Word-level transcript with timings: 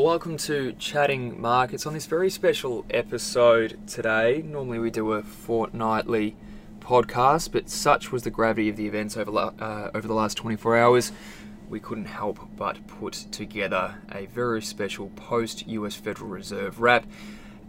Well, 0.00 0.08
welcome 0.08 0.38
to 0.38 0.72
Chatting 0.78 1.38
Markets 1.38 1.84
on 1.84 1.92
this 1.92 2.06
very 2.06 2.30
special 2.30 2.86
episode 2.88 3.86
today. 3.86 4.42
Normally, 4.42 4.78
we 4.78 4.90
do 4.90 5.12
a 5.12 5.22
fortnightly 5.22 6.36
podcast, 6.78 7.52
but 7.52 7.68
such 7.68 8.10
was 8.10 8.22
the 8.22 8.30
gravity 8.30 8.70
of 8.70 8.76
the 8.76 8.86
events 8.86 9.18
over, 9.18 9.30
uh, 9.36 9.90
over 9.94 10.08
the 10.08 10.14
last 10.14 10.38
24 10.38 10.78
hours, 10.78 11.12
we 11.68 11.80
couldn't 11.80 12.06
help 12.06 12.38
but 12.56 12.86
put 12.86 13.12
together 13.12 13.96
a 14.10 14.24
very 14.24 14.62
special 14.62 15.10
post 15.16 15.68
US 15.68 15.96
Federal 15.96 16.30
Reserve 16.30 16.80
wrap. 16.80 17.04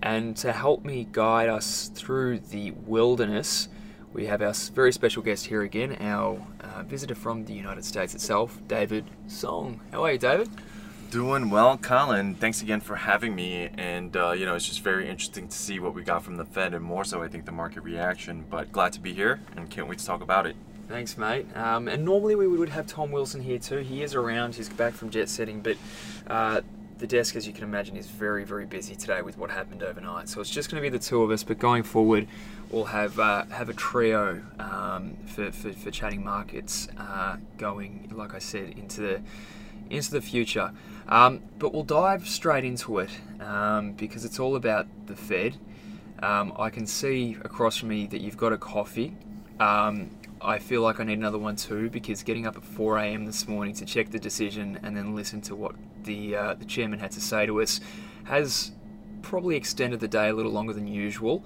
And 0.01 0.37
to 0.37 0.53
help 0.53 0.85
me 0.85 1.09
guide 1.11 1.49
us 1.49 1.91
through 1.93 2.39
the 2.39 2.71
wilderness, 2.71 3.67
we 4.13 4.27
have 4.27 4.41
our 4.41 4.53
very 4.73 4.93
special 4.93 5.21
guest 5.21 5.47
here 5.47 5.63
again, 5.63 5.97
our 5.99 6.47
uh, 6.61 6.83
visitor 6.83 7.13
from 7.13 7.43
the 7.43 7.53
United 7.53 7.83
States 7.83 8.15
itself, 8.15 8.57
David 8.69 9.03
Song. 9.27 9.81
How 9.91 10.05
are 10.05 10.13
you, 10.13 10.17
David? 10.17 10.47
Doing 11.11 11.49
well, 11.49 11.77
Colin. 11.77 12.35
Thanks 12.35 12.61
again 12.61 12.79
for 12.79 12.95
having 12.95 13.35
me. 13.35 13.69
And, 13.77 14.15
uh, 14.15 14.31
you 14.31 14.45
know, 14.45 14.55
it's 14.55 14.65
just 14.65 14.79
very 14.79 15.09
interesting 15.09 15.49
to 15.49 15.57
see 15.57 15.77
what 15.77 15.93
we 15.93 16.03
got 16.03 16.23
from 16.23 16.37
the 16.37 16.45
Fed 16.45 16.73
and 16.73 16.81
more 16.81 17.03
so, 17.03 17.21
I 17.21 17.27
think, 17.27 17.43
the 17.43 17.51
market 17.51 17.81
reaction. 17.83 18.45
But 18.49 18.71
glad 18.71 18.93
to 18.93 19.01
be 19.01 19.13
here 19.13 19.41
and 19.57 19.69
can't 19.69 19.89
wait 19.89 19.99
to 19.99 20.05
talk 20.05 20.21
about 20.21 20.47
it. 20.47 20.55
Thanks, 20.87 21.17
mate. 21.17 21.47
Um, 21.53 21.89
and 21.89 22.05
normally 22.05 22.35
we 22.35 22.47
would 22.47 22.69
have 22.69 22.87
Tom 22.87 23.11
Wilson 23.11 23.41
here 23.41 23.59
too. 23.59 23.79
He 23.79 24.03
is 24.03 24.15
around, 24.15 24.55
he's 24.55 24.69
back 24.69 24.93
from 24.93 25.09
jet 25.09 25.27
setting, 25.27 25.59
but 25.59 25.75
uh, 26.27 26.61
the 26.97 27.07
desk, 27.07 27.35
as 27.35 27.45
you 27.45 27.51
can 27.51 27.65
imagine, 27.65 27.97
is 27.97 28.07
very, 28.07 28.45
very 28.45 28.65
busy 28.65 28.95
today 28.95 29.21
with 29.21 29.37
what 29.37 29.51
happened 29.51 29.83
overnight. 29.83 30.29
So 30.29 30.39
it's 30.39 30.49
just 30.49 30.71
going 30.71 30.81
to 30.81 30.89
be 30.89 30.97
the 30.97 31.03
two 31.03 31.23
of 31.23 31.29
us, 31.29 31.43
but 31.43 31.59
going 31.59 31.83
forward, 31.83 32.25
we'll 32.69 32.85
have 32.85 33.19
uh, 33.19 33.43
have 33.47 33.67
a 33.67 33.73
trio 33.73 34.41
um, 34.59 35.17
for, 35.25 35.51
for, 35.51 35.73
for, 35.73 35.91
chatting 35.91 36.23
markets 36.23 36.87
uh, 36.97 37.35
going, 37.57 38.09
like 38.15 38.33
I 38.33 38.39
said, 38.39 38.77
into 38.77 39.01
the 39.01 39.21
into 39.91 40.11
the 40.11 40.21
future. 40.21 40.71
Um, 41.07 41.41
but 41.59 41.73
we'll 41.73 41.83
dive 41.83 42.27
straight 42.27 42.63
into 42.63 42.99
it 42.99 43.09
um, 43.39 43.93
because 43.93 44.25
it's 44.25 44.39
all 44.39 44.55
about 44.55 44.87
the 45.07 45.15
Fed. 45.15 45.57
Um, 46.23 46.53
I 46.57 46.69
can 46.69 46.85
see 46.85 47.37
across 47.43 47.77
from 47.77 47.89
me 47.89 48.07
that 48.07 48.21
you've 48.21 48.37
got 48.37 48.53
a 48.53 48.57
coffee. 48.57 49.15
Um, 49.59 50.11
I 50.41 50.57
feel 50.57 50.81
like 50.81 50.99
I 50.99 51.03
need 51.03 51.17
another 51.17 51.37
one 51.37 51.55
too 51.55 51.89
because 51.89 52.23
getting 52.23 52.47
up 52.47 52.55
at 52.55 52.63
4 52.63 52.97
a.m. 52.99 53.25
this 53.25 53.47
morning 53.47 53.73
to 53.75 53.85
check 53.85 54.09
the 54.09 54.19
decision 54.19 54.79
and 54.83 54.95
then 54.95 55.15
listen 55.15 55.41
to 55.41 55.55
what 55.55 55.75
the 56.03 56.35
uh, 56.35 56.53
the 56.55 56.65
chairman 56.65 56.99
had 56.99 57.11
to 57.11 57.21
say 57.21 57.45
to 57.45 57.61
us 57.61 57.79
has 58.23 58.71
probably 59.21 59.55
extended 59.55 59.99
the 59.99 60.07
day 60.07 60.29
a 60.29 60.33
little 60.33 60.51
longer 60.51 60.73
than 60.73 60.87
usual. 60.87 61.43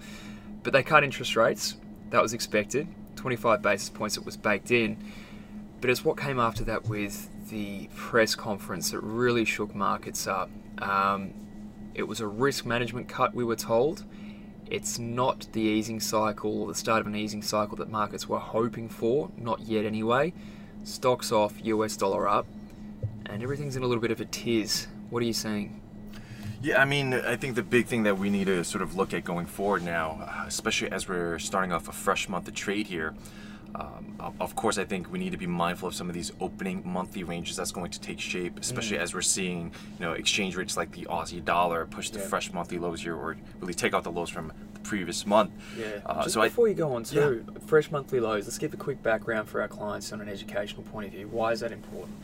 But 0.63 0.73
they 0.73 0.83
cut 0.83 1.03
interest 1.03 1.35
rates. 1.35 1.75
That 2.11 2.21
was 2.21 2.33
expected. 2.33 2.87
25 3.17 3.61
basis 3.61 3.89
points. 3.89 4.17
It 4.17 4.25
was 4.25 4.37
baked 4.37 4.71
in. 4.71 4.97
But 5.81 5.89
it's 5.89 6.05
what 6.05 6.17
came 6.17 6.39
after 6.39 6.63
that 6.65 6.87
with 6.87 7.29
the 7.49 7.87
press 7.95 8.35
conference 8.35 8.91
that 8.91 8.99
really 9.01 9.45
shook 9.45 9.75
markets 9.75 10.27
up. 10.27 10.49
Um, 10.79 11.33
it 11.93 12.03
was 12.03 12.19
a 12.19 12.27
risk 12.27 12.65
management 12.65 13.07
cut, 13.07 13.33
we 13.33 13.43
were 13.43 13.55
told. 13.55 14.03
It's 14.67 14.97
not 14.97 15.47
the 15.53 15.61
easing 15.61 15.99
cycle 15.99 16.61
or 16.61 16.67
the 16.67 16.75
start 16.75 17.01
of 17.01 17.07
an 17.07 17.15
easing 17.15 17.41
cycle 17.41 17.77
that 17.77 17.89
markets 17.89 18.27
were 18.27 18.39
hoping 18.39 18.89
for, 18.89 19.29
not 19.37 19.61
yet 19.61 19.85
anyway. 19.85 20.33
Stocks 20.83 21.31
off, 21.31 21.53
US 21.63 21.95
dollar 21.95 22.27
up, 22.27 22.47
and 23.27 23.43
everything's 23.43 23.75
in 23.75 23.83
a 23.83 23.87
little 23.87 24.01
bit 24.01 24.11
of 24.11 24.19
a 24.19 24.25
tiz. 24.25 24.87
What 25.09 25.21
are 25.21 25.25
you 25.25 25.33
seeing? 25.33 25.81
Yeah, 26.61 26.81
I 26.81 26.85
mean, 26.85 27.13
I 27.13 27.35
think 27.35 27.55
the 27.55 27.63
big 27.63 27.85
thing 27.85 28.03
that 28.03 28.17
we 28.17 28.31
need 28.31 28.47
to 28.47 28.63
sort 28.63 28.81
of 28.81 28.95
look 28.95 29.13
at 29.13 29.23
going 29.23 29.45
forward 29.45 29.83
now, 29.83 30.43
especially 30.47 30.89
as 30.89 31.07
we're 31.07 31.37
starting 31.37 31.71
off 31.71 31.87
a 31.87 31.91
fresh 31.91 32.27
month 32.27 32.47
of 32.47 32.55
trade 32.55 32.87
here, 32.87 33.13
um, 33.79 34.33
of 34.39 34.55
course, 34.55 34.77
I 34.77 34.85
think 34.85 35.11
we 35.11 35.19
need 35.19 35.31
to 35.31 35.37
be 35.37 35.47
mindful 35.47 35.87
of 35.87 35.95
some 35.95 36.09
of 36.09 36.13
these 36.13 36.31
opening 36.39 36.81
monthly 36.85 37.23
ranges 37.23 37.55
that's 37.55 37.71
going 37.71 37.91
to 37.91 37.99
take 37.99 38.19
shape, 38.19 38.59
especially 38.59 38.97
mm. 38.97 39.01
as 39.01 39.13
we're 39.13 39.21
seeing, 39.21 39.71
you 39.99 40.05
know, 40.05 40.13
exchange 40.13 40.55
rates 40.55 40.77
like 40.77 40.91
the 40.91 41.05
Aussie 41.05 41.43
dollar 41.43 41.85
push 41.85 42.09
to 42.11 42.19
yeah. 42.19 42.25
fresh 42.25 42.51
monthly 42.53 42.77
lows 42.77 43.01
here, 43.01 43.15
or 43.15 43.35
really 43.59 43.73
take 43.73 43.93
out 43.93 44.03
the 44.03 44.11
lows 44.11 44.29
from 44.29 44.51
the 44.73 44.74
previous 44.85 45.25
month. 45.25 45.51
Yeah. 45.77 45.99
Uh, 46.05 46.23
Just 46.23 46.35
so 46.35 46.41
before 46.41 46.67
I, 46.67 46.69
you 46.69 46.75
go 46.75 46.93
on 46.93 47.03
to 47.05 47.43
yeah. 47.45 47.59
fresh 47.65 47.91
monthly 47.91 48.19
lows, 48.19 48.45
let's 48.45 48.57
give 48.57 48.73
a 48.73 48.77
quick 48.77 49.01
background 49.03 49.49
for 49.49 49.61
our 49.61 49.67
clients 49.67 50.13
on 50.13 50.21
an 50.21 50.29
educational 50.29 50.83
point 50.83 51.07
of 51.07 51.13
view. 51.13 51.27
Why 51.27 51.51
is 51.51 51.59
that 51.59 51.71
important? 51.71 52.15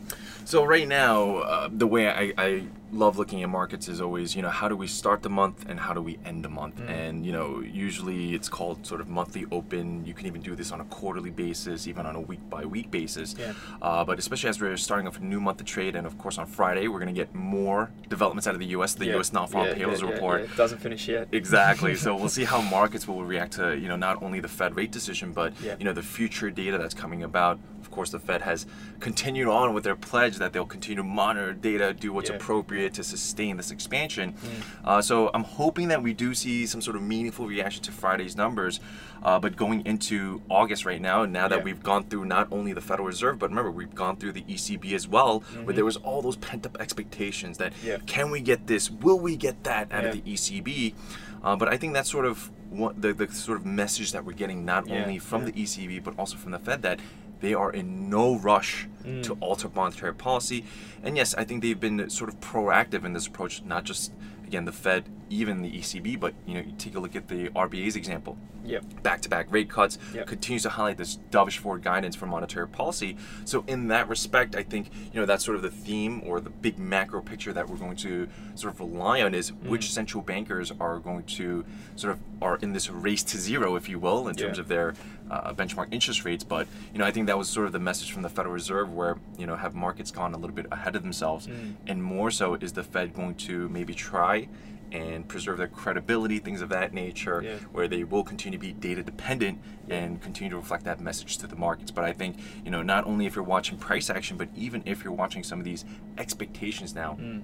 So 0.44 0.64
right 0.64 0.88
now, 0.88 1.36
uh, 1.38 1.68
the 1.72 1.86
way 1.86 2.08
I, 2.08 2.32
I 2.36 2.64
love 2.92 3.16
looking 3.16 3.42
at 3.42 3.48
markets 3.48 3.88
is 3.88 4.00
always, 4.00 4.34
you 4.34 4.42
know, 4.42 4.50
how 4.50 4.68
do 4.68 4.76
we 4.76 4.86
start 4.86 5.22
the 5.22 5.30
month 5.30 5.64
and 5.68 5.78
how 5.78 5.94
do 5.94 6.02
we 6.02 6.18
end 6.24 6.44
the 6.44 6.48
month? 6.48 6.76
Mm. 6.76 6.90
And, 6.90 7.26
you 7.26 7.32
know, 7.32 7.60
usually 7.60 8.34
it's 8.34 8.48
called 8.48 8.84
sort 8.84 9.00
of 9.00 9.08
monthly 9.08 9.46
open. 9.50 10.04
You 10.04 10.14
can 10.14 10.26
even 10.26 10.40
do 10.40 10.56
this 10.56 10.72
on 10.72 10.80
a 10.80 10.84
quarterly 10.84 11.30
basis, 11.30 11.86
even 11.86 12.06
on 12.06 12.16
a 12.16 12.20
week 12.20 12.40
by 12.50 12.64
week 12.64 12.90
basis. 12.90 13.34
Yeah. 13.38 13.52
Uh, 13.80 14.04
but 14.04 14.18
especially 14.18 14.50
as 14.50 14.60
we're 14.60 14.76
starting 14.76 15.06
off 15.06 15.18
a 15.18 15.20
new 15.20 15.40
month 15.40 15.60
of 15.60 15.66
trade, 15.66 15.96
and 15.96 16.06
of 16.06 16.18
course 16.18 16.38
on 16.38 16.46
Friday, 16.46 16.88
we're 16.88 16.98
going 16.98 17.14
to 17.14 17.18
get 17.18 17.34
more 17.34 17.90
developments 18.08 18.46
out 18.46 18.54
of 18.54 18.60
the 18.60 18.66
U.S., 18.66 18.94
the 18.94 19.06
yeah. 19.06 19.14
U.S. 19.14 19.32
non 19.32 19.46
farm 19.46 19.68
yeah, 19.68 19.74
payrolls 19.74 20.02
report. 20.02 20.42
It 20.42 20.56
doesn't 20.56 20.78
finish 20.78 21.08
yet. 21.08 21.28
Exactly. 21.32 21.94
so 21.94 22.16
we'll 22.16 22.28
see 22.28 22.44
how 22.52 22.60
markets 22.60 23.08
will 23.08 23.24
react 23.24 23.54
to, 23.54 23.78
you 23.78 23.88
know, 23.88 23.96
not 23.96 24.22
only 24.22 24.38
the 24.38 24.48
Fed 24.48 24.76
rate 24.76 24.90
decision, 24.90 25.32
but, 25.32 25.54
you 25.78 25.86
know, 25.86 25.94
the 25.94 26.02
future 26.02 26.50
data 26.50 26.76
that's 26.76 26.92
coming 26.92 27.22
about 27.22 27.58
Of 27.80 27.90
course, 27.90 28.10
the 28.10 28.18
Fed 28.18 28.42
has 28.42 28.66
continued 29.00 29.48
on 29.48 29.74
with 29.74 29.84
their 29.84 29.96
pledge 29.96 30.36
that 30.36 30.52
they'll 30.52 30.64
continue 30.64 31.02
to 31.02 31.08
monitor 31.08 31.52
data, 31.52 31.92
do 31.92 32.12
what's 32.12 32.30
yeah. 32.30 32.36
appropriate 32.36 32.94
to 32.94 33.04
sustain 33.04 33.56
this 33.56 33.70
expansion. 33.70 34.32
Mm. 34.32 34.88
Uh, 34.88 35.02
so 35.02 35.30
I'm 35.34 35.44
hoping 35.44 35.88
that 35.88 36.02
we 36.02 36.12
do 36.12 36.32
see 36.34 36.66
some 36.66 36.80
sort 36.80 36.96
of 36.96 37.02
meaningful 37.02 37.46
reaction 37.46 37.82
to 37.84 37.92
Friday's 37.92 38.36
numbers. 38.36 38.80
Uh, 39.22 39.38
but 39.38 39.56
going 39.56 39.84
into 39.86 40.42
August 40.48 40.84
right 40.84 41.00
now, 41.00 41.24
now 41.24 41.48
that 41.48 41.58
yeah. 41.58 41.64
we've 41.64 41.82
gone 41.82 42.04
through 42.04 42.24
not 42.24 42.48
only 42.50 42.72
the 42.72 42.80
Federal 42.80 43.06
Reserve, 43.06 43.38
but 43.38 43.50
remember 43.50 43.70
we've 43.70 43.94
gone 43.94 44.16
through 44.16 44.32
the 44.32 44.42
ECB 44.42 44.92
as 44.92 45.06
well, 45.06 45.40
mm-hmm. 45.40 45.64
where 45.64 45.74
there 45.74 45.84
was 45.84 45.96
all 45.98 46.22
those 46.22 46.36
pent 46.36 46.66
up 46.66 46.76
expectations 46.80 47.58
that 47.58 47.72
yeah. 47.84 47.98
can 48.06 48.30
we 48.30 48.40
get 48.40 48.66
this, 48.66 48.90
will 48.90 49.18
we 49.18 49.36
get 49.36 49.64
that 49.64 49.90
out 49.92 50.04
of 50.04 50.12
the 50.12 50.22
ECB? 50.32 50.94
Uh, 51.42 51.56
but 51.56 51.68
I 51.68 51.76
think 51.76 51.94
that's 51.94 52.10
sort 52.10 52.24
of 52.24 52.50
what 52.70 53.02
the, 53.02 53.12
the 53.12 53.30
sort 53.32 53.58
of 53.58 53.66
message 53.66 54.12
that 54.12 54.24
we're 54.24 54.32
getting 54.32 54.64
not 54.64 54.90
only 54.90 55.18
from 55.18 55.44
the 55.44 55.52
ECB 55.52 56.02
but 56.02 56.18
also 56.18 56.36
from 56.36 56.52
the 56.52 56.58
Fed 56.58 56.82
that 56.82 57.00
they 57.40 57.54
are 57.54 57.70
in 57.72 58.08
no 58.08 58.36
rush 58.36 58.88
mm. 59.04 59.22
to 59.24 59.36
alter 59.40 59.68
monetary 59.74 60.14
policy. 60.14 60.64
And 61.02 61.16
yes, 61.16 61.34
I 61.34 61.44
think 61.44 61.62
they've 61.62 61.78
been 61.78 62.08
sort 62.08 62.30
of 62.30 62.40
proactive 62.40 63.04
in 63.04 63.12
this 63.12 63.26
approach, 63.26 63.62
not 63.64 63.84
just 63.84 64.12
again 64.46 64.64
the 64.64 64.72
Fed, 64.72 65.08
even 65.32 65.62
the 65.62 65.70
ECB, 65.70 66.20
but 66.20 66.34
you 66.46 66.54
know, 66.54 66.60
you 66.60 66.72
take 66.76 66.94
a 66.94 67.00
look 67.00 67.16
at 67.16 67.28
the 67.28 67.48
RBA's 67.50 67.96
example. 67.96 68.36
Yep. 68.64 69.02
Back-to-back 69.02 69.50
rate 69.50 69.68
cuts 69.68 69.98
yep. 70.14 70.26
continues 70.26 70.62
to 70.62 70.68
highlight 70.68 70.96
this 70.96 71.18
dovish 71.30 71.58
forward 71.58 71.82
guidance 71.82 72.14
for 72.14 72.26
monetary 72.26 72.68
policy. 72.68 73.16
So 73.44 73.64
in 73.66 73.88
that 73.88 74.08
respect, 74.08 74.54
I 74.54 74.62
think 74.62 74.90
you 75.12 75.18
know 75.18 75.26
that's 75.26 75.44
sort 75.44 75.56
of 75.56 75.62
the 75.62 75.70
theme 75.70 76.22
or 76.24 76.40
the 76.40 76.50
big 76.50 76.78
macro 76.78 77.22
picture 77.22 77.52
that 77.52 77.68
we're 77.68 77.76
going 77.76 77.96
to 77.96 78.28
sort 78.54 78.74
of 78.74 78.80
rely 78.80 79.22
on 79.22 79.34
is 79.34 79.50
mm. 79.50 79.68
which 79.68 79.90
central 79.90 80.22
bankers 80.22 80.70
are 80.78 80.98
going 80.98 81.24
to 81.24 81.64
sort 81.96 82.12
of 82.12 82.20
are 82.40 82.56
in 82.56 82.72
this 82.72 82.90
race 82.90 83.22
to 83.24 83.38
zero, 83.38 83.74
if 83.74 83.88
you 83.88 83.98
will, 83.98 84.28
in 84.28 84.36
terms 84.36 84.58
yeah. 84.58 84.62
of 84.62 84.68
their 84.68 84.94
uh, 85.30 85.52
benchmark 85.54 85.88
interest 85.90 86.24
rates. 86.24 86.44
But 86.44 86.68
you 86.92 86.98
know, 86.98 87.04
I 87.04 87.10
think 87.10 87.26
that 87.26 87.38
was 87.38 87.48
sort 87.48 87.66
of 87.66 87.72
the 87.72 87.80
message 87.80 88.12
from 88.12 88.22
the 88.22 88.28
Federal 88.28 88.54
Reserve, 88.54 88.92
where 88.92 89.18
you 89.38 89.46
know, 89.46 89.56
have 89.56 89.74
markets 89.74 90.10
gone 90.10 90.34
a 90.34 90.38
little 90.38 90.54
bit 90.54 90.66
ahead 90.70 90.94
of 90.94 91.02
themselves, 91.02 91.46
mm. 91.48 91.74
and 91.86 92.02
more 92.02 92.30
so 92.30 92.54
is 92.54 92.72
the 92.72 92.84
Fed 92.84 93.14
going 93.14 93.34
to 93.36 93.68
maybe 93.70 93.94
try 93.94 94.48
and 94.92 95.26
preserve 95.26 95.58
their 95.58 95.68
credibility, 95.68 96.38
things 96.38 96.60
of 96.60 96.68
that 96.68 96.92
nature, 96.92 97.42
yeah. 97.42 97.56
where 97.72 97.88
they 97.88 98.04
will 98.04 98.22
continue 98.22 98.58
to 98.58 98.60
be 98.60 98.72
data 98.72 99.02
dependent 99.02 99.60
and 99.88 100.20
continue 100.20 100.50
to 100.50 100.56
reflect 100.56 100.84
that 100.84 101.00
message 101.00 101.38
to 101.38 101.46
the 101.46 101.56
markets. 101.56 101.90
But 101.90 102.04
I 102.04 102.12
think, 102.12 102.38
you 102.64 102.70
know, 102.70 102.82
not 102.82 103.06
only 103.06 103.26
if 103.26 103.34
you're 103.34 103.44
watching 103.44 103.78
price 103.78 104.10
action, 104.10 104.36
but 104.36 104.48
even 104.54 104.82
if 104.84 105.02
you're 105.02 105.12
watching 105.12 105.42
some 105.42 105.58
of 105.58 105.64
these 105.64 105.84
expectations 106.18 106.94
now. 106.94 107.16
Mm 107.20 107.42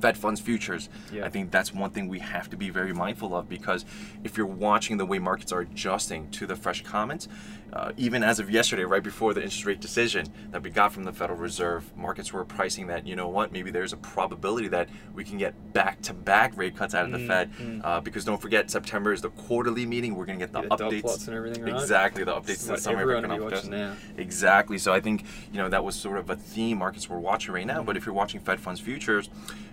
Fed 0.00 0.16
funds 0.16 0.40
futures. 0.40 0.88
Yeah. 1.12 1.24
I 1.24 1.28
think 1.28 1.50
that's 1.50 1.72
one 1.72 1.90
thing 1.90 2.08
we 2.08 2.18
have 2.20 2.48
to 2.50 2.56
be 2.56 2.70
very 2.70 2.92
mindful 2.92 3.34
of 3.34 3.48
because 3.48 3.84
if 4.24 4.36
you're 4.36 4.46
watching 4.46 4.96
the 4.96 5.06
way 5.06 5.18
markets 5.18 5.52
are 5.52 5.60
adjusting 5.60 6.30
to 6.32 6.46
the 6.46 6.56
fresh 6.56 6.82
comments, 6.82 7.28
uh, 7.72 7.92
even 7.96 8.22
as 8.22 8.38
of 8.38 8.50
yesterday, 8.50 8.84
right 8.84 9.02
before 9.02 9.34
the 9.34 9.42
interest 9.42 9.66
rate 9.66 9.80
decision 9.80 10.26
that 10.50 10.62
we 10.62 10.70
got 10.70 10.92
from 10.92 11.04
the 11.04 11.12
Federal 11.12 11.38
Reserve, 11.38 11.94
markets 11.96 12.32
were 12.32 12.44
pricing 12.44 12.86
that, 12.86 13.06
you 13.06 13.14
know 13.14 13.28
what, 13.28 13.52
maybe 13.52 13.70
there's 13.70 13.92
a 13.92 13.96
probability 13.98 14.68
that 14.68 14.88
we 15.14 15.22
can 15.22 15.36
get 15.36 15.72
back 15.74 16.00
to 16.02 16.14
back 16.14 16.56
rate 16.56 16.76
cuts 16.76 16.94
out 16.94 17.04
of 17.04 17.12
the 17.12 17.18
mm, 17.18 17.26
Fed. 17.26 17.52
Mm. 17.54 17.80
Uh, 17.84 18.00
because 18.00 18.24
don't 18.24 18.40
forget, 18.40 18.70
September 18.70 19.12
is 19.12 19.20
the 19.20 19.30
quarterly 19.30 19.84
meeting. 19.84 20.14
We're 20.14 20.24
going 20.24 20.38
to 20.38 20.46
get 20.46 20.52
the, 20.52 20.62
the 20.62 20.68
updates. 20.68 21.26
and 21.26 21.36
everything, 21.36 21.64
right? 21.64 21.74
Exactly, 21.74 22.24
the 22.24 22.32
updates 22.32 22.66
to 22.66 22.80
the 22.80 23.16
economic 23.16 23.64
now. 23.68 23.96
Exactly. 24.16 24.78
So 24.78 24.92
I 24.92 25.00
think, 25.00 25.24
you 25.52 25.58
know, 25.58 25.68
that 25.68 25.84
was 25.84 25.94
sort 25.94 26.18
of 26.18 26.30
a 26.30 26.36
theme 26.36 26.78
markets 26.78 27.08
were 27.08 27.20
watching 27.20 27.52
right 27.52 27.66
now. 27.66 27.82
Mm. 27.82 27.86
But 27.86 27.96
if 27.96 28.06
you're 28.06 28.14
watching 28.14 28.40
Fed 28.40 28.60
funds 28.60 28.80
futures, 28.80 29.28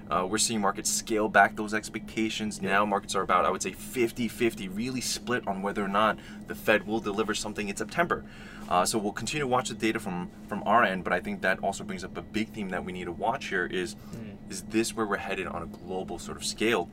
uh, 0.10 0.28
we're 0.30 0.38
seeing 0.38 0.62
markets 0.62 0.92
scale 0.92 1.28
back 1.28 1.56
those 1.56 1.74
expectations. 1.74 2.62
Now 2.62 2.86
markets 2.86 3.16
are 3.16 3.22
about, 3.22 3.46
I 3.46 3.52
would 3.52 3.63
say, 3.63 3.72
50-50, 3.72 4.75
really 4.75 5.02
split 5.02 5.48
on 5.48 5.62
whether 5.62 5.84
or 5.84 5.88
not 5.88 6.18
the 6.48 6.56
Fed 6.56 6.86
will 6.86 7.00
deliver 7.00 7.34
something 7.34 7.69
in 7.69 7.75
September. 7.75 8.24
Uh, 8.69 8.86
so 8.86 8.98
we'll 8.98 9.12
continue 9.12 9.42
to 9.42 9.48
watch 9.48 9.69
the 9.69 9.75
data 9.75 10.00
from 10.00 10.30
from 10.48 10.63
our 10.66 10.84
end, 10.84 11.04
but 11.04 11.13
I 11.13 11.19
think 11.19 11.42
that 11.42 11.60
also 11.60 11.84
brings 11.84 12.04
up 12.04 12.18
a 12.18 12.22
big 12.22 12.50
theme 12.50 12.69
that 12.69 12.84
we 12.84 12.92
need 12.94 13.06
to 13.06 13.12
watch 13.12 13.48
here 13.48 13.66
is 13.66 13.96
mm. 13.96 14.36
is 14.50 14.63
this 14.63 14.96
where 14.96 15.06
we're 15.06 15.18
headed 15.18 15.46
on 15.46 15.62
a 15.62 15.68
global 15.68 16.18
sort 16.18 16.38
of 16.38 16.44
scale, 16.44 16.90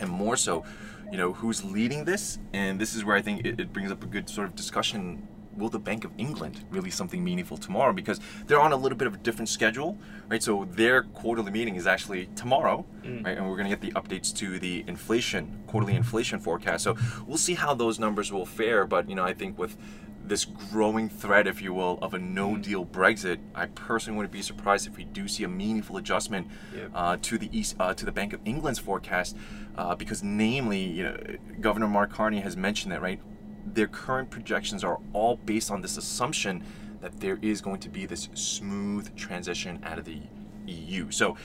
and 0.00 0.08
more 0.08 0.36
so, 0.36 0.64
you 1.10 1.18
know, 1.18 1.34
who's 1.34 1.64
leading 1.64 2.06
this, 2.06 2.38
and 2.54 2.80
this 2.80 2.94
is 2.94 3.04
where 3.04 3.14
I 3.14 3.20
think 3.20 3.44
it, 3.44 3.60
it 3.60 3.72
brings 3.74 3.92
up 3.92 4.02
a 4.02 4.06
good 4.06 4.30
sort 4.30 4.48
of 4.48 4.54
discussion 4.54 5.28
will 5.56 5.68
the 5.68 5.78
Bank 5.78 6.04
of 6.04 6.10
England 6.18 6.64
release 6.70 6.94
something 6.94 7.22
meaningful 7.22 7.56
tomorrow? 7.56 7.92
Because 7.92 8.20
they're 8.46 8.60
on 8.60 8.72
a 8.72 8.76
little 8.76 8.96
bit 8.98 9.06
of 9.06 9.14
a 9.14 9.18
different 9.18 9.48
schedule, 9.48 9.98
right? 10.28 10.42
So 10.42 10.66
their 10.72 11.02
quarterly 11.02 11.50
meeting 11.52 11.76
is 11.76 11.86
actually 11.86 12.26
tomorrow, 12.36 12.84
Mm. 13.04 13.24
right? 13.24 13.36
And 13.36 13.48
we're 13.48 13.56
going 13.56 13.68
to 13.70 13.76
get 13.76 13.80
the 13.80 13.92
updates 14.00 14.34
to 14.36 14.58
the 14.58 14.84
inflation, 14.86 15.62
quarterly 15.66 15.94
inflation 15.94 16.38
forecast. 16.38 16.84
So 16.84 16.96
we'll 17.26 17.36
see 17.38 17.54
how 17.54 17.74
those 17.74 17.98
numbers 17.98 18.32
will 18.32 18.46
fare. 18.46 18.86
But 18.86 19.08
you 19.08 19.14
know, 19.14 19.24
I 19.24 19.34
think 19.34 19.58
with 19.58 19.76
this 20.24 20.44
growing 20.44 21.08
threat, 21.08 21.48
if 21.48 21.60
you 21.60 21.74
will, 21.74 21.98
of 22.00 22.14
a 22.14 22.18
no-deal 22.18 22.86
Brexit, 22.86 23.38
I 23.56 23.66
personally 23.66 24.16
wouldn't 24.18 24.32
be 24.32 24.40
surprised 24.40 24.86
if 24.86 24.96
we 24.96 25.02
do 25.04 25.26
see 25.26 25.42
a 25.42 25.48
meaningful 25.48 25.96
adjustment 25.96 26.46
Yep. 26.76 26.90
uh, 26.94 27.16
to 27.22 27.38
the 27.38 27.48
East, 27.58 27.74
uh, 27.80 27.92
to 27.94 28.04
the 28.04 28.12
Bank 28.12 28.32
of 28.32 28.40
England's 28.44 28.78
forecast, 28.78 29.36
uh, 29.76 29.96
because 29.96 30.22
namely, 30.22 30.78
you 30.80 31.02
know, 31.02 31.16
Governor 31.60 31.88
Mark 31.88 32.12
Carney 32.12 32.40
has 32.40 32.56
mentioned 32.56 32.92
that, 32.92 33.02
right? 33.02 33.20
Their 33.66 33.86
current 33.86 34.30
projections 34.30 34.84
are 34.84 34.98
all 35.12 35.36
based 35.36 35.70
on 35.70 35.80
this 35.80 35.96
assumption 35.96 36.64
that 37.00 37.20
there 37.20 37.38
is 37.42 37.60
going 37.60 37.80
to 37.80 37.88
be 37.88 38.06
this 38.06 38.28
smooth 38.34 39.14
transition 39.16 39.80
out 39.84 39.98
of 39.98 40.04
the 40.04 40.20
EU. 40.66 41.10
So. 41.10 41.36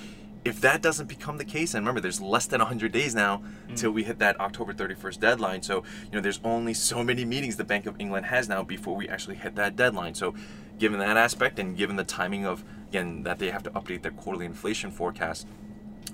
If 0.45 0.61
that 0.61 0.81
doesn't 0.81 1.07
become 1.07 1.39
the 1.39 1.43
case, 1.43 1.73
and 1.73 1.81
remember, 1.85 1.99
there's 1.99 2.21
less 2.21 2.45
than 2.45 2.59
100 2.59 2.93
days 2.93 3.13
now 3.13 3.43
until 3.67 3.91
we 3.91 4.05
hit 4.05 4.19
that 4.19 4.39
October 4.39 4.71
31st 4.73 5.19
deadline. 5.19 5.61
So, 5.61 5.83
you 6.05 6.11
know, 6.13 6.21
there's 6.21 6.39
only 6.41 6.73
so 6.73 7.03
many 7.03 7.25
meetings 7.25 7.57
the 7.57 7.65
Bank 7.65 7.85
of 7.85 7.95
England 7.99 8.27
has 8.27 8.47
now 8.47 8.63
before 8.63 8.95
we 8.95 9.09
actually 9.09 9.35
hit 9.35 9.55
that 9.55 9.75
deadline. 9.75 10.13
So, 10.13 10.35
given 10.79 10.99
that 10.99 11.17
aspect 11.17 11.59
and 11.59 11.75
given 11.75 11.97
the 11.97 12.05
timing 12.05 12.45
of, 12.45 12.63
again, 12.87 13.23
that 13.23 13.39
they 13.39 13.49
have 13.49 13.63
to 13.63 13.71
update 13.71 14.03
their 14.03 14.11
quarterly 14.11 14.45
inflation 14.45 14.89
forecast, 14.89 15.47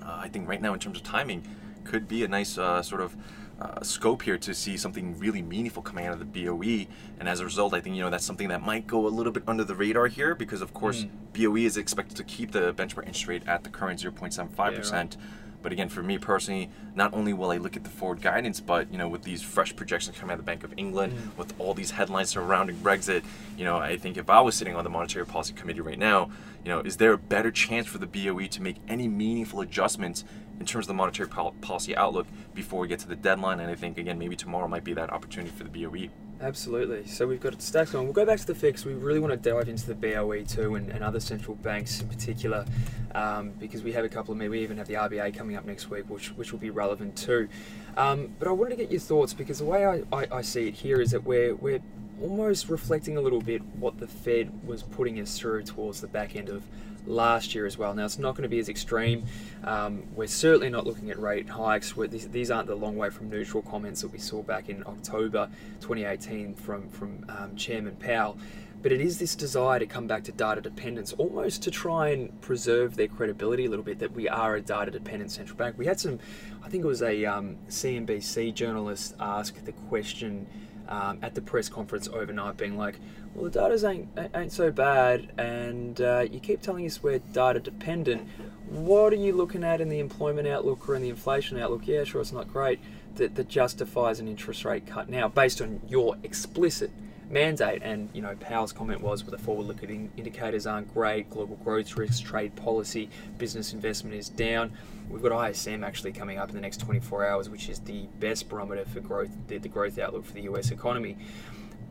uh, 0.02 0.16
I 0.22 0.28
think 0.28 0.48
right 0.48 0.60
now, 0.60 0.72
in 0.72 0.80
terms 0.80 0.98
of 0.98 1.04
timing, 1.04 1.46
could 1.84 2.08
be 2.08 2.24
a 2.24 2.28
nice 2.28 2.58
uh, 2.58 2.82
sort 2.82 3.02
of 3.02 3.16
uh, 3.60 3.82
scope 3.82 4.22
here 4.22 4.38
to 4.38 4.54
see 4.54 4.76
something 4.76 5.18
really 5.18 5.42
meaningful 5.42 5.82
coming 5.82 6.06
out 6.06 6.12
of 6.12 6.18
the 6.18 6.44
BOE. 6.44 6.86
And 7.18 7.28
as 7.28 7.40
a 7.40 7.44
result, 7.44 7.74
I 7.74 7.80
think 7.80 7.96
you 7.96 8.02
know 8.02 8.10
that's 8.10 8.24
something 8.24 8.48
that 8.48 8.62
might 8.62 8.86
go 8.86 9.06
a 9.06 9.08
little 9.08 9.32
bit 9.32 9.44
under 9.46 9.64
the 9.64 9.74
radar 9.74 10.08
here 10.08 10.34
because, 10.34 10.60
of 10.60 10.74
course, 10.74 11.06
BOE 11.32 11.56
is 11.56 11.76
expected 11.76 12.16
to 12.16 12.24
keep 12.24 12.52
the 12.52 12.74
benchmark 12.74 13.06
interest 13.06 13.28
rate 13.28 13.46
at 13.46 13.64
the 13.64 13.70
current 13.70 14.00
0.75 14.02 14.76
percent. 14.76 15.16
But 15.64 15.72
again, 15.72 15.88
for 15.88 16.02
me 16.02 16.18
personally, 16.18 16.70
not 16.94 17.14
only 17.14 17.32
will 17.32 17.50
I 17.50 17.56
look 17.56 17.74
at 17.74 17.84
the 17.84 17.90
forward 17.90 18.20
guidance, 18.20 18.60
but 18.60 18.92
you 18.92 18.98
know, 18.98 19.08
with 19.08 19.22
these 19.22 19.40
fresh 19.40 19.74
projections 19.74 20.18
coming 20.18 20.32
out 20.32 20.38
of 20.38 20.44
the 20.44 20.46
Bank 20.46 20.62
of 20.62 20.74
England, 20.76 21.14
with 21.38 21.58
all 21.58 21.72
these 21.72 21.92
headlines 21.92 22.28
surrounding 22.28 22.76
Brexit, 22.76 23.24
you 23.56 23.64
know, 23.64 23.78
I 23.78 23.96
think 23.96 24.18
if 24.18 24.28
I 24.28 24.42
was 24.42 24.54
sitting 24.54 24.76
on 24.76 24.84
the 24.84 24.90
Monetary 24.90 25.24
Policy 25.24 25.54
Committee 25.54 25.80
right 25.80 25.98
now, 25.98 26.30
you 26.64 26.70
know, 26.70 26.80
is 26.80 26.98
there 26.98 27.14
a 27.14 27.18
better 27.18 27.50
chance 27.50 27.86
for 27.86 27.96
the 27.96 28.06
BOE 28.06 28.46
to 28.46 28.62
make 28.62 28.76
any 28.88 29.08
meaningful 29.08 29.62
adjustments 29.62 30.24
in 30.60 30.66
terms 30.66 30.84
of 30.84 30.88
the 30.88 30.94
monetary 30.94 31.28
pol- 31.28 31.54
policy 31.60 31.96
outlook 31.96 32.26
before 32.54 32.80
we 32.80 32.88
get 32.88 32.98
to 33.00 33.08
the 33.08 33.16
deadline? 33.16 33.60
And 33.60 33.70
I 33.70 33.74
think 33.74 33.98
again, 33.98 34.18
maybe 34.18 34.36
tomorrow 34.36 34.68
might 34.68 34.84
be 34.84 34.94
that 34.94 35.12
opportunity 35.12 35.54
for 35.56 35.64
the. 35.64 35.70
BOE. 35.74 36.08
Absolutely. 36.40 37.06
So 37.06 37.26
we've 37.26 37.40
got 37.40 37.60
stacks 37.62 37.94
on. 37.94 38.04
We'll 38.04 38.12
go 38.12 38.26
back 38.26 38.38
to 38.38 38.46
the 38.46 38.54
fix. 38.54 38.84
We 38.84 38.94
really 38.94 39.20
want 39.20 39.32
to 39.32 39.50
dive 39.50 39.68
into 39.68 39.86
the 39.86 39.94
BOE 39.94 40.42
too 40.42 40.74
and, 40.74 40.90
and 40.90 41.02
other 41.02 41.20
central 41.20 41.56
banks 41.56 42.00
in 42.00 42.08
particular 42.08 42.66
um, 43.14 43.50
because 43.58 43.82
we 43.82 43.92
have 43.92 44.04
a 44.04 44.08
couple 44.08 44.34
of 44.34 44.40
We 44.40 44.60
even 44.60 44.76
have 44.78 44.88
the 44.88 44.94
RBA 44.94 45.34
coming 45.36 45.56
up 45.56 45.64
next 45.64 45.90
week, 45.90 46.08
which, 46.08 46.28
which 46.36 46.52
will 46.52 46.58
be 46.58 46.70
relevant 46.70 47.16
too. 47.16 47.48
Um, 47.96 48.34
but 48.38 48.48
I 48.48 48.50
wanted 48.50 48.70
to 48.70 48.76
get 48.76 48.90
your 48.90 49.00
thoughts 49.00 49.32
because 49.32 49.58
the 49.58 49.64
way 49.64 49.86
I, 49.86 50.02
I, 50.12 50.26
I 50.32 50.42
see 50.42 50.68
it 50.68 50.74
here 50.74 51.00
is 51.00 51.12
that 51.12 51.24
we're, 51.24 51.54
we're 51.54 51.80
almost 52.20 52.68
reflecting 52.68 53.16
a 53.16 53.20
little 53.20 53.40
bit 53.40 53.62
what 53.78 53.98
the 53.98 54.06
Fed 54.06 54.66
was 54.66 54.82
putting 54.82 55.20
us 55.20 55.38
through 55.38 55.62
towards 55.62 56.00
the 56.00 56.08
back 56.08 56.36
end 56.36 56.48
of 56.48 56.62
last 57.06 57.54
year 57.54 57.66
as 57.66 57.78
well. 57.78 57.94
Now, 57.94 58.04
it's 58.04 58.18
not 58.18 58.32
going 58.32 58.42
to 58.44 58.48
be 58.48 58.58
as 58.58 58.68
extreme. 58.68 59.24
Um, 59.64 60.04
we're 60.14 60.26
certainly 60.26 60.70
not 60.70 60.86
looking 60.86 61.10
at 61.10 61.18
rate 61.18 61.48
hikes. 61.48 61.92
These, 61.92 62.28
these 62.28 62.50
aren't 62.50 62.68
the 62.68 62.74
long 62.74 62.96
way 62.96 63.10
from 63.10 63.28
neutral 63.30 63.62
comments 63.62 64.02
that 64.02 64.08
we 64.08 64.18
saw 64.18 64.42
back 64.42 64.68
in 64.68 64.84
October 64.86 65.48
2018 65.80 66.54
from, 66.54 66.88
from 66.88 67.24
um, 67.28 67.56
Chairman 67.56 67.96
Powell. 67.96 68.38
But 68.82 68.92
it 68.92 69.00
is 69.00 69.18
this 69.18 69.34
desire 69.34 69.78
to 69.78 69.86
come 69.86 70.06
back 70.06 70.24
to 70.24 70.32
data 70.32 70.60
dependence, 70.60 71.14
almost 71.14 71.62
to 71.62 71.70
try 71.70 72.10
and 72.10 72.38
preserve 72.42 72.96
their 72.96 73.08
credibility 73.08 73.64
a 73.64 73.70
little 73.70 73.84
bit 73.84 73.98
that 74.00 74.12
we 74.12 74.28
are 74.28 74.56
a 74.56 74.60
data 74.60 74.90
dependent 74.90 75.30
central 75.30 75.56
bank. 75.56 75.78
We 75.78 75.86
had 75.86 75.98
some, 75.98 76.18
I 76.62 76.68
think 76.68 76.84
it 76.84 76.86
was 76.86 77.00
a 77.00 77.24
um, 77.24 77.56
CNBC 77.70 78.52
journalist 78.52 79.14
ask 79.18 79.64
the 79.64 79.72
question 79.72 80.46
um, 80.88 81.18
at 81.22 81.34
the 81.34 81.40
press 81.40 81.68
conference 81.68 82.08
overnight, 82.08 82.56
being 82.56 82.76
like, 82.76 82.98
"Well, 83.34 83.44
the 83.44 83.50
data's 83.50 83.84
ain't 83.84 84.08
ain't 84.34 84.52
so 84.52 84.70
bad, 84.70 85.32
and 85.38 86.00
uh, 86.00 86.26
you 86.30 86.40
keep 86.40 86.60
telling 86.60 86.86
us 86.86 87.02
we're 87.02 87.18
data 87.18 87.60
dependent. 87.60 88.28
What 88.68 89.12
are 89.12 89.16
you 89.16 89.32
looking 89.32 89.64
at 89.64 89.80
in 89.80 89.88
the 89.88 89.98
employment 89.98 90.48
outlook 90.48 90.88
or 90.88 90.94
in 90.94 91.02
the 91.02 91.10
inflation 91.10 91.58
outlook? 91.58 91.82
Yeah, 91.86 92.04
sure, 92.04 92.20
it's 92.20 92.32
not 92.32 92.52
great. 92.52 92.80
That, 93.16 93.36
that 93.36 93.48
justifies 93.48 94.18
an 94.18 94.26
interest 94.26 94.64
rate 94.64 94.86
cut 94.86 95.08
now, 95.08 95.28
based 95.28 95.60
on 95.60 95.80
your 95.86 96.16
explicit 96.22 96.90
mandate. 97.34 97.82
And 97.82 98.08
you 98.14 98.22
know, 98.22 98.34
Powell's 98.36 98.72
comment 98.72 99.02
was, 99.02 99.24
"Well, 99.24 99.32
the 99.32 99.42
forward-looking 99.42 100.12
indicators 100.16 100.66
aren't 100.66 100.94
great. 100.94 101.28
Global 101.28 101.56
growth 101.56 101.94
risks, 101.96 102.20
trade 102.20 102.56
policy, 102.56 103.10
business 103.36 103.74
investment 103.74 104.16
is 104.16 104.30
down." 104.30 104.72
We've 105.10 105.22
got 105.22 105.50
ISM 105.50 105.84
actually 105.84 106.12
coming 106.12 106.38
up 106.38 106.48
in 106.48 106.54
the 106.54 106.62
next 106.62 106.78
24 106.78 107.26
hours, 107.26 107.50
which 107.50 107.68
is 107.68 107.80
the 107.80 108.06
best 108.20 108.48
barometer 108.48 108.86
for 108.86 109.00
growth, 109.00 109.30
the, 109.48 109.58
the 109.58 109.68
growth 109.68 109.98
outlook 109.98 110.24
for 110.24 110.32
the 110.32 110.42
US 110.42 110.70
economy. 110.70 111.18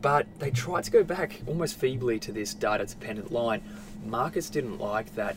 But 0.02 0.26
they 0.38 0.50
tried 0.50 0.84
to 0.84 0.90
go 0.90 1.04
back 1.04 1.40
almost 1.46 1.78
feebly 1.78 2.18
to 2.20 2.32
this 2.32 2.52
data 2.54 2.86
dependent 2.86 3.32
line. 3.32 3.62
Markets 4.04 4.50
didn't 4.50 4.78
like 4.78 5.14
that. 5.14 5.36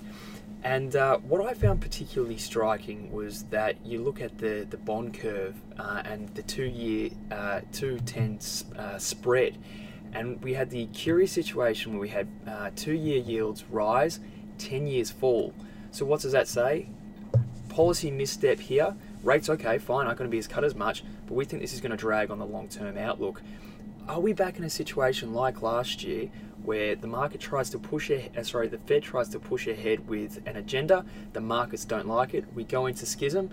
And 0.64 0.96
uh, 0.96 1.18
what 1.20 1.40
I 1.46 1.54
found 1.54 1.82
particularly 1.82 2.38
striking 2.38 3.12
was 3.12 3.44
that 3.44 3.78
you 3.86 4.02
look 4.02 4.20
at 4.20 4.38
the, 4.38 4.66
the 4.70 4.78
bond 4.78 5.14
curve 5.14 5.56
uh, 5.78 6.02
and 6.04 6.28
the 6.30 6.42
two 6.42 6.66
year, 6.66 7.12
uh, 7.32 7.62
210 7.72 8.40
uh, 8.78 8.98
spread, 8.98 9.58
and 10.14 10.42
we 10.44 10.54
had 10.54 10.70
the 10.70 10.88
curious 10.88 11.32
situation 11.32 11.92
where 11.94 12.02
we 12.02 12.10
had 12.10 12.28
uh, 12.48 12.72
two 12.76 12.94
year 12.94 13.20
yields 13.20 13.64
rise, 13.70 14.20
10 14.58 14.88
years 14.88 15.12
fall. 15.12 15.54
So, 15.92 16.06
what 16.06 16.22
does 16.22 16.32
that 16.32 16.48
say? 16.48 16.90
policy 17.78 18.10
misstep 18.10 18.60
here. 18.60 18.96
Rates 19.22 19.52
okay, 19.52 19.78
fine, 19.78 20.08
aren't 20.08 20.18
going 20.18 20.28
to 20.28 20.34
be 20.34 20.40
as 20.40 20.48
cut 20.48 20.64
as 20.64 20.74
much, 20.74 21.04
but 21.28 21.36
we 21.36 21.46
think 21.46 21.62
this 21.62 21.74
is 21.74 21.80
going 21.80 21.92
to 21.92 21.98
drag 21.98 22.32
on 22.32 22.40
the 22.40 22.46
long-term 22.46 22.98
outlook. 22.98 23.44
Are 24.10 24.20
we 24.20 24.34
back 24.34 24.58
in 24.58 24.64
a 24.64 24.70
situation 24.70 25.32
like 25.32 25.62
last 25.62 26.04
year 26.04 26.32
where 26.64 26.96
the 26.96 27.06
market 27.06 27.40
tries 27.40 27.70
to 27.70 27.78
push 27.78 28.10
ahead, 28.10 28.32
uh, 28.36 28.42
sorry, 28.42 28.68
the 28.68 28.80
Fed 28.80 29.04
tries 29.04 29.30
to 29.30 29.38
push 29.38 29.68
ahead 29.68 30.08
with 30.08 30.42
an 30.48 30.56
agenda, 30.56 31.06
the 31.34 31.40
markets 31.40 31.86
don't 31.86 32.08
like 32.08 32.34
it, 32.34 32.46
we 32.56 32.64
go 32.64 32.88
into 32.88 33.06
schism, 33.06 33.52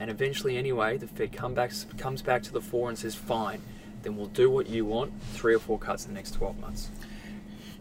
and 0.00 0.10
eventually 0.10 0.56
anyway, 0.56 0.96
the 0.96 1.06
Fed 1.06 1.34
come 1.34 1.52
back, 1.52 1.70
comes 1.98 2.22
back 2.22 2.42
to 2.44 2.52
the 2.54 2.62
fore 2.62 2.88
and 2.88 2.98
says, 2.98 3.14
fine, 3.14 3.60
then 4.06 4.16
we'll 4.16 4.26
do 4.26 4.48
what 4.48 4.68
you 4.68 4.84
want, 4.84 5.12
three 5.32 5.52
or 5.52 5.58
four 5.58 5.78
cuts 5.78 6.06
in 6.06 6.12
the 6.12 6.14
next 6.14 6.30
12 6.32 6.60
months. 6.60 6.90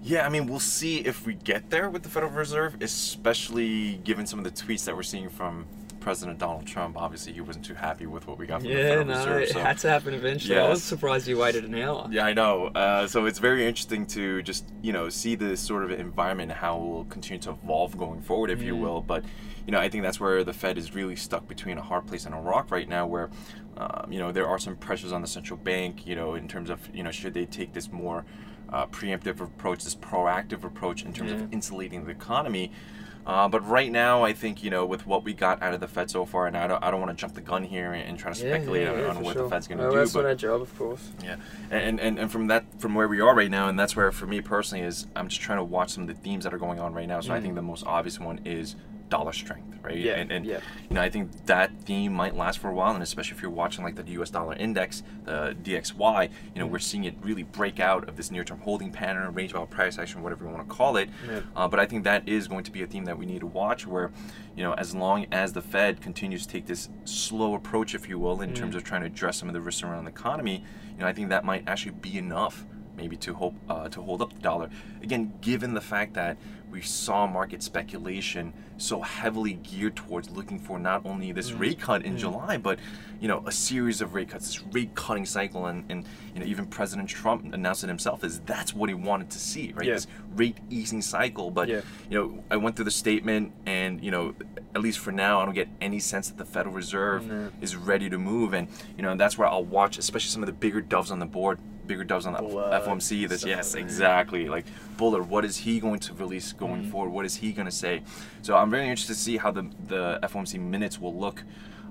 Yeah, 0.02 0.26
I 0.26 0.30
mean, 0.30 0.48
we'll 0.48 0.60
see 0.60 0.98
if 0.98 1.26
we 1.26 1.36
get 1.36 1.70
there 1.70 1.88
with 1.90 2.02
the 2.02 2.10
Federal 2.10 2.32
Reserve, 2.32 2.82
especially 2.82 3.98
given 4.04 4.26
some 4.26 4.40
of 4.40 4.46
the 4.46 4.52
tweets 4.52 4.86
that 4.86 4.96
we're 4.96 5.04
seeing 5.04 5.30
from 5.30 5.68
President 6.06 6.38
Donald 6.38 6.68
Trump. 6.68 6.98
Obviously, 7.02 7.34
he 7.34 7.42
wasn't 7.42 7.66
too 7.66 7.74
happy 7.74 8.06
with 8.06 8.28
what 8.28 8.38
we 8.38 8.46
got 8.46 8.62
from 8.62 8.70
the 8.70 8.76
Yeah, 8.76 8.90
Federal 8.90 9.06
no, 9.08 9.18
Reserve. 9.18 9.42
it 9.42 9.50
so- 9.50 9.60
had 9.60 9.78
to 9.80 9.90
happen 9.90 10.14
eventually. 10.14 10.56
I 10.60 10.70
was 10.70 10.84
surprised 10.84 11.28
you 11.28 11.40
waited 11.40 11.66
an 11.66 11.74
hour. 11.74 12.08
Yeah, 12.12 12.28
I 12.28 12.34
know. 12.34 12.68
Uh, 12.68 13.08
so 13.08 13.26
it's 13.26 13.40
very 13.40 13.66
interesting 13.66 14.06
to 14.18 14.44
just 14.44 14.72
you 14.84 14.94
know 14.94 15.10
see 15.10 15.34
this 15.34 15.60
sort 15.60 15.84
of 15.84 15.90
environment 15.90 16.52
and 16.52 16.60
how 16.60 16.78
it 16.78 16.82
will 16.84 17.06
continue 17.06 17.42
to 17.42 17.50
evolve 17.64 17.98
going 17.98 18.22
forward, 18.22 18.52
if 18.52 18.62
you 18.62 18.76
Mm. 18.76 18.82
will. 18.82 19.02
But 19.02 19.26
you 19.66 19.72
know, 19.72 19.80
I 19.80 19.90
think 19.90 20.04
that's 20.04 20.20
where 20.20 20.44
the 20.44 20.54
Fed 20.54 20.78
is 20.78 20.94
really 20.94 21.16
stuck 21.16 21.48
between 21.48 21.80
a 21.80 21.82
hard 21.82 22.06
place 22.06 22.28
and 22.28 22.36
a 22.36 22.38
rock 22.38 22.70
right 22.70 22.88
now, 22.88 23.08
where 23.08 23.32
um, 23.78 24.12
you 24.12 24.20
know 24.20 24.32
there 24.32 24.48
are 24.48 24.60
some 24.60 24.76
pressures 24.76 25.12
on 25.12 25.22
the 25.24 25.28
central 25.28 25.58
bank. 25.58 26.06
You 26.06 26.16
know, 26.16 26.36
in 26.36 26.48
terms 26.48 26.70
of 26.70 26.88
you 26.94 27.02
know 27.02 27.10
should 27.10 27.34
they 27.34 27.48
take 27.48 27.74
this 27.74 27.92
more 27.92 28.26
uh, 28.70 28.86
preemptive 28.86 29.42
approach, 29.42 29.84
this 29.84 29.96
proactive 29.96 30.64
approach 30.64 31.04
in 31.04 31.14
terms 31.14 31.32
Yeah. 31.32 31.38
of 31.38 31.52
insulating 31.52 32.06
the 32.06 32.12
economy. 32.12 32.72
Uh, 33.26 33.48
but 33.48 33.68
right 33.68 33.92
now, 33.92 34.24
I 34.24 34.34
think 34.34 34.64
you 34.64 34.70
know 34.70 34.86
with 34.86 35.08
what 35.08 35.24
we 35.24 35.34
got 35.34 35.62
out 35.64 35.74
of 35.74 35.80
the 35.80 35.88
Fed 35.88 36.12
so 36.12 36.26
far, 36.26 36.46
and 36.46 36.56
I 36.56 36.68
don't, 36.68 36.84
I 36.84 36.92
don't 36.92 37.00
want 37.02 37.10
to 37.18 37.20
jump 37.20 37.34
the 37.34 37.42
gun 37.42 37.64
here 37.64 37.94
and, 37.94 38.08
and 38.08 38.20
try 38.20 38.32
to 38.32 38.38
speculate 38.38 38.88
on, 38.88 39.00
on 39.04 39.24
what 39.24 39.34
sure. 39.34 39.44
the 39.44 39.50
Fed's 39.50 39.68
going 39.68 39.80
to 39.80 39.86
well, 39.86 39.94
do. 39.94 39.98
That's 40.00 40.14
but 40.14 40.26
our 40.26 40.36
job, 40.36 40.62
of 40.62 40.78
course. 40.78 41.10
yeah, 41.24 41.38
and, 41.72 42.00
and 42.00 42.20
and 42.20 42.32
from 42.32 42.48
that 42.48 42.66
from 42.80 42.94
where 42.94 43.08
we 43.08 43.22
are 43.22 43.34
right 43.34 43.50
now, 43.50 43.68
and 43.68 43.80
that's 43.80 43.96
where 43.96 44.12
for 44.12 44.28
me 44.28 44.42
personally 44.42 44.84
is 44.86 45.08
I'm 45.16 45.28
just 45.28 45.42
trying 45.42 45.58
to 45.58 45.64
watch 45.64 45.90
some 45.90 46.04
of 46.04 46.08
the 46.08 46.14
themes 46.14 46.44
that 46.44 46.54
are 46.54 46.60
going 46.60 46.80
on 46.80 46.94
right 46.94 47.08
now. 47.08 47.20
So 47.22 47.34
I 47.34 47.40
Mm. 47.40 47.42
think 47.42 47.56
the 47.56 47.62
most 47.64 47.84
obvious 47.88 48.20
one 48.20 48.42
is 48.46 48.76
dollar 49.10 49.34
strength, 49.34 49.78
right? 49.84 49.98
Yeah, 49.98 50.14
and, 50.14 50.32
and 50.32 50.46
yeah. 50.46 50.60
you 50.90 50.96
know 50.96 51.02
I 51.02 51.10
think 51.10 51.46
that 51.46 51.72
theme 51.84 52.14
might 52.14 52.36
last 52.36 52.60
for 52.60 52.70
a 52.70 52.74
while, 52.74 52.94
and 52.94 53.04
especially 53.04 53.36
if 53.38 53.42
you're 53.42 53.52
watching 53.52 53.84
like 53.84 53.96
the 53.96 54.04
U.S. 54.14 54.30
dollar 54.30 54.54
index, 54.56 55.04
the 55.26 55.56
DXY, 55.62 56.30
you 56.54 56.60
know 56.62 56.68
we're 56.68 56.80
seeing 56.80 57.04
it 57.04 57.16
really 57.22 57.44
break 57.44 57.80
out 57.80 58.08
of 58.10 58.18
this 58.18 58.32
near-term 58.32 58.60
holding 58.62 58.92
pattern, 58.92 59.34
range 59.34 59.54
bound 59.54 59.70
price 59.70 59.98
action, 60.00 60.22
whatever 60.24 60.46
you 60.46 60.52
want 60.52 60.68
to 60.68 60.76
call 60.76 60.98
it. 60.98 61.10
Yeah. 61.30 61.42
Uh, 61.56 61.68
but 61.68 61.80
I 61.80 61.86
think 61.86 62.04
that 62.06 62.28
is 62.28 62.48
going 62.48 62.64
to 62.64 62.72
be 62.72 62.82
a 62.84 62.88
theme 62.88 63.06
that 63.06 63.18
we 63.18 63.26
need 63.26 63.42
to 63.42 63.48
watch, 63.48 63.86
where 63.86 64.12
you 64.56 64.64
know 64.64 64.74
as 64.74 64.96
long 64.96 65.28
as 65.32 65.54
the 65.54 65.62
Fed 65.62 66.02
continues 66.02 66.46
to 66.46 66.52
take 66.54 66.66
this 66.66 66.90
slow 67.06 67.54
approach, 67.54 67.94
if 67.96 68.10
you 68.10 68.18
will, 68.20 68.42
in 68.42 68.52
Mm. 68.52 68.56
terms 68.56 68.76
of 68.76 68.84
trying 68.84 69.02
to 69.02 69.08
address 69.08 69.38
some 69.38 69.50
of 69.50 69.54
the 69.54 69.62
risks 69.62 69.84
around 69.84 70.06
the 70.06 70.12
economy, 70.12 70.64
you 70.96 71.00
know 71.02 71.08
I 71.08 71.14
think 71.14 71.30
that 71.30 71.44
might 71.46 71.68
actually 71.68 71.92
be 71.92 72.18
enough 72.18 72.66
maybe 72.98 73.18
to 73.18 73.34
hope 73.34 73.56
uh, 73.70 73.90
to 73.90 74.02
hold 74.02 74.22
up 74.22 74.32
the 74.34 74.40
dollar. 74.40 74.70
Again, 75.04 75.34
given 75.42 75.74
the 75.74 75.82
fact 75.82 76.14
that 76.14 76.38
we 76.72 76.82
saw 76.82 77.28
market 77.28 77.62
speculation 77.62 78.54
so 78.78 79.02
heavily 79.02 79.54
geared 79.54 79.96
towards 79.96 80.30
looking 80.30 80.60
for 80.60 80.78
not 80.80 81.06
only 81.06 81.32
this 81.32 81.52
Mm. 81.52 81.60
rate 81.60 81.80
cut 81.80 82.04
in 82.04 82.18
July, 82.18 82.58
but 82.58 82.78
you 83.22 83.28
know 83.28 83.42
a 83.46 83.52
series 83.52 84.02
of 84.02 84.14
rate 84.14 84.30
cuts, 84.30 84.48
this 84.48 84.62
rate 84.74 84.94
cutting 84.96 85.26
cycle, 85.26 85.68
and, 85.68 85.86
and 85.90 86.06
you 86.34 86.40
know 86.42 86.46
even 86.46 86.66
President 86.66 87.08
Trump 87.08 87.54
announced 87.54 87.84
it 87.84 87.88
himself 87.88 88.24
is 88.24 88.42
that's 88.42 88.74
what 88.74 88.90
he 88.90 88.94
wanted 88.94 89.30
to 89.32 89.40
see, 89.40 89.72
right? 89.76 89.86
Yeah. 89.88 89.94
This 89.94 90.08
rate 90.36 90.58
easing 90.70 91.02
cycle. 91.02 91.52
But 91.52 91.70
Yeah. 91.70 91.82
you 92.10 92.18
know 92.20 92.44
I 92.52 92.58
went 92.58 92.76
through 92.76 92.86
the 92.86 92.92
statement, 92.92 93.54
and 93.66 94.04
you 94.04 94.12
know 94.12 94.34
at 94.76 94.82
least 94.82 95.00
for 95.00 95.12
now 95.12 95.40
I 95.40 95.46
don't 95.46 95.54
get 95.56 95.70
any 95.80 96.00
sense 96.00 96.28
that 96.28 96.38
the 96.38 96.46
Federal 96.46 96.76
Reserve 96.76 97.28
No. 97.28 97.52
is 97.62 97.76
ready 97.78 98.10
to 98.10 98.18
move, 98.18 98.54
and 98.54 98.68
you 98.98 99.04
know 99.04 99.16
that's 99.16 99.38
where 99.38 99.48
I'll 99.48 99.64
watch, 99.64 99.98
especially 99.98 100.30
some 100.32 100.44
of 100.44 100.48
the 100.48 100.54
bigger 100.54 100.82
doves 100.82 101.12
on 101.12 101.20
the 101.20 101.26
board. 101.26 101.60
Bigger 101.88 102.04
doves 102.04 102.26
on 102.26 102.34
the 102.34 102.40
Bullard, 102.40 102.84
FOMC. 102.84 103.28
That's 103.30 103.42
stuff 103.42 103.50
yes, 103.50 103.74
like 103.74 103.84
exactly. 103.84 104.48
Like 104.50 104.66
Bullard, 104.98 105.30
what 105.30 105.46
is 105.46 105.58
he 105.58 105.80
going 105.80 106.00
to 106.02 106.14
release 106.14 106.52
going 106.54 106.82
Mm-hmm. 106.82 106.92
forward? 106.92 107.10
What 107.12 107.26
is 107.26 107.36
he 107.36 107.52
going 107.52 107.66
to 107.68 107.72
say? 107.72 108.02
So 108.42 108.56
I'm 108.56 108.70
very 108.70 108.88
interested 108.90 109.14
to 109.14 109.20
see 109.20 109.38
how 109.38 109.52
the 109.52 109.70
the 109.88 110.20
FOMC 110.24 110.60
minutes 110.60 111.00
will 111.00 111.16
look. 111.16 111.44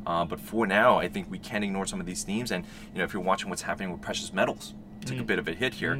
Uh, 0.06 0.24
but 0.24 0.38
for 0.38 0.66
now, 0.66 0.98
I 0.98 1.08
think 1.08 1.30
we 1.30 1.38
can't 1.38 1.64
ignore 1.64 1.86
some 1.86 1.98
of 1.98 2.06
these 2.06 2.24
themes. 2.24 2.50
And 2.52 2.64
you 2.92 2.98
know, 2.98 3.04
if 3.04 3.14
you're 3.14 3.22
watching 3.22 3.48
what's 3.48 3.62
happening 3.62 3.90
with 3.90 4.02
precious 4.02 4.32
metals, 4.32 4.74
took 5.06 5.18
a 5.18 5.22
bit 5.22 5.38
of 5.38 5.48
a 5.48 5.52
hit 5.54 5.74
here. 5.74 5.92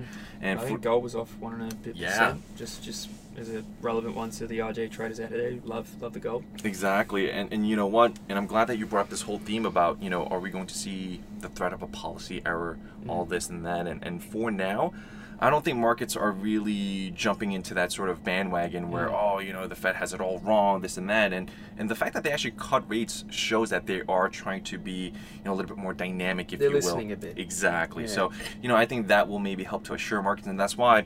And 0.42 0.58
Mm. 0.58 0.62
I 0.62 0.62
for, 0.62 0.68
think 0.68 0.82
gold 0.82 1.02
was 1.02 1.14
off 1.14 1.34
one 1.38 1.60
and 1.60 1.72
a 1.72 1.76
bit 1.76 1.96
Yeah. 1.96 2.08
percent. 2.10 2.42
Just 2.56 2.82
just 2.84 3.08
as 3.36 3.50
a 3.50 3.64
relevant 3.80 4.14
one 4.14 4.30
to 4.30 4.46
the 4.46 4.58
RJ 4.58 4.90
traders 4.90 5.20
out 5.20 5.30
there. 5.30 5.54
Love 5.64 5.88
love 6.02 6.12
the 6.12 6.20
goal. 6.20 6.44
Exactly, 6.62 7.30
and 7.30 7.52
and 7.52 7.68
you 7.68 7.76
know 7.76 7.86
what? 7.86 8.18
And 8.28 8.38
I'm 8.38 8.46
glad 8.46 8.66
that 8.66 8.78
you 8.78 8.86
brought 8.86 9.02
up 9.02 9.10
this 9.10 9.22
whole 9.22 9.38
theme 9.38 9.66
about 9.66 10.02
you 10.02 10.10
know 10.10 10.26
are 10.26 10.40
we 10.40 10.50
going 10.50 10.66
to 10.66 10.74
see 10.76 11.20
the 11.40 11.48
threat 11.48 11.72
of 11.72 11.82
a 11.82 11.86
policy 11.86 12.42
error, 12.46 12.78
all 13.08 13.24
this 13.24 13.48
and 13.48 13.64
that, 13.66 13.86
and 13.86 14.02
and 14.04 14.22
for 14.22 14.50
now, 14.50 14.92
I 15.40 15.50
don't 15.50 15.64
think 15.64 15.78
markets 15.78 16.16
are 16.16 16.30
really 16.30 17.10
jumping 17.10 17.52
into 17.52 17.74
that 17.74 17.90
sort 17.92 18.08
of 18.08 18.22
bandwagon 18.24 18.90
where 18.90 19.08
Mm. 19.08 19.20
oh 19.34 19.38
you 19.40 19.52
know 19.52 19.66
the 19.66 19.74
Fed 19.74 19.96
has 19.96 20.12
it 20.14 20.20
all 20.20 20.38
wrong, 20.38 20.80
this 20.80 20.96
and 20.96 21.10
that, 21.10 21.32
and 21.32 21.50
and 21.76 21.90
the 21.90 21.94
fact 21.96 22.14
that 22.14 22.22
they 22.22 22.30
actually 22.30 22.54
cut 22.56 22.88
rates 22.88 23.24
shows 23.30 23.70
that 23.70 23.86
they 23.86 24.02
are 24.08 24.28
trying 24.28 24.62
to 24.64 24.78
be 24.78 25.06
you 25.12 25.44
know 25.44 25.52
a 25.52 25.56
little 25.56 25.74
bit 25.74 25.82
more 25.82 25.92
dynamic, 25.92 26.52
if 26.52 26.60
They're 26.60 26.70
you 26.70 26.80
will. 26.80 27.12
a 27.12 27.16
bit. 27.16 27.38
Exactly. 27.38 28.04
Yeah. 28.04 28.10
So 28.10 28.32
you 28.62 28.68
know 28.68 28.76
I 28.76 28.86
think 28.86 29.08
that 29.08 29.28
will 29.28 29.40
maybe 29.40 29.64
help 29.64 29.84
to 29.84 29.94
assure 29.94 30.22
markets, 30.22 30.46
and 30.46 30.58
that's 30.58 30.76
why. 30.78 31.04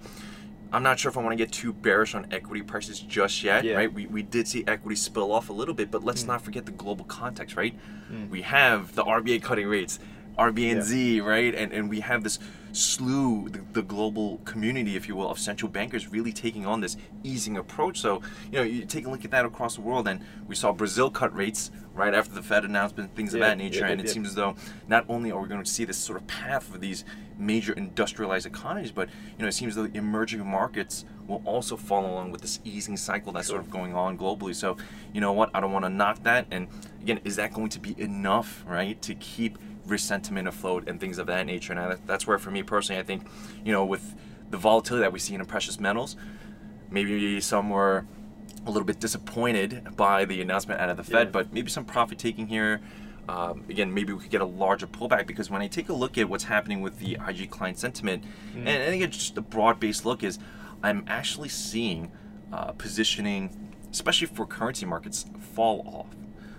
I'm 0.73 0.83
not 0.83 0.99
sure 0.99 1.11
if 1.11 1.17
I 1.17 1.23
want 1.23 1.33
to 1.33 1.37
get 1.37 1.51
too 1.53 1.73
bearish 1.73 2.15
on 2.15 2.27
equity 2.31 2.63
prices 2.63 3.01
just 3.01 3.43
yet, 3.43 3.65
Yeah. 3.65 3.75
right? 3.77 3.93
We, 3.93 4.07
we 4.07 4.23
did 4.23 4.47
see 4.47 4.65
equity 4.67 4.97
spill 4.97 5.33
off 5.33 5.49
a 5.49 5.53
little 5.53 5.75
bit, 5.75 5.91
but 5.91 6.05
let's 6.05 6.25
not 6.25 6.43
forget 6.43 6.67
the 6.67 6.73
global 6.73 7.05
context, 7.07 7.57
right? 7.57 7.75
Mm. 8.13 8.29
We 8.29 8.43
have 8.43 8.95
the 8.95 9.03
RBA 9.05 9.43
cutting 9.43 9.67
rates, 9.67 9.99
RBNZ, 10.39 11.23
right? 11.25 11.55
And, 11.55 11.73
and 11.73 11.89
we 11.89 12.01
have 12.01 12.23
this 12.23 12.39
slew, 12.73 13.49
the, 13.49 13.61
the 13.73 13.83
global 13.83 14.39
community, 14.45 14.97
if 14.97 15.09
you 15.09 15.17
will, 15.17 15.31
of 15.31 15.39
central 15.39 15.71
bankers 15.71 16.09
really 16.09 16.33
taking 16.33 16.67
on 16.67 16.81
this 16.81 16.97
easing 17.23 17.57
approach. 17.57 17.99
So, 18.01 18.23
you 18.51 18.59
know, 18.59 18.63
you 18.63 18.85
take 18.85 19.07
a 19.07 19.11
look 19.11 19.25
at 19.25 19.31
that 19.31 19.45
across 19.45 19.77
the 19.77 19.81
world, 19.81 20.09
and 20.09 20.25
we 20.47 20.55
saw 20.55 20.73
Brazil 20.73 21.11
cut 21.11 21.35
rates 21.35 21.71
right 21.95 22.15
after 22.15 22.33
the 22.33 22.43
Fed 22.43 22.65
announcement, 22.65 23.15
things 23.17 23.35
of 23.35 23.41
that 23.41 23.59
nature. 23.59 23.81
yeah, 23.81 23.89
and 23.89 24.01
it 24.01 24.07
yeah. 24.07 24.13
seems 24.13 24.29
as 24.29 24.35
though 24.35 24.55
not 24.87 25.05
only 25.09 25.33
are 25.33 25.41
we 25.41 25.49
going 25.49 25.63
to 25.63 25.71
see 25.71 25.85
this 25.85 25.99
sort 25.99 26.21
of 26.21 26.27
path 26.29 26.63
for 26.63 26.79
these 26.79 27.05
major 27.37 27.73
industrialized 27.73 28.47
economies, 28.47 28.93
but 28.93 29.09
you 29.09 29.43
know, 29.43 29.49
it 29.49 29.53
seems 29.53 29.75
the 29.75 29.91
emerging 29.95 30.47
markets 30.47 31.05
will 31.27 31.43
also 31.45 31.77
follow 31.77 32.11
along 32.11 32.31
with 32.31 32.41
this 32.41 32.61
easing 32.65 32.97
cycle 32.97 33.33
that's 33.33 33.49
sort 33.49 33.61
of 33.61 33.69
going 33.69 33.95
on 33.95 34.17
globally. 34.17 34.55
So, 34.55 34.77
you 35.13 35.21
know 35.21 35.33
what? 35.33 35.51
I 35.53 35.61
don't 35.61 35.73
want 35.73 35.85
to 35.85 35.91
knock 35.91 36.23
that. 36.23 36.47
And 36.51 36.69
again, 37.03 37.21
is 37.25 37.37
that 37.37 37.53
going 37.53 37.69
to 37.71 37.81
be 37.81 38.01
enough, 38.01 38.65
right, 38.67 39.01
to 39.03 39.15
keep 39.17 39.59
risk 39.88 40.07
sentiment 40.07 40.47
afloat 40.49 40.88
and 40.88 41.00
things 41.00 41.18
of 41.18 41.26
that 41.26 41.47
nature? 41.47 41.73
And 41.73 41.80
I- 41.80 41.97
that's 42.07 42.26
where, 42.26 42.38
for 42.38 42.50
me 42.50 42.62
personally, 42.62 43.00
I 43.00 43.04
think, 43.04 43.26
you 43.64 43.73
know, 43.73 43.85
with 43.85 44.14
the 44.50 44.57
volatility 44.59 45.02
that 45.02 45.12
we 45.12 45.18
see 45.18 45.35
in 45.35 45.45
precious 45.47 45.80
metals, 45.80 46.16
maybe 46.90 47.40
some 47.40 47.71
were 47.71 48.07
a 48.66 48.71
little 48.71 48.87
bit 48.87 49.00
disappointed 49.00 49.97
by 49.97 50.25
the 50.25 50.40
announcement 50.42 50.80
out 50.80 50.90
of 50.90 50.97
the 50.97 51.04
Fed, 51.04 51.28
Yeah. 51.28 51.33
but 51.33 51.52
maybe 51.52 51.71
some 51.71 51.85
profit 51.85 52.18
taking 52.18 52.49
here. 52.49 52.80
Um, 53.28 53.64
again, 53.68 53.92
maybe 53.92 54.12
we 54.14 54.21
could 54.21 54.30
get 54.30 54.40
a 54.40 54.47
larger 54.47 54.87
pullback 54.87 55.26
because 55.26 55.50
when 55.50 55.61
I 55.61 55.66
take 55.68 55.90
a 55.90 55.92
look 55.92 56.16
at 56.16 56.28
what's 56.30 56.45
happening 56.45 56.80
with 56.80 56.99
the 56.99 57.18
IG 57.26 57.47
client 57.50 57.78
sentiment, 57.78 58.25
Mm. 58.54 58.66
and 58.66 58.83
I 58.83 58.87
think 58.87 59.02
it's 59.04 59.16
just 59.18 59.37
a 59.37 59.42
broad-based 59.42 60.07
look, 60.07 60.23
is 60.25 60.38
I'm 60.83 61.04
actually 61.07 61.49
seeing 61.50 62.11
uh, 62.50 62.73
positioning, 62.73 63.75
especially 63.92 64.26
for 64.28 64.47
currency 64.47 64.87
markets, 64.87 65.26
fall 65.54 65.83
off. 65.87 66.07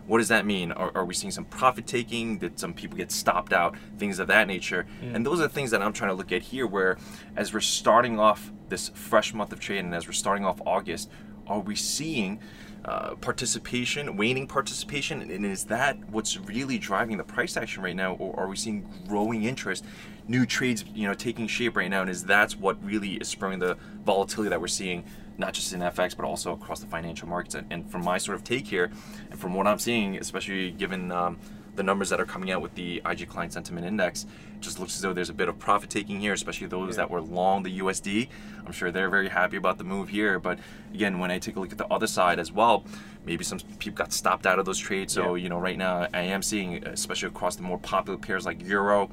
What 0.10 0.18
does 0.18 0.30
that 0.30 0.44
mean? 0.44 0.72
Are, 0.72 0.92
are 0.96 1.06
we 1.06 1.13
seeing 1.13 1.30
some 1.30 1.46
profit 1.46 1.86
taking? 1.86 2.39
Did 2.39 2.60
some 2.60 2.74
people 2.74 2.98
get 2.98 3.12
stopped 3.12 3.54
out? 3.54 3.75
Things 4.00 4.18
of 4.18 4.25
that 4.30 4.48
nature. 4.48 4.88
And 5.13 5.24
those 5.24 5.39
are 5.39 5.44
the 5.44 5.50
things 5.50 5.70
that 5.70 5.84
I'm 5.84 5.94
trying 5.94 6.10
to 6.10 6.16
look 6.16 6.32
at 6.32 6.42
here, 6.42 6.66
where 6.66 6.98
as 7.36 7.54
we're 7.54 7.60
starting 7.60 8.20
off 8.20 8.51
this 8.70 8.89
fresh 8.89 9.36
month 9.36 9.54
of 9.54 9.60
trade 9.60 9.86
and 9.86 9.94
as 9.94 10.08
we're 10.08 10.13
starting 10.13 10.46
off 10.46 10.60
August, 10.66 11.12
are 11.46 11.60
we 11.60 11.75
seeing 11.75 12.39
uh, 12.86 13.13
participation, 13.16 14.18
waning 14.18 14.48
participation, 14.48 15.30
and 15.30 15.46
is 15.46 15.66
that 15.66 16.00
what's 16.10 16.38
really 16.38 16.80
driving 16.80 17.18
the 17.18 17.24
price 17.24 17.56
action 17.56 17.84
right 17.84 17.96
now, 17.96 18.16
or 18.16 18.39
are 18.39 18.48
we 18.48 18.56
seeing 18.56 18.89
growing 19.08 19.44
interest, 19.44 19.86
new 20.28 20.44
trades, 20.44 20.86
you 20.96 21.08
know, 21.08 21.13
taking 21.13 21.46
shape 21.46 21.78
right 21.78 21.89
now, 21.89 22.01
and 22.01 22.10
is 22.10 22.25
that 22.25 22.54
what 22.54 22.84
really 22.84 23.13
is 23.16 23.28
spurring 23.28 23.60
the 23.60 23.78
volatility 24.04 24.50
that 24.50 24.60
we're 24.60 24.68
seeing, 24.68 25.04
not 25.39 25.53
just 25.53 25.74
in 25.74 25.79
FX 25.79 26.15
but 26.15 26.25
also 26.25 26.53
across 26.53 26.79
the 26.81 26.88
financial 26.88 27.27
markets? 27.27 27.55
And, 27.55 27.65
and 27.72 27.89
from 27.89 28.03
my 28.03 28.17
sort 28.17 28.36
of 28.36 28.43
take 28.43 28.67
here, 28.67 28.91
and 29.31 29.39
from 29.39 29.53
what 29.53 29.65
I'm 29.65 29.79
seeing, 29.79 30.17
especially 30.17 30.72
given 30.72 31.12
um, 31.12 31.39
the 31.75 31.84
numbers 31.84 32.10
that 32.10 32.19
are 32.19 32.25
coming 32.25 32.51
out 32.51 32.62
with 32.62 32.75
the 32.75 33.01
IG 33.10 33.29
client 33.29 33.53
sentiment 33.53 33.86
index, 33.88 34.24
it 34.55 34.60
just 34.60 34.79
looks 34.79 34.96
as 34.96 35.01
though 35.01 35.13
there's 35.13 35.29
a 35.29 35.34
bit 35.34 35.48
of 35.48 35.58
profit 35.58 35.89
taking 35.89 36.19
here, 36.19 36.34
especially 36.34 36.67
those 36.67 36.89
Yeah. 36.96 37.03
that 37.03 37.10
were 37.12 37.22
long 37.22 37.63
the 37.63 37.79
USD. 37.79 38.27
I'm 38.65 38.74
sure 38.74 38.91
they're 38.91 39.10
very 39.10 39.29
happy 39.29 39.55
about 39.55 39.77
the 39.77 39.86
move 39.86 40.10
here. 40.10 40.39
But 40.39 40.60
again, 40.93 41.19
when 41.19 41.31
I 41.31 41.39
take 41.39 41.55
a 41.55 41.60
look 41.60 41.72
at 41.72 41.77
the 41.77 41.88
other 41.88 42.08
side 42.08 42.38
as 42.39 42.51
well, 42.51 42.84
maybe 43.25 43.46
some 43.46 43.60
people 43.79 43.98
got 43.98 44.12
stopped 44.12 44.46
out 44.46 44.60
of 44.60 44.65
those 44.65 44.77
trades. 44.77 45.13
So 45.13 45.36
Yeah. 45.36 45.43
you 45.43 45.50
know, 45.50 45.60
right 45.60 45.77
now 45.77 46.08
I 46.13 46.22
am 46.22 46.41
seeing, 46.41 46.84
especially 46.86 47.29
across 47.29 47.55
the 47.55 47.63
more 47.63 47.77
popular 47.77 48.17
pairs 48.19 48.46
like 48.46 48.62
euro, 48.67 49.10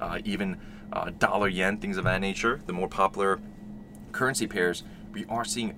uh, 0.00 0.18
even 0.24 0.58
uh, 0.92 1.10
dollar 1.18 1.48
yen, 1.48 1.78
things 1.78 1.96
of 1.96 2.04
that 2.04 2.20
nature, 2.20 2.60
the 2.66 2.72
more 2.72 2.88
popular 2.88 3.38
currency 4.12 4.46
pairs, 4.46 4.82
we 5.12 5.24
are 5.26 5.44
seeing 5.44 5.74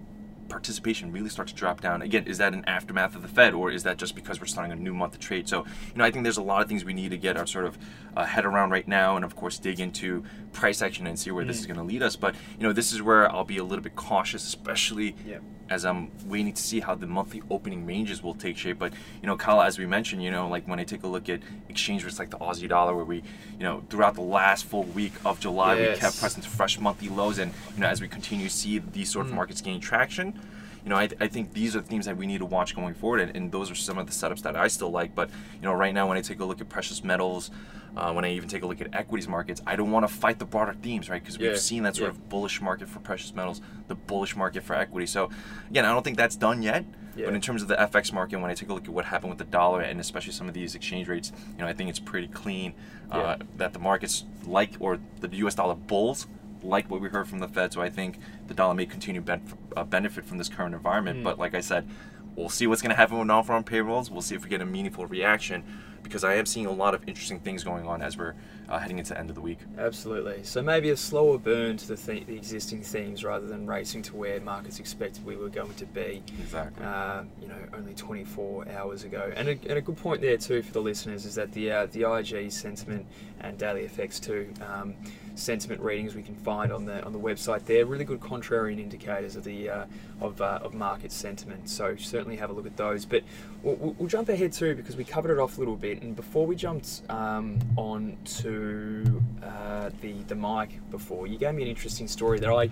participation 0.48 1.10
really 1.10 1.30
start 1.30 1.48
to 1.48 1.54
drop 1.54 1.80
down. 1.80 2.02
Again, 2.02 2.26
is 2.26 2.38
that 2.38 2.52
an 2.52 2.64
aftermath 2.66 3.14
of 3.14 3.22
the 3.22 3.28
Fed, 3.28 3.54
or 3.54 3.70
is 3.70 3.84
that 3.84 3.96
just 3.96 4.14
because 4.14 4.38
we're 4.38 4.46
starting 4.46 4.72
a 4.72 4.76
new 4.76 4.92
month 4.92 5.14
of 5.14 5.20
trade? 5.20 5.48
So, 5.48 5.64
you 5.64 5.96
know, 5.96 6.04
I 6.04 6.10
think 6.10 6.24
there's 6.24 6.36
a 6.36 6.42
lot 6.42 6.62
of 6.62 6.68
things 6.68 6.84
we 6.84 6.92
need 6.92 7.10
to 7.10 7.16
get 7.16 7.36
our 7.36 7.46
sort 7.46 7.64
of 7.64 7.78
uh, 8.16 8.24
head 8.26 8.44
around 8.44 8.70
right 8.70 8.86
now, 8.86 9.16
and 9.16 9.24
of 9.24 9.34
course, 9.34 9.58
dig 9.58 9.80
into 9.80 10.24
price 10.52 10.82
action 10.82 11.06
and 11.06 11.18
see 11.18 11.30
where 11.30 11.44
this 11.44 11.58
is 11.58 11.64
mm. 11.64 11.74
going 11.74 11.78
to 11.78 11.92
lead 11.92 12.02
us. 12.02 12.16
But 12.16 12.34
you 12.58 12.66
know, 12.66 12.72
this 12.72 12.92
is 12.92 13.02
where 13.02 13.30
I'll 13.30 13.44
be 13.44 13.58
a 13.58 13.64
little 13.64 13.82
bit 13.82 13.96
cautious, 13.96 14.46
especially 14.46 15.14
Yeah. 15.26 15.38
as 15.70 15.84
I'm 15.84 16.10
waiting 16.26 16.52
to 16.52 16.62
see 16.62 16.80
how 16.80 16.94
the 16.94 17.06
monthly 17.06 17.42
opening 17.50 17.86
ranges 17.86 18.22
will 18.22 18.34
take 18.34 18.56
shape. 18.56 18.78
But 18.78 18.92
you 19.20 19.26
know, 19.26 19.36
Kyle, 19.36 19.62
as 19.62 19.78
we 19.78 19.86
mentioned, 19.86 20.22
you 20.22 20.30
know, 20.30 20.48
like 20.48 20.66
when 20.68 20.78
I 20.78 20.84
take 20.84 21.02
a 21.02 21.06
look 21.08 21.28
at 21.28 21.40
exchange 21.68 22.04
rates 22.04 22.18
like 22.18 22.30
the 22.30 22.38
Aussie 22.38 22.68
dollar, 22.68 22.94
where 22.94 23.04
we, 23.04 23.16
you 23.16 23.64
know, 23.64 23.82
throughout 23.90 24.14
the 24.14 24.22
last 24.22 24.64
full 24.64 24.84
week 24.84 25.12
of 25.24 25.40
July, 25.40 25.76
we 25.76 25.96
kept 25.96 26.18
pressing 26.18 26.42
to 26.42 26.48
fresh 26.48 26.78
monthly 26.78 27.08
lows, 27.08 27.38
and 27.38 27.52
you 27.74 27.80
know, 27.80 27.88
as 27.88 28.00
we 28.00 28.08
continue 28.08 28.48
to 28.48 28.54
see 28.54 28.78
these 28.78 29.10
sort 29.10 29.26
of 29.26 29.32
mm. 29.32 29.36
markets 29.36 29.60
gain 29.60 29.80
traction. 29.80 30.38
You 30.84 30.90
know, 30.90 30.96
I, 30.96 31.08
I 31.20 31.28
think 31.28 31.52
these 31.52 31.76
are 31.76 31.80
themes 31.80 32.06
that 32.06 32.16
we 32.16 32.26
need 32.26 32.38
to 32.38 32.44
watch 32.46 32.74
going 32.74 32.94
forward, 32.94 33.20
and, 33.20 33.36
and 33.36 33.52
those 33.52 33.70
are 33.70 33.74
some 33.74 33.98
of 33.98 34.06
the 34.06 34.12
setups 34.12 34.42
that 34.42 34.56
I 34.56 34.68
still 34.68 34.90
like. 34.90 35.14
But 35.14 35.30
you 35.30 35.62
know, 35.62 35.72
right 35.72 35.94
now, 35.94 36.08
when 36.08 36.18
I 36.18 36.22
take 36.22 36.40
a 36.40 36.44
look 36.44 36.60
at 36.60 36.68
precious 36.68 37.04
metals, 37.04 37.50
uh, 37.96 38.12
when 38.12 38.24
I 38.24 38.32
even 38.32 38.48
take 38.48 38.62
a 38.62 38.66
look 38.66 38.80
at 38.80 38.94
equities 38.94 39.28
markets, 39.28 39.60
I 39.66 39.76
don't 39.76 39.90
want 39.90 40.06
to 40.08 40.12
fight 40.12 40.38
the 40.38 40.44
broader 40.44 40.74
themes, 40.74 41.08
right? 41.10 41.22
Because 41.22 41.38
we've 41.38 41.58
seen 41.58 41.82
that 41.84 41.94
sort 41.96 42.06
yeah. 42.12 42.18
of 42.18 42.28
bullish 42.28 42.60
market 42.60 42.88
for 42.88 43.00
precious 43.00 43.34
metals, 43.34 43.60
the 43.88 43.94
bullish 43.94 44.34
market 44.34 44.62
for 44.62 44.74
equity. 44.74 45.06
So 45.06 45.30
again, 45.70 45.84
I 45.84 45.92
don't 45.92 46.02
think 46.02 46.16
that's 46.16 46.36
done 46.36 46.62
yet. 46.62 46.84
Yeah. 47.14 47.26
But 47.26 47.34
in 47.34 47.42
terms 47.42 47.60
of 47.60 47.68
the 47.68 47.76
FX 47.76 48.10
market, 48.10 48.40
when 48.40 48.50
I 48.50 48.54
take 48.54 48.70
a 48.70 48.72
look 48.72 48.84
at 48.84 48.88
what 48.88 49.04
happened 49.04 49.30
with 49.30 49.38
the 49.38 49.44
dollar 49.44 49.82
and 49.82 50.00
especially 50.00 50.32
some 50.32 50.48
of 50.48 50.54
these 50.54 50.74
exchange 50.74 51.08
rates, 51.08 51.30
you 51.52 51.58
know, 51.58 51.66
I 51.66 51.74
think 51.74 51.90
it's 51.90 51.98
pretty 51.98 52.28
clean 52.28 52.72
uh, 53.10 53.36
Yeah. 53.38 53.46
that 53.58 53.74
the 53.74 53.78
markets 53.78 54.24
like 54.46 54.72
or 54.80 54.98
the 55.20 55.28
U.S. 55.36 55.54
dollar 55.54 55.74
bulls 55.74 56.26
like 56.62 56.90
what 56.90 57.00
we 57.00 57.08
heard 57.08 57.28
from 57.28 57.38
the 57.38 57.48
Fed. 57.48 57.72
So 57.72 57.80
I 57.80 57.90
think 57.90 58.18
the 58.46 58.54
dollar 58.54 58.74
may 58.74 58.86
continue 58.86 59.20
ben- 59.20 59.42
uh, 59.76 59.84
benefit 59.84 60.24
from 60.24 60.38
this 60.38 60.48
current 60.48 60.74
environment. 60.74 61.20
Mm. 61.20 61.24
But 61.24 61.38
like 61.38 61.54
I 61.54 61.60
said, 61.60 61.88
we'll 62.36 62.48
see 62.48 62.66
what's 62.66 62.82
going 62.82 62.90
to 62.90 62.96
happen 62.96 63.18
with 63.18 63.26
non-farm 63.26 63.64
payrolls. 63.64 64.10
We'll 64.10 64.22
see 64.22 64.34
if 64.34 64.44
we 64.44 64.50
get 64.50 64.60
a 64.60 64.66
meaningful 64.66 65.06
reaction 65.06 65.64
because 66.02 66.24
I 66.24 66.34
am 66.34 66.46
seeing 66.46 66.66
a 66.66 66.72
lot 66.72 66.94
of 66.94 67.06
interesting 67.08 67.38
things 67.40 67.64
going 67.64 67.86
on 67.86 68.02
as 68.02 68.16
we're 68.16 68.34
uh, 68.68 68.78
heading 68.78 68.98
into 68.98 69.12
the 69.12 69.18
end 69.20 69.28
of 69.28 69.34
the 69.34 69.40
week. 69.42 69.58
Absolutely. 69.78 70.42
So 70.44 70.62
maybe 70.62 70.90
a 70.90 70.96
slower 70.96 71.36
burn 71.38 71.76
to 71.78 71.88
the, 71.88 71.96
th- 71.96 72.26
the 72.26 72.34
existing 72.36 72.82
themes 72.82 73.22
rather 73.24 73.46
than 73.46 73.66
racing 73.66 74.02
to 74.02 74.16
where 74.16 74.40
markets 74.40 74.78
expected 74.80 75.24
we 75.26 75.36
were 75.36 75.48
going 75.50 75.74
to 75.74 75.86
be. 75.86 76.22
Exactly. 76.40 76.84
Uh, 76.84 77.24
you 77.40 77.48
know, 77.48 77.56
only 77.74 77.94
24 77.94 78.68
hours 78.70 79.04
ago. 79.04 79.30
And 79.36 79.48
a, 79.48 79.52
and 79.52 79.72
a 79.72 79.80
good 79.80 79.96
point 79.96 80.20
there 80.22 80.36
too 80.38 80.62
for 80.62 80.72
the 80.72 80.80
listeners 80.80 81.26
is 81.26 81.34
that 81.34 81.52
the 81.52 81.70
uh, 81.70 81.86
the 81.86 82.10
IG 82.10 82.50
sentiment 82.50 83.06
and 83.40 83.58
DailyFX 83.58 84.20
too. 84.22 84.52
Um, 84.66 84.94
sentiment 85.34 85.80
readings 85.80 86.14
we 86.14 86.22
can 86.22 86.34
find 86.34 86.70
on 86.70 86.84
the 86.84 87.02
on 87.06 87.12
the 87.14 87.18
website 87.18 87.64
there 87.64 87.86
really 87.86 88.04
good 88.04 88.20
contrarian 88.20 88.78
indicators 88.78 89.34
of 89.34 89.42
the 89.44 89.66
uh, 89.66 89.86
of, 90.20 90.38
uh, 90.42 90.58
of 90.62 90.74
market 90.74 91.10
sentiment 91.10 91.70
so 91.70 91.96
certainly 91.96 92.36
have 92.36 92.50
a 92.50 92.52
look 92.52 92.66
at 92.66 92.76
those 92.76 93.06
but 93.06 93.22
we'll, 93.62 93.74
we'll- 93.76 93.94
we'll 93.98 94.08
jump 94.10 94.28
ahead 94.28 94.52
too 94.52 94.74
because 94.74 94.94
we 94.94 95.04
covered 95.04 95.30
it 95.30 95.38
off 95.40 95.56
a 95.56 95.58
little 95.58 95.74
bit 95.74 95.91
and 96.00 96.16
before 96.16 96.46
we 96.46 96.56
jumped 96.56 97.02
um, 97.10 97.58
on 97.76 98.16
to 98.24 99.22
uh, 99.42 99.90
the 100.00 100.12
the 100.28 100.34
mic 100.34 100.80
before 100.90 101.26
you 101.26 101.36
gave 101.36 101.54
me 101.54 101.62
an 101.62 101.68
interesting 101.68 102.08
story 102.08 102.38
that 102.40 102.50
I 102.50 102.70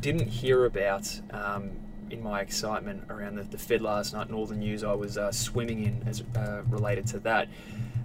didn't 0.00 0.28
hear 0.28 0.64
about 0.64 1.20
um, 1.30 1.70
in 2.10 2.22
my 2.22 2.40
excitement 2.40 3.02
around 3.10 3.34
the, 3.34 3.42
the 3.42 3.58
Fed 3.58 3.82
last 3.82 4.14
night 4.14 4.28
and 4.28 4.36
all 4.36 4.46
the 4.46 4.56
news 4.56 4.84
I 4.84 4.92
was 4.92 5.18
uh, 5.18 5.32
swimming 5.32 5.84
in 5.84 6.02
as 6.06 6.22
uh, 6.36 6.62
related 6.68 7.06
to 7.08 7.18
that. 7.20 7.48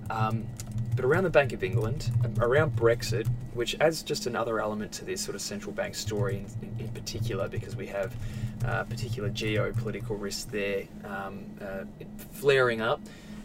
Um, 0.09 0.47
but 0.95 1.05
around 1.05 1.23
the 1.23 1.29
Bank 1.29 1.53
of 1.53 1.63
England, 1.63 2.11
around 2.39 2.75
Brexit, 2.75 3.25
which 3.53 3.75
adds 3.79 4.03
just 4.03 4.27
another 4.27 4.59
element 4.59 4.91
to 4.93 5.05
this 5.05 5.21
sort 5.21 5.35
of 5.35 5.41
central 5.41 5.71
bank 5.71 5.95
story 5.95 6.37
in, 6.37 6.67
in, 6.67 6.85
in 6.85 6.87
particular, 6.89 7.47
because 7.47 7.75
we 7.75 7.87
have 7.87 8.13
uh, 8.65 8.83
particular 8.83 9.29
geopolitical 9.29 10.19
risks 10.19 10.43
there 10.43 10.83
um, 11.05 11.45
uh, 11.61 11.85
flaring 12.33 12.81
up, 12.81 12.99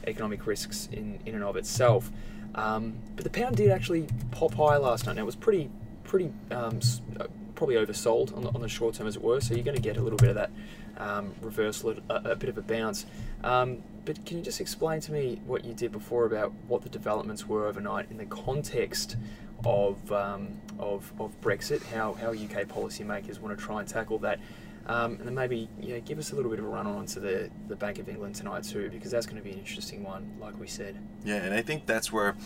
economic 0.09 0.47
risks 0.47 0.89
in, 0.93 1.19
in 1.27 1.35
and 1.35 1.45
of 1.45 1.57
itself. 1.57 2.11
Um, 2.55 2.95
but 3.17 3.25
the 3.25 3.31
pound 3.31 3.57
did 3.57 3.71
actually 3.71 4.07
pop 4.31 4.55
high 4.55 4.77
last 4.77 5.07
night. 5.07 5.17
Now 5.17 5.23
it 5.23 5.27
was 5.27 5.37
pretty, 5.37 5.71
pretty 6.05 6.33
um, 6.51 6.81
uh, 7.19 7.27
probably 7.55 7.77
oversold 7.77 8.37
on 8.37 8.45
the, 8.45 8.51
on 8.51 8.61
the 8.61 8.69
short 8.69 8.95
term 8.95 9.07
as 9.07 9.17
it 9.17 9.23
were. 9.23 9.41
So 9.41 9.55
you're 9.55 9.65
going 9.65 9.77
to 9.77 9.83
get 9.83 9.97
a 9.97 10.01
little 10.01 10.19
bit 10.19 10.29
of 10.31 10.35
that 10.37 10.51
um, 10.97 11.35
reversal, 11.41 11.95
a, 12.09 12.15
a, 12.15 12.37
bit 12.37 12.49
of 12.49 12.59
a 12.59 12.63
bounce. 12.63 13.07
Um, 13.43 13.83
but 14.05 14.25
can 14.27 14.39
you 14.39 14.45
just 14.45 14.61
explain 14.61 15.01
to 15.01 15.13
me 15.13 15.41
what 15.47 15.65
you 15.65 15.75
did 15.75 15.93
before 15.93 16.27
about 16.27 16.53
what 16.69 16.83
the 16.83 16.89
developments 16.89 17.47
were 17.47 17.67
overnight 17.67 18.11
in 18.11 18.19
the 18.19 18.27
context 18.27 19.17
of 19.65 20.13
um, 20.13 20.61
of, 20.79 21.13
of 21.19 21.39
Brexit? 21.41 21.83
How 21.87 22.15
how 22.15 22.31
UK 22.31 22.67
policymakers 22.69 23.41
want 23.41 23.57
to 23.59 23.65
try 23.65 23.81
and 23.81 23.89
tackle 23.89 24.19
that? 24.19 24.39
Um, 24.87 25.13
and 25.13 25.27
then 25.27 25.35
maybe 25.35 25.69
yeah, 25.81 25.99
give 25.99 26.19
us 26.19 26.33
a 26.33 26.37
little 26.37 26.51
bit 26.51 26.61
of 26.61 26.67
a 26.67 26.69
run 26.69 26.87
on 26.87 27.07
to 27.07 27.21
the, 27.21 27.51
the 27.69 27.77
Bank 27.77 27.99
of 27.99 28.09
England 28.09 28.35
tonight 28.35 28.65
too, 28.65 28.91
because 28.91 29.11
that's 29.11 29.27
going 29.27 29.39
to 29.39 29.43
be 29.43 29.53
an 29.53 29.59
interesting 29.59 30.03
one, 30.03 30.37
like 30.41 30.59
we 30.61 30.67
said. 30.67 30.97
Yeah, 31.25 31.37
and 31.37 31.55
I 31.55 31.63
think 31.63 31.87
that's 31.87 32.13
where 32.13 32.37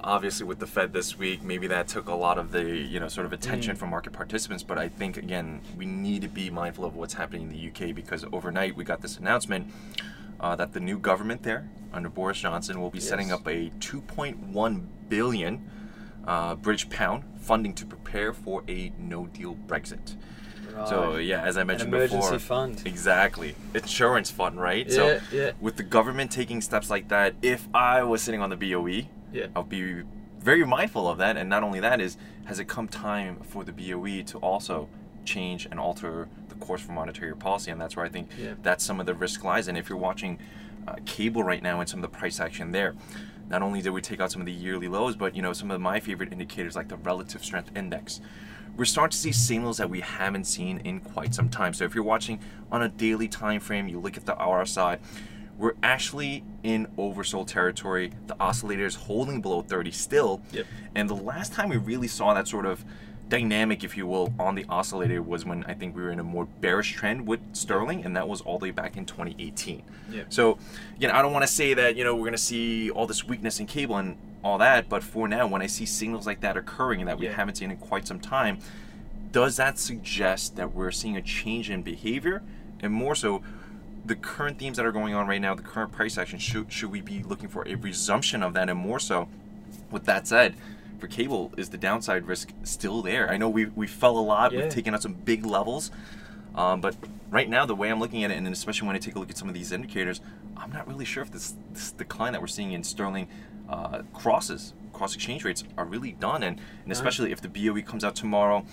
obviously 0.00 0.46
with 0.46 0.58
the 0.58 0.66
Fed 0.66 0.92
this 0.92 1.18
week, 1.18 1.42
maybe 1.42 1.66
that 1.68 1.88
took 1.88 2.08
a 2.08 2.14
lot 2.14 2.38
of 2.38 2.52
the 2.52 2.62
you 2.64 3.00
know 3.00 3.08
sort 3.08 3.26
of 3.26 3.32
attention 3.32 3.74
mm. 3.74 3.78
from 3.78 3.90
market 3.90 4.12
participants. 4.12 4.62
But 4.62 4.78
I 4.78 4.88
think 4.88 5.16
again, 5.16 5.60
we 5.76 5.86
need 5.86 6.22
to 6.22 6.28
be 6.28 6.50
mindful 6.50 6.84
of 6.84 6.94
what's 6.96 7.14
happening 7.14 7.42
in 7.42 7.48
the 7.48 7.68
UK 7.68 7.94
because 7.94 8.24
overnight 8.32 8.76
we 8.76 8.84
got 8.84 9.00
this 9.00 9.18
announcement 9.18 9.70
uh, 10.40 10.54
that 10.56 10.72
the 10.72 10.80
new 10.80 10.98
government 10.98 11.42
there 11.42 11.68
under 11.92 12.08
Boris 12.08 12.38
Johnson 12.38 12.80
will 12.80 12.90
be 12.90 12.98
yes. 12.98 13.08
setting 13.08 13.32
up 13.32 13.46
a 13.46 13.70
2.1 13.78 14.86
billion 15.08 15.70
uh, 16.26 16.54
British 16.56 16.88
pound 16.90 17.24
funding 17.38 17.74
to 17.74 17.86
prepare 17.86 18.32
for 18.32 18.64
a 18.68 18.92
No 18.98 19.26
Deal 19.26 19.54
Brexit. 19.54 20.16
Right. 20.74 20.88
So 20.88 21.16
yeah, 21.16 21.42
as 21.42 21.56
I 21.56 21.64
mentioned 21.64 21.94
An 21.94 22.00
emergency 22.00 22.32
before, 22.32 22.38
fund. 22.38 22.82
exactly, 22.84 23.54
insurance 23.74 24.30
fund, 24.30 24.60
right? 24.60 24.86
Yeah, 24.88 24.94
so 24.94 25.20
yeah. 25.32 25.52
with 25.60 25.76
the 25.76 25.82
government 25.82 26.32
taking 26.32 26.60
steps 26.60 26.90
like 26.90 27.08
that, 27.08 27.34
if 27.42 27.68
I 27.72 28.02
was 28.02 28.22
sitting 28.22 28.40
on 28.40 28.50
the 28.50 28.56
BOE, 28.56 29.08
yeah. 29.32 29.46
I'll 29.54 29.62
be 29.62 30.02
very 30.38 30.64
mindful 30.64 31.08
of 31.08 31.18
that. 31.18 31.36
And 31.36 31.48
not 31.48 31.62
only 31.62 31.80
that 31.80 32.00
is, 32.00 32.16
has 32.44 32.58
it 32.58 32.68
come 32.68 32.88
time 32.88 33.36
for 33.42 33.64
the 33.64 33.72
BOE 33.72 34.22
to 34.22 34.38
also 34.38 34.88
change 35.24 35.66
and 35.66 35.80
alter 35.80 36.28
the 36.48 36.54
course 36.56 36.82
for 36.82 36.92
monetary 36.92 37.34
policy? 37.34 37.70
And 37.70 37.80
that's 37.80 37.96
where 37.96 38.04
I 38.04 38.08
think 38.08 38.30
yeah. 38.38 38.54
that's 38.62 38.84
some 38.84 39.00
of 39.00 39.06
the 39.06 39.14
risk 39.14 39.42
lies. 39.44 39.68
And 39.68 39.78
if 39.78 39.88
you're 39.88 39.98
watching 39.98 40.38
uh, 40.86 40.96
cable 41.06 41.42
right 41.42 41.62
now 41.62 41.80
and 41.80 41.88
some 41.88 42.02
of 42.02 42.10
the 42.10 42.16
price 42.16 42.40
action 42.40 42.72
there, 42.72 42.94
not 43.48 43.62
only 43.62 43.82
did 43.82 43.90
we 43.90 44.00
take 44.00 44.20
out 44.20 44.32
some 44.32 44.42
of 44.42 44.46
the 44.46 44.52
yearly 44.52 44.88
lows, 44.88 45.16
but 45.16 45.34
you 45.34 45.42
know 45.42 45.52
some 45.52 45.70
of 45.70 45.80
my 45.80 46.00
favorite 46.00 46.32
indicators 46.32 46.76
like 46.76 46.88
the 46.88 46.96
relative 46.96 47.44
strength 47.44 47.70
index. 47.76 48.20
We're 48.76 48.84
starting 48.84 49.12
to 49.12 49.16
see 49.16 49.32
signals 49.32 49.76
that 49.78 49.88
we 49.88 50.00
haven't 50.00 50.44
seen 50.44 50.78
in 50.84 51.00
quite 51.00 51.34
some 51.34 51.48
time. 51.48 51.74
So 51.74 51.84
if 51.84 51.94
you're 51.94 52.04
watching 52.04 52.40
on 52.72 52.82
a 52.82 52.88
daily 52.88 53.28
time 53.28 53.60
frame, 53.60 53.88
you 53.88 54.00
look 54.00 54.16
at 54.16 54.26
the 54.26 54.34
RSI, 54.34 54.98
we're 55.58 55.74
actually 55.82 56.44
in 56.62 56.88
oversold 56.98 57.46
territory. 57.46 58.10
The 58.26 58.36
oscillator 58.40 58.84
is 58.84 58.96
holding 58.96 59.40
below 59.40 59.62
30 59.62 59.92
still. 59.92 60.42
Yep. 60.52 60.66
And 60.94 61.08
the 61.08 61.14
last 61.14 61.52
time 61.52 61.68
we 61.68 61.76
really 61.76 62.08
saw 62.08 62.34
that 62.34 62.48
sort 62.48 62.66
of 62.66 62.84
dynamic, 63.28 63.84
if 63.84 63.96
you 63.96 64.06
will, 64.06 64.32
on 64.38 64.54
the 64.54 64.64
oscillator 64.68 65.22
was 65.22 65.44
when 65.44 65.64
I 65.64 65.74
think 65.74 65.96
we 65.96 66.02
were 66.02 66.10
in 66.10 66.18
a 66.18 66.24
more 66.24 66.44
bearish 66.44 66.92
trend 66.92 67.26
with 67.26 67.40
sterling, 67.52 68.04
and 68.04 68.16
that 68.16 68.28
was 68.28 68.40
all 68.40 68.58
the 68.58 68.64
way 68.64 68.70
back 68.70 68.96
in 68.96 69.06
2018. 69.06 69.82
Yep. 70.10 70.32
So, 70.32 70.58
again, 70.96 71.10
I 71.10 71.22
don't 71.22 71.32
want 71.32 71.44
to 71.44 71.52
say 71.52 71.74
that 71.74 71.96
you 71.96 72.04
know 72.04 72.14
we're 72.14 72.22
going 72.22 72.32
to 72.32 72.38
see 72.38 72.90
all 72.90 73.06
this 73.06 73.24
weakness 73.24 73.60
in 73.60 73.66
cable 73.66 73.96
and 73.96 74.16
all 74.44 74.58
that, 74.58 74.88
but 74.88 75.02
for 75.02 75.26
now, 75.26 75.46
when 75.46 75.62
I 75.62 75.66
see 75.66 75.86
signals 75.86 76.26
like 76.26 76.40
that 76.42 76.56
occurring 76.56 77.00
and 77.00 77.08
that 77.08 77.18
we 77.18 77.26
yeah. 77.26 77.32
haven't 77.32 77.56
seen 77.56 77.70
in 77.70 77.78
quite 77.78 78.06
some 78.06 78.20
time, 78.20 78.58
does 79.32 79.56
that 79.56 79.78
suggest 79.78 80.54
that 80.56 80.72
we're 80.72 80.92
seeing 80.92 81.16
a 81.16 81.22
change 81.22 81.70
in 81.70 81.82
behavior, 81.82 82.42
and 82.80 82.92
more 82.92 83.14
so? 83.14 83.42
the 84.04 84.14
current 84.14 84.58
themes 84.58 84.76
that 84.76 84.84
are 84.84 84.92
going 84.92 85.14
on 85.14 85.26
right 85.26 85.40
now, 85.40 85.54
the 85.54 85.62
current 85.62 85.92
price 85.92 86.18
action, 86.18 86.38
should, 86.38 86.70
should 86.70 86.90
we 86.90 87.00
be 87.00 87.22
looking 87.22 87.48
for 87.48 87.66
a 87.66 87.74
resumption 87.76 88.42
of 88.42 88.52
that 88.54 88.68
and 88.68 88.78
more 88.78 88.98
so? 88.98 89.28
With 89.90 90.04
that 90.04 90.26
said, 90.26 90.54
for 90.98 91.06
cable, 91.06 91.52
is 91.56 91.70
the 91.70 91.78
downside 91.78 92.26
risk 92.26 92.50
still 92.64 93.02
there? 93.02 93.30
I 93.30 93.36
know 93.36 93.48
we, 93.48 93.66
we 93.66 93.86
fell 93.86 94.18
a 94.18 94.20
lot, 94.20 94.52
yeah. 94.52 94.62
we've 94.62 94.72
taken 94.72 94.94
out 94.94 95.02
some 95.02 95.14
big 95.14 95.46
levels, 95.46 95.90
um, 96.54 96.80
but 96.80 96.94
right 97.30 97.48
now, 97.48 97.64
the 97.66 97.74
way 97.74 97.90
I'm 97.90 97.98
looking 97.98 98.24
at 98.24 98.30
it, 98.30 98.36
and 98.36 98.46
especially 98.48 98.86
when 98.86 98.96
I 98.96 98.98
take 98.98 99.16
a 99.16 99.18
look 99.18 99.30
at 99.30 99.38
some 99.38 99.48
of 99.48 99.54
these 99.54 99.72
indicators, 99.72 100.20
I'm 100.56 100.70
not 100.70 100.86
really 100.86 101.04
sure 101.04 101.22
if 101.22 101.30
this, 101.30 101.54
this 101.72 101.92
decline 101.92 102.32
that 102.32 102.40
we're 102.40 102.46
seeing 102.46 102.72
in 102.72 102.84
sterling 102.84 103.28
uh, 103.68 104.02
crosses, 104.12 104.74
cross 104.92 105.14
exchange 105.14 105.44
rates, 105.44 105.64
are 105.76 105.84
really 105.84 106.12
done. 106.12 106.42
And, 106.42 106.60
and 106.82 106.92
especially 106.92 107.32
if 107.32 107.40
the 107.40 107.48
BOE 107.48 107.82
comes 107.82 108.04
out 108.04 108.14
tomorrow, 108.14 108.64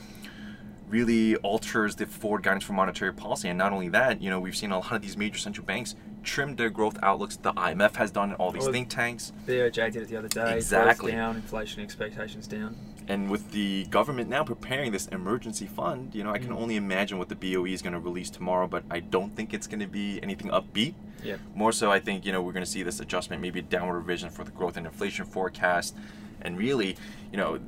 really 0.89 1.35
alters 1.37 1.95
the 1.95 2.05
forward 2.05 2.43
guidance 2.43 2.63
for 2.63 2.73
monetary 2.73 3.13
policy. 3.13 3.47
And 3.47 3.57
not 3.57 3.71
only 3.71 3.89
that, 3.89 4.21
you 4.21 4.29
know, 4.29 4.39
we've 4.39 4.55
seen 4.55 4.71
a 4.71 4.79
lot 4.79 4.91
of 4.91 5.01
these 5.01 5.17
major 5.17 5.39
central 5.39 5.65
banks 5.65 5.95
trim 6.23 6.55
their 6.55 6.69
growth 6.69 6.97
outlooks. 7.01 7.37
The 7.37 7.53
IMF 7.53 7.95
has 7.95 8.11
done 8.11 8.31
it, 8.31 8.35
all 8.39 8.51
these 8.51 8.63
well, 8.63 8.71
think 8.71 8.89
tanks. 8.89 9.31
BOJ 9.47 9.91
did 9.91 10.03
it 10.03 10.09
the 10.09 10.17
other 10.17 10.27
day. 10.27 10.55
Exactly. 10.55 11.13
Down, 11.13 11.37
inflation 11.37 11.81
expectations 11.81 12.47
down. 12.47 12.75
And 13.07 13.29
with 13.29 13.51
the 13.51 13.85
government 13.85 14.29
now 14.29 14.43
preparing 14.43 14.91
this 14.91 15.07
emergency 15.07 15.65
fund, 15.65 16.13
you 16.15 16.23
know, 16.23 16.31
I 16.31 16.37
can 16.37 16.49
Mm. 16.49 16.57
only 16.61 16.75
imagine 16.75 17.17
what 17.17 17.29
the 17.29 17.35
BOE 17.35 17.65
is 17.73 17.81
going 17.81 17.93
to 17.93 17.99
release 17.99 18.29
tomorrow, 18.29 18.67
but 18.67 18.83
I 18.89 18.99
don't 18.99 19.35
think 19.35 19.53
it's 19.53 19.67
going 19.67 19.79
to 19.79 19.87
be 19.87 20.21
anything 20.23 20.49
upbeat. 20.51 20.93
Yeah. 21.23 21.35
More 21.55 21.71
so, 21.71 21.91
I 21.91 21.99
think, 21.99 22.25
you 22.25 22.31
know, 22.31 22.41
we're 22.41 22.53
going 22.53 22.65
to 22.65 22.69
see 22.71 22.83
this 22.83 22.99
adjustment, 22.99 23.41
maybe 23.41 23.59
a 23.59 23.63
downward 23.63 23.97
revision 23.97 24.29
for 24.29 24.43
the 24.43 24.51
growth 24.51 24.77
and 24.77 24.85
inflation 24.85 25.25
forecast. 25.25 25.95
And 26.41 26.57
really, 26.57 26.95
you 27.31 27.37
know, 27.37 27.59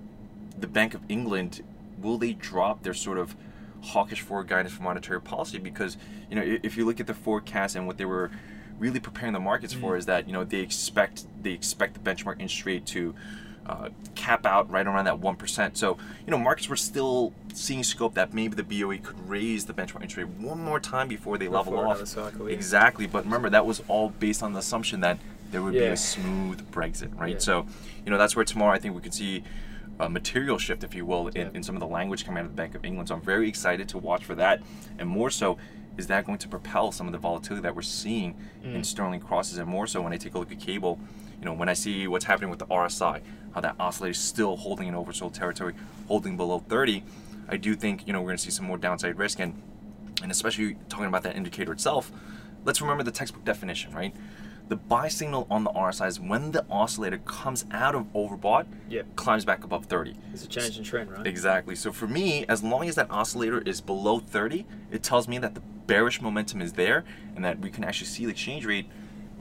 the 0.57 0.67
Bank 0.67 0.93
of 0.93 1.01
England, 1.09 1.61
will 2.01 2.17
they 2.17 2.33
drop 2.33 2.83
their 2.83 2.93
sort 2.93 3.17
of 3.17 3.35
hawkish 3.81 4.21
forward 4.21 4.47
guidance 4.47 4.73
for 4.73 4.83
monetary 4.83 5.19
policy? 5.21 5.57
Because, 5.57 5.97
you 6.29 6.35
know, 6.35 6.59
if 6.63 6.77
you 6.77 6.85
look 6.85 6.99
at 6.99 7.07
the 7.07 7.13
forecast 7.13 7.75
and 7.75 7.85
what 7.85 7.97
they 7.97 8.05
were 8.05 8.31
really 8.79 8.99
preparing 8.99 9.33
the 9.33 9.39
markets 9.39 9.73
for 9.73 9.93
Mm. 9.93 9.97
is 9.99 10.05
that, 10.05 10.27
you 10.27 10.33
know, 10.33 10.43
they 10.43 10.59
expect 10.59 11.25
they 11.41 11.51
expect 11.51 11.93
the 11.95 11.99
benchmark 11.99 12.39
interest 12.39 12.65
rate 12.65 12.85
to 12.87 13.13
uh, 13.65 13.89
cap 14.15 14.45
out 14.45 14.69
right 14.69 14.85
around 14.85 15.05
that 15.05 15.19
1%. 15.21 15.77
So, 15.77 15.97
you 16.25 16.31
know, 16.31 16.37
markets 16.37 16.67
were 16.69 16.75
still 16.75 17.33
seeing 17.53 17.83
scope 17.83 18.13
that 18.15 18.33
maybe 18.33 18.55
the 18.55 18.63
BOE 18.63 18.97
could 18.97 19.29
raise 19.29 19.65
the 19.65 19.73
benchmark 19.73 20.01
interest 20.01 20.17
rate 20.17 20.27
one 20.27 20.59
more 20.63 20.79
time 20.79 21.07
before 21.07 21.37
they 21.37 21.47
level 21.47 21.71
Before 21.73 21.85
off. 21.87 21.95
another 21.95 22.05
cycle, 22.05 22.49
yeah. 22.49 22.55
Exactly. 22.55 23.07
But 23.07 23.25
remember, 23.25 23.49
that 23.49 23.65
was 23.65 23.81
all 23.87 24.09
based 24.09 24.43
on 24.43 24.53
the 24.53 24.59
assumption 24.59 24.99
that 25.01 25.17
there 25.51 25.61
would 25.61 25.73
be 25.73 25.79
a 25.85 25.95
smooth 25.97 26.69
Brexit, 26.71 27.17
right? 27.19 27.33
Yeah. 27.33 27.37
So, 27.39 27.65
you 28.05 28.11
know, 28.11 28.17
that's 28.17 28.35
where 28.35 28.43
tomorrow 28.45 28.73
I 28.73 28.79
think 28.79 28.95
we 28.95 29.01
could 29.01 29.13
see 29.13 29.43
a 29.99 30.09
material 30.09 30.57
shift, 30.57 30.83
if 30.83 30.95
you 30.95 31.05
will, 31.05 31.27
in, 31.29 31.35
Yeah. 31.35 31.49
in 31.53 31.61
some 31.63 31.75
of 31.75 31.79
the 31.79 31.87
language 31.87 32.25
coming 32.25 32.39
out 32.39 32.45
of 32.45 32.51
the 32.51 32.57
Bank 32.61 32.73
of 32.75 32.83
England. 32.83 33.09
So 33.09 33.15
I'm 33.15 33.21
very 33.21 33.47
excited 33.47 33.87
to 33.89 33.97
watch 33.99 34.25
for 34.25 34.33
that. 34.35 34.61
And 34.97 35.07
more 35.07 35.29
so, 35.29 35.57
is 35.95 36.07
that 36.07 36.25
going 36.25 36.39
to 36.39 36.47
propel 36.47 36.91
some 36.91 37.05
of 37.05 37.13
the 37.13 37.19
volatility 37.19 37.61
that 37.61 37.75
we're 37.75 37.83
seeing 37.83 38.35
in 38.63 38.81
Mm. 38.81 38.85
sterling 38.85 39.19
crosses? 39.19 39.59
And 39.59 39.67
more 39.69 39.85
so, 39.85 40.01
when 40.01 40.11
I 40.11 40.17
take 40.17 40.33
a 40.33 40.39
look 40.39 40.51
at 40.51 40.59
cable, 40.59 40.99
you 41.39 41.45
know, 41.45 41.53
when 41.53 41.69
I 41.69 41.73
see 41.73 42.07
what's 42.07 42.25
happening 42.25 42.49
with 42.49 42.57
the 42.57 42.65
RSI, 42.65 43.21
how 43.53 43.61
that 43.61 43.75
oscillator 43.79 44.11
is 44.11 44.17
still 44.19 44.57
holding 44.57 44.87
in 44.87 44.93
oversold 44.93 45.33
territory, 45.33 45.73
holding 46.07 46.35
below 46.37 46.59
30, 46.59 47.03
I 47.47 47.57
do 47.57 47.75
think, 47.75 48.07
you 48.07 48.13
know, 48.13 48.19
we're 48.21 48.27
going 48.29 48.37
to 48.37 48.43
see 48.43 48.51
some 48.51 48.65
more 48.65 48.77
downside 48.77 49.17
risk. 49.17 49.39
And, 49.39 49.61
and 50.21 50.31
especially 50.31 50.77
talking 50.89 51.05
about 51.05 51.23
that 51.23 51.35
indicator 51.35 51.71
itself, 51.71 52.11
let's 52.65 52.81
remember 52.81 53.03
the 53.03 53.11
textbook 53.11 53.45
definition, 53.45 53.93
right? 53.93 54.15
The 54.69 54.77
buy 54.77 55.09
signal 55.09 55.45
on 55.51 55.65
the 55.65 55.71
RSI 55.71 56.07
is 56.07 56.19
when 56.19 56.51
the 56.51 56.65
oscillator 56.69 57.17
comes 57.19 57.65
out 57.71 57.95
of 57.95 58.11
overbought, 58.13 58.65
Yep. 58.89 59.15
climbs 59.15 59.45
back 59.45 59.63
above 59.63 59.85
30. 59.85 60.15
It's 60.33 60.45
a 60.45 60.47
change 60.47 60.77
in 60.77 60.83
trend, 60.83 61.11
right? 61.11 61.27
Exactly. 61.27 61.75
So 61.75 61.91
for 61.91 62.07
me, 62.07 62.45
as 62.47 62.63
long 62.63 62.87
as 62.87 62.95
that 62.95 63.11
oscillator 63.11 63.59
is 63.59 63.81
below 63.81 64.19
30, 64.19 64.65
it 64.89 65.03
tells 65.03 65.27
me 65.27 65.37
that 65.39 65.53
the 65.53 65.61
bearish 65.85 66.21
momentum 66.21 66.61
is 66.61 66.73
there 66.73 67.03
and 67.35 67.43
that 67.43 67.59
we 67.59 67.69
can 67.69 67.83
actually 67.83 68.07
see 68.07 68.23
the 68.25 68.31
exchange 68.31 68.65
rate 68.65 68.87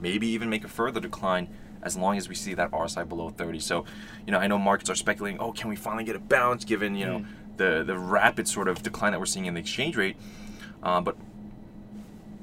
maybe 0.01 0.27
even 0.27 0.49
make 0.49 0.65
a 0.65 0.67
further 0.67 0.99
decline 0.99 1.47
as 1.83 1.95
long 1.97 2.17
as 2.17 2.27
we 2.29 2.35
see 2.35 2.53
that 2.53 2.71
RSI 2.71 3.07
below 3.07 3.29
30. 3.29 3.59
So, 3.59 3.85
you 4.25 4.31
know, 4.31 4.39
I 4.39 4.47
know 4.47 4.57
markets 4.57 4.89
are 4.89 4.95
speculating, 4.95 5.39
oh, 5.39 5.51
can 5.51 5.69
we 5.69 5.75
finally 5.75 6.03
get 6.03 6.15
a 6.15 6.19
bounce 6.19 6.65
given, 6.65 6.95
you 6.95 7.05
know, 7.05 7.19
Mm. 7.19 7.25
the, 7.57 7.83
the 7.85 7.97
rapid 7.97 8.47
sort 8.47 8.67
of 8.67 8.81
decline 8.81 9.11
that 9.11 9.19
we're 9.19 9.25
seeing 9.27 9.45
in 9.45 9.53
the 9.53 9.59
exchange 9.59 9.95
rate. 9.95 10.15
Uh, 10.81 10.99
but 11.01 11.15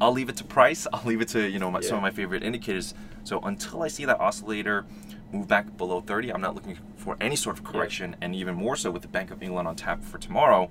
I'll 0.01 0.13
leave 0.13 0.29
it 0.29 0.37
to 0.37 0.45
price. 0.45 0.87
I'll 0.93 1.05
leave 1.05 1.21
it 1.21 1.29
to, 1.29 1.49
you 1.49 1.59
know, 1.59 1.71
my, 1.71 1.81
some 1.81 1.97
of 1.97 2.03
my 2.03 2.11
favorite 2.11 2.43
indicators. 2.43 2.95
So 3.25 3.41
until 3.41 3.83
I 3.83 3.89
see 3.89 4.05
that 4.05 4.21
oscillator 4.21 4.85
move 5.33 5.47
back 5.49 5.77
below 5.77 6.01
30, 6.01 6.33
I'm 6.33 6.41
not 6.41 6.55
looking 6.55 6.79
for 6.97 7.17
any 7.21 7.37
sort 7.37 7.59
of 7.59 7.65
correction. 7.65 8.17
And 8.21 8.35
even 8.35 8.55
more 8.55 8.77
so 8.77 8.91
with 8.91 9.03
the 9.03 9.09
Bank 9.09 9.31
of 9.31 9.43
England 9.43 9.69
on 9.69 9.77
tap 9.77 10.03
for 10.03 10.19
tomorrow, 10.19 10.71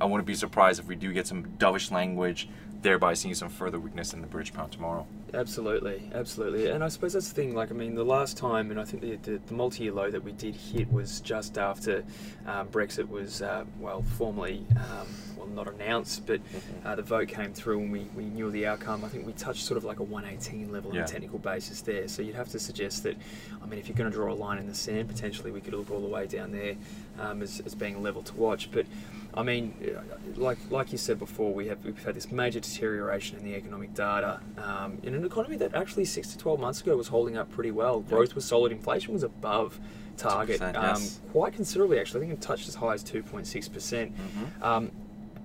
I 0.00 0.04
wouldn't 0.06 0.26
be 0.26 0.34
surprised 0.34 0.80
if 0.80 0.86
we 0.86 0.94
do 0.94 1.12
get 1.12 1.26
some 1.26 1.44
dovish 1.58 1.90
language, 1.90 2.48
thereby 2.82 3.14
seeing 3.14 3.34
some 3.34 3.48
further 3.48 3.78
weakness 3.78 4.14
in 4.14 4.20
the 4.20 4.26
British 4.26 4.52
pound 4.54 4.72
tomorrow. 4.72 5.06
Absolutely, 5.34 6.10
absolutely. 6.14 6.70
And 6.70 6.82
I 6.82 6.88
suppose 6.88 7.12
that's 7.12 7.28
the 7.28 7.34
thing. 7.34 7.54
Like, 7.54 7.70
I 7.70 7.74
mean, 7.74 7.94
the 7.94 8.04
last 8.04 8.36
time, 8.36 8.70
and 8.70 8.80
I 8.80 8.84
think 8.84 9.02
the, 9.02 9.16
the, 9.16 9.40
the 9.46 9.54
multi-year 9.54 9.92
low 9.92 10.10
that 10.10 10.24
we 10.24 10.32
did 10.32 10.56
hit 10.56 10.90
was 10.92 11.20
just 11.20 11.56
after 11.58 12.02
um, 12.46 12.68
Brexit 12.68 13.08
was, 13.08 13.42
uh, 13.42 13.64
well, 13.78 14.02
formally, 14.02 14.64
um, 14.76 15.06
well, 15.36 15.46
not 15.46 15.68
announced, 15.68 16.26
but 16.26 16.40
Mm-hmm. 16.50 16.86
uh, 16.86 16.94
the 16.96 17.02
vote 17.02 17.28
came 17.28 17.52
through 17.52 17.80
and 17.80 17.92
we, 17.92 18.00
we 18.16 18.24
knew 18.24 18.50
the 18.50 18.66
outcome. 18.66 19.04
I 19.04 19.08
think 19.08 19.24
we 19.26 19.32
touched 19.34 19.64
sort 19.64 19.76
of 19.76 19.84
like 19.84 20.00
a 20.00 20.02
118 20.02 20.72
level 20.72 20.90
on 20.90 20.96
Yeah. 20.96 21.04
a 21.04 21.06
technical 21.06 21.38
basis 21.38 21.80
there. 21.82 22.08
So 22.08 22.22
you'd 22.22 22.34
have 22.34 22.48
to 22.50 22.58
suggest 22.58 23.02
that, 23.04 23.16
I 23.62 23.66
mean, 23.66 23.78
if 23.78 23.88
you're 23.88 23.96
going 23.96 24.10
to 24.10 24.16
draw 24.16 24.32
a 24.32 24.34
line 24.34 24.58
in 24.58 24.66
the 24.66 24.74
sand, 24.74 25.08
potentially 25.08 25.50
we 25.52 25.60
could 25.60 25.74
look 25.74 25.90
all 25.90 26.00
the 26.00 26.08
way 26.08 26.26
down 26.26 26.50
there 26.50 26.74
um, 27.20 27.42
as, 27.42 27.60
as 27.64 27.74
being 27.74 27.94
a 27.94 28.00
level 28.00 28.22
to 28.22 28.34
watch. 28.34 28.70
But 28.72 28.86
I 29.34 29.42
mean, 29.42 29.74
uh, 29.84 30.00
like 30.36 30.58
like 30.70 30.92
you 30.92 30.98
said 30.98 31.18
before, 31.18 31.52
we 31.54 31.68
have 31.68 31.84
we've 31.84 32.02
had 32.04 32.14
this 32.14 32.30
major 32.32 32.60
deterioration 32.60 33.38
in 33.38 33.44
the 33.44 33.54
economic 33.54 33.94
data 33.94 34.40
um, 34.58 34.98
in 35.02 35.14
an 35.14 35.24
economy 35.24 35.56
that 35.58 35.74
actually 35.74 36.04
six 36.04 36.28
to 36.32 36.38
twelve 36.38 36.58
months 36.58 36.80
ago 36.80 36.96
was 36.96 37.08
holding 37.08 37.36
up 37.36 37.50
pretty 37.50 37.70
well. 37.70 38.00
Growth 38.00 38.34
was 38.34 38.44
solid, 38.44 38.72
inflation 38.72 39.12
was 39.12 39.22
above 39.22 39.78
target 40.16 40.60
um, 40.60 40.74
yes. 40.74 41.20
quite 41.30 41.52
considerably. 41.52 41.98
Actually, 42.00 42.26
I 42.26 42.28
think 42.28 42.38
it 42.38 42.42
touched 42.42 42.68
as 42.68 42.74
high 42.74 42.94
as 42.94 43.02
two 43.02 43.22
point 43.22 43.46
six 43.46 43.68
percent. 43.68 44.12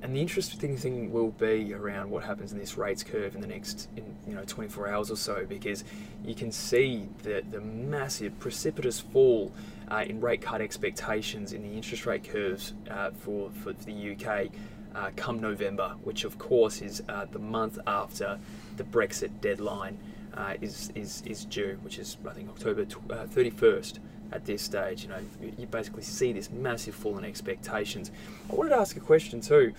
And 0.06 0.16
the 0.16 0.22
interesting 0.22 0.78
thing 0.78 1.12
will 1.12 1.32
be 1.32 1.74
around 1.74 2.12
what 2.12 2.24
happens 2.24 2.52
in 2.52 2.60
this 2.60 2.78
rates 2.78 3.02
curve 3.02 3.34
in 3.34 3.42
the 3.42 3.48
next, 3.48 3.90
in, 3.98 4.04
you 4.28 4.36
know, 4.36 4.44
24 4.46 4.88
hours 4.88 5.10
or 5.10 5.16
so, 5.16 5.48
because 5.50 5.84
you 6.24 6.36
can 6.36 6.52
see 6.52 7.10
the, 7.24 7.44
the 7.50 7.60
massive, 7.60 8.38
precipitous 8.38 9.00
fall 9.00 9.52
uh, 9.90 10.04
in 10.08 10.22
rate 10.22 10.44
cut 10.44 10.62
expectations 10.62 11.54
in 11.54 11.64
the 11.64 11.76
interest 11.76 12.06
rate 12.06 12.24
curves 12.24 12.76
uh, 12.92 13.10
for, 13.10 13.50
for 13.64 13.74
the 13.74 14.12
UK 14.12 14.50
uh, 14.94 15.10
come 15.16 15.40
November, 15.42 15.96
which 16.04 16.24
of 16.24 16.38
course 16.38 16.84
is 16.84 17.02
uh, 17.10 17.26
the 17.32 17.40
month 17.40 17.80
after 17.88 18.38
the 18.78 18.84
Brexit 18.84 19.32
deadline 19.42 19.98
uh, 20.36 20.54
is, 20.62 20.92
is, 20.94 21.24
is 21.26 21.46
due, 21.46 21.80
which 21.82 21.98
is, 21.98 22.18
I 22.30 22.34
think, 22.34 22.50
October 22.50 22.86
tw- 22.86 23.10
uh, 23.10 23.26
31st 23.26 23.98
at 24.32 24.46
this 24.46 24.62
stage. 24.62 25.02
You 25.02 25.10
know, 25.10 25.20
you 25.58 25.66
basically 25.66 26.04
see 26.04 26.32
this 26.32 26.52
massive 26.52 26.94
fall 26.94 27.18
in 27.18 27.26
expectations. 27.26 28.12
I 28.52 28.54
wanted 28.54 28.70
to 28.70 28.78
ask 28.78 28.96
a 28.98 29.00
question 29.00 29.42
too, 29.42 29.74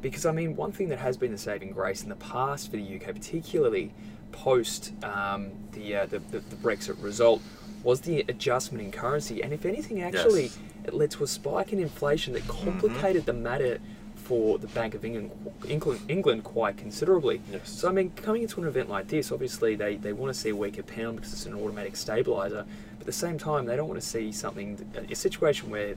because 0.00 0.26
I 0.26 0.32
mean, 0.32 0.56
one 0.56 0.72
thing 0.72 0.88
that 0.90 0.98
has 0.98 1.16
been 1.16 1.32
the 1.32 1.38
saving 1.38 1.72
grace 1.72 2.02
in 2.02 2.08
the 2.08 2.16
past 2.16 2.70
for 2.70 2.76
the 2.76 2.96
UK, 2.96 3.14
particularly 3.14 3.92
post 4.32 4.92
um, 5.04 5.50
the, 5.72 5.96
uh, 5.96 6.06
the, 6.06 6.18
the 6.18 6.40
the 6.40 6.56
Brexit 6.56 7.02
result, 7.02 7.42
was 7.82 8.00
the 8.02 8.20
adjustment 8.28 8.84
in 8.84 8.92
currency, 8.92 9.42
and 9.42 9.52
if 9.52 9.64
anything, 9.64 10.02
actually, 10.02 10.44
Yes. 10.44 10.58
it 10.84 10.94
led 10.94 11.10
to 11.12 11.24
a 11.24 11.26
spike 11.26 11.72
in 11.72 11.78
inflation 11.80 12.32
that 12.34 12.46
complicated 12.48 13.26
the 13.26 13.32
matter 13.32 13.78
for 14.16 14.58
the 14.58 14.66
Bank 14.68 14.94
of 14.94 15.04
England, 15.06 15.30
England, 15.66 16.00
England 16.08 16.44
quite 16.44 16.76
considerably. 16.76 17.40
Yes. 17.50 17.70
So 17.70 17.88
I 17.88 17.92
mean, 17.92 18.10
coming 18.16 18.42
into 18.42 18.60
an 18.60 18.66
event 18.68 18.90
like 18.90 19.08
this, 19.08 19.32
obviously 19.32 19.74
they, 19.74 19.96
they 19.96 20.12
want 20.12 20.32
to 20.34 20.38
see 20.38 20.50
a 20.50 20.56
weaker 20.56 20.82
pound 20.82 21.16
because 21.16 21.32
it's 21.32 21.46
an 21.46 21.54
automatic 21.54 21.96
stabilizer. 21.96 22.66
But 22.98 23.00
at 23.00 23.06
the 23.06 23.12
same 23.12 23.38
time, 23.38 23.64
they 23.64 23.74
don't 23.76 23.88
want 23.88 24.00
to 24.00 24.06
see 24.06 24.30
something, 24.32 24.84
a 25.10 25.14
situation 25.14 25.70
where 25.70 25.94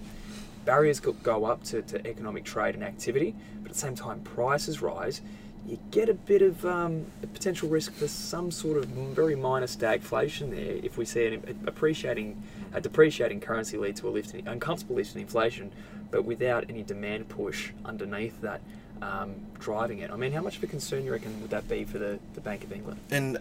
barriers 0.65 0.99
go- 0.99 1.13
go 1.13 1.45
up 1.45 1.63
to, 1.65 1.81
to 1.83 2.05
economic 2.07 2.43
trade 2.43 2.75
and 2.75 2.83
activity, 2.83 3.35
but 3.61 3.69
at 3.69 3.73
the 3.73 3.79
same 3.79 3.95
time 3.95 4.21
prices 4.21 4.81
rise. 4.81 5.21
You 5.67 5.77
get 5.91 6.09
a 6.09 6.15
bit 6.15 6.41
of 6.41 6.65
um, 6.65 7.05
a 7.21 7.27
potential 7.27 7.69
risk 7.69 7.93
for 7.93 8.07
some 8.07 8.49
sort 8.49 8.77
of 8.77 8.85
very 8.85 9.35
minor 9.35 9.67
stagflation 9.67 10.49
there 10.49 10.83
if 10.83 10.97
we 10.97 11.05
see 11.05 11.27
an 11.27 11.63
appreciating, 11.67 12.41
a 12.73 12.81
depreciating 12.81 13.41
currency 13.41 13.77
lead 13.77 13.95
to 13.97 14.07
a 14.07 14.11
lift, 14.11 14.33
in, 14.33 14.47
uncomfortable 14.47 14.95
lift 14.95 15.13
in 15.15 15.21
inflation, 15.21 15.71
but 16.09 16.25
without 16.25 16.65
any 16.67 16.81
demand 16.81 17.29
push 17.29 17.71
underneath 17.85 18.41
that 18.41 18.61
um, 19.03 19.35
driving 19.59 19.99
it. 19.99 20.11
I 20.11 20.15
mean, 20.15 20.31
how 20.31 20.41
much 20.41 20.57
of 20.57 20.63
a 20.63 20.67
concern 20.67 21.05
you 21.05 21.11
reckon 21.11 21.39
would 21.41 21.51
that 21.51 21.67
be 21.67 21.83
for 21.85 21.99
the, 21.99 22.19
the 22.33 22.41
Bank 22.41 22.63
of 22.63 22.71
England? 22.71 22.99
And 23.11 23.37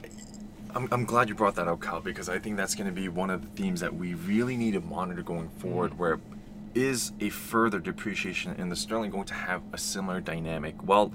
I'm, 0.74 0.88
I'm 0.92 1.04
glad 1.04 1.28
you 1.28 1.34
brought 1.34 1.54
that 1.56 1.68
up, 1.68 1.80
Kyle, 1.80 2.00
because 2.00 2.28
I 2.28 2.38
think 2.38 2.56
that's 2.56 2.74
going 2.74 2.86
to 2.86 2.92
be 2.92 3.08
one 3.08 3.30
of 3.30 3.42
the 3.42 3.62
themes 3.62 3.80
that 3.80 3.94
we 3.94 4.14
really 4.14 4.56
need 4.56 4.72
to 4.72 4.80
monitor 4.80 5.22
going 5.22 5.48
forward. 5.48 5.92
Mm. 5.92 5.96
Where 5.96 6.20
is 6.74 7.12
a 7.20 7.28
further 7.30 7.78
depreciation 7.78 8.54
in 8.54 8.68
the 8.68 8.76
sterling 8.76 9.10
going 9.10 9.24
to 9.26 9.34
have 9.34 9.62
a 9.72 9.78
similar 9.78 10.20
dynamic? 10.20 10.74
Well, 10.86 11.12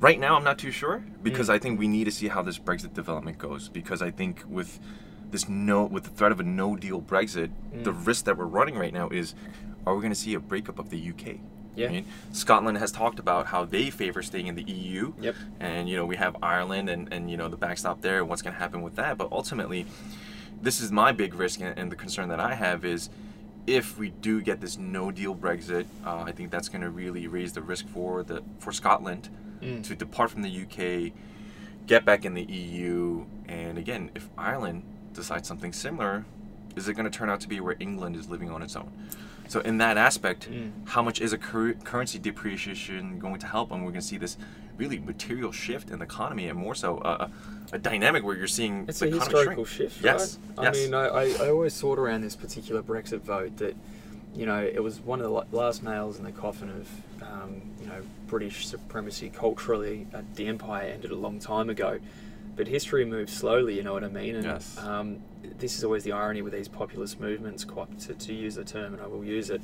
right 0.00 0.18
now 0.18 0.36
I'm 0.36 0.44
not 0.44 0.58
too 0.58 0.70
sure 0.70 1.04
because 1.22 1.48
Mm. 1.48 1.52
I 1.54 1.58
think 1.58 1.78
we 1.78 1.88
need 1.88 2.04
to 2.04 2.10
see 2.10 2.28
how 2.28 2.42
this 2.42 2.58
Brexit 2.58 2.94
development 2.94 3.38
goes. 3.38 3.68
Because 3.68 4.00
I 4.02 4.10
think 4.10 4.42
with 4.48 4.80
this 5.30 5.48
no, 5.48 5.84
with 5.84 6.04
the 6.04 6.10
threat 6.10 6.32
of 6.32 6.40
a 6.40 6.42
no 6.42 6.76
deal 6.76 7.00
Brexit, 7.00 7.50
the 7.82 7.92
Mm. 7.92 8.06
risk 8.06 8.24
that 8.24 8.36
we're 8.36 8.46
running 8.46 8.76
right 8.76 8.92
now 8.92 9.08
is, 9.10 9.34
are 9.86 9.94
we 9.94 10.00
going 10.00 10.12
to 10.12 10.18
see 10.18 10.34
a 10.34 10.40
breakup 10.40 10.78
of 10.78 10.90
the 10.90 10.98
UK? 10.98 11.40
Yeah. 11.76 11.88
I 11.88 11.92
mean, 11.92 12.06
Scotland 12.32 12.78
has 12.78 12.90
talked 12.90 13.18
about 13.20 13.46
how 13.46 13.64
they 13.64 13.90
favor 13.90 14.22
staying 14.22 14.48
in 14.48 14.54
the 14.56 14.64
EU 14.64 15.12
Yep. 15.20 15.34
and 15.60 15.88
you 15.88 15.96
know 15.96 16.04
we 16.04 16.16
have 16.16 16.36
Ireland 16.42 16.90
and, 16.90 17.10
and 17.12 17.30
you 17.30 17.36
know 17.36 17.48
the 17.48 17.56
backstop 17.56 18.00
there 18.00 18.18
and 18.18 18.28
what's 18.28 18.42
going 18.42 18.54
to 18.54 18.58
happen 18.58 18.82
with 18.82 18.96
that 18.96 19.16
but 19.16 19.28
ultimately 19.30 19.86
this 20.60 20.80
is 20.80 20.90
my 20.90 21.12
big 21.12 21.32
risk 21.32 21.60
and, 21.60 21.78
and 21.78 21.90
the 21.92 21.96
concern 21.96 22.28
that 22.30 22.40
I 22.40 22.54
have 22.54 22.84
is 22.84 23.08
if 23.76 23.98
we 23.98 24.10
do 24.10 24.40
get 24.40 24.60
this 24.60 24.76
no 24.78 25.10
deal 25.10 25.34
Brexit 25.34 25.86
uh, 26.04 26.22
I 26.26 26.32
think 26.32 26.50
that's 26.50 26.68
going 26.68 26.82
to 26.82 26.90
really 26.90 27.26
raise 27.28 27.52
the 27.52 27.62
risk 27.62 27.86
for 27.88 28.22
the 28.22 28.42
for 28.58 28.72
Scotland 28.72 29.28
Mm. 29.62 29.84
to 29.88 29.94
depart 29.94 30.30
from 30.30 30.40
the 30.40 30.48
UK 30.62 31.12
get 31.86 32.06
back 32.06 32.24
in 32.24 32.32
the 32.32 32.44
EU 32.44 33.26
and 33.46 33.76
again 33.76 34.10
if 34.14 34.26
Ireland 34.38 34.84
decides 35.12 35.46
something 35.46 35.70
similar 35.74 36.24
is 36.76 36.88
it 36.88 36.94
going 36.94 37.04
to 37.04 37.10
turn 37.18 37.28
out 37.28 37.40
to 37.42 37.48
be 37.48 37.60
where 37.60 37.76
England 37.78 38.16
is 38.16 38.26
living 38.30 38.50
on 38.50 38.62
its 38.62 38.74
own 38.74 38.90
so 39.48 39.60
in 39.60 39.76
that 39.76 39.98
aspect 39.98 40.48
Mm. 40.50 40.70
how 40.88 41.02
much 41.02 41.20
is 41.20 41.34
a 41.34 41.38
cur- 41.38 41.74
currency 41.84 42.18
depreciation 42.18 43.18
going 43.18 43.38
to 43.40 43.46
help 43.46 43.70
and 43.70 43.84
we're 43.84 43.90
going 43.90 44.00
to 44.00 44.06
see 44.06 44.16
this 44.16 44.38
really 44.78 44.98
material 44.98 45.52
shift 45.52 45.90
in 45.90 45.98
the 45.98 46.06
economy 46.06 46.48
and 46.48 46.58
more 46.58 46.74
so 46.74 46.96
uh, 46.98 47.28
a 47.72 47.78
dynamic 47.78 48.24
where 48.24 48.36
you're 48.36 48.46
seeing 48.46 48.84
It's 48.88 48.98
the 49.00 49.08
a 49.08 49.10
historical 49.10 49.64
shrink. 49.64 49.90
shift, 49.92 50.04
yes 50.04 50.38
right? 50.56 50.64
yes 50.64 50.76
I 50.76 50.80
mean, 50.80 50.94
I, 50.94 51.06
I, 51.06 51.24
I 51.46 51.50
always 51.50 51.78
thought 51.80 51.98
around 51.98 52.22
this 52.22 52.36
particular 52.36 52.82
Brexit 52.82 53.20
vote 53.20 53.56
that, 53.58 53.76
you 54.34 54.46
know, 54.46 54.60
it 54.60 54.82
was 54.82 55.00
one 55.00 55.20
of 55.20 55.24
the 55.30 55.56
last 55.56 55.82
nails 55.82 56.18
in 56.18 56.24
the 56.24 56.32
coffin 56.32 56.70
of, 56.70 56.88
um, 57.22 57.62
you 57.80 57.86
know, 57.86 58.00
British 58.26 58.66
supremacy 58.66 59.30
culturally. 59.30 60.06
Uh, 60.14 60.22
the 60.34 60.46
empire 60.46 60.88
ended 60.88 61.10
a 61.10 61.16
long 61.16 61.38
time 61.38 61.68
ago, 61.70 61.98
but 62.56 62.66
history 62.68 63.04
moves 63.04 63.32
slowly. 63.32 63.76
You 63.76 63.82
know 63.82 63.92
what 63.92 64.04
I 64.04 64.08
mean? 64.08 64.36
And 64.36 64.44
Yes. 64.44 64.76
um, 64.78 65.18
this 65.58 65.76
is 65.76 65.84
always 65.84 66.04
the 66.04 66.12
irony 66.12 66.42
with 66.42 66.52
these 66.52 66.68
populist 66.68 67.20
movements. 67.20 67.64
Quite 67.64 67.98
to, 68.00 68.14
to 68.14 68.32
use 68.34 68.54
the 68.56 68.64
term, 68.64 68.94
and 68.94 69.02
I 69.02 69.06
will 69.06 69.24
use 69.24 69.50
it, 69.50 69.60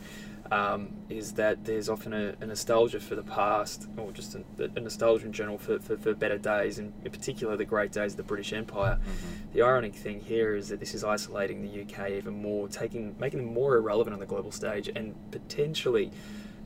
um, 0.52 0.90
is 1.08 1.32
that 1.34 1.64
there's 1.64 1.88
often 1.88 2.12
a, 2.12 2.34
a 2.40 2.46
nostalgia 2.46 3.00
for 3.00 3.14
the 3.14 3.22
past, 3.22 3.88
or 3.96 4.12
just 4.12 4.34
a, 4.34 4.42
a 4.58 4.80
nostalgia 4.80 5.26
in 5.26 5.32
general 5.32 5.58
for, 5.58 5.78
for, 5.78 5.96
for 5.96 6.14
better 6.14 6.38
days, 6.38 6.78
and 6.78 6.92
in 7.04 7.10
particular 7.10 7.56
the 7.56 7.64
great 7.64 7.92
days 7.92 8.12
of 8.12 8.16
the 8.16 8.22
British 8.22 8.52
Empire. 8.52 8.98
Mhm. 9.02 9.52
The 9.52 9.62
ironic 9.62 9.94
thing 9.94 10.20
here 10.20 10.54
is 10.54 10.68
that 10.68 10.80
this 10.80 10.94
is 10.94 11.04
isolating 11.04 11.62
the 11.62 11.82
UK 11.82 12.10
even 12.12 12.40
more, 12.42 12.68
taking 12.68 13.14
making 13.18 13.40
them 13.40 13.52
more 13.54 13.76
irrelevant 13.76 14.14
on 14.14 14.20
the 14.20 14.26
global 14.26 14.50
stage, 14.52 14.88
and 14.94 15.14
potentially, 15.30 16.10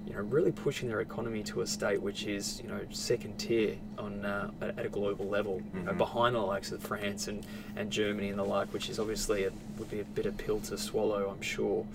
you 0.06 0.14
know, 0.14 0.20
really 0.22 0.50
pushing 0.52 0.88
their 0.88 1.00
economy 1.00 1.42
to 1.44 1.60
a 1.60 1.66
state 1.66 2.00
which 2.00 2.24
is, 2.26 2.60
you 2.62 2.68
know, 2.68 2.80
second 2.90 3.36
tier 3.38 3.76
on 3.98 4.24
uh, 4.24 4.50
at 4.60 4.84
a 4.84 4.88
global 4.88 5.26
level, 5.26 5.60
you 5.74 5.82
know, 5.82 5.92
Mhm. 5.92 5.98
behind 5.98 6.34
the 6.34 6.40
likes 6.40 6.72
of 6.72 6.82
France 6.82 7.28
and, 7.28 7.44
and 7.76 7.90
Germany 7.90 8.28
and 8.30 8.38
the 8.38 8.44
like, 8.44 8.72
which 8.72 8.88
is 8.88 8.98
obviously 8.98 9.44
a, 9.44 9.50
would 9.78 9.90
be 9.90 10.00
a 10.00 10.04
bitter 10.04 10.32
pill 10.32 10.60
to 10.60 10.76
swallow, 10.78 11.28
I'm 11.30 11.42
sure. 11.42 11.86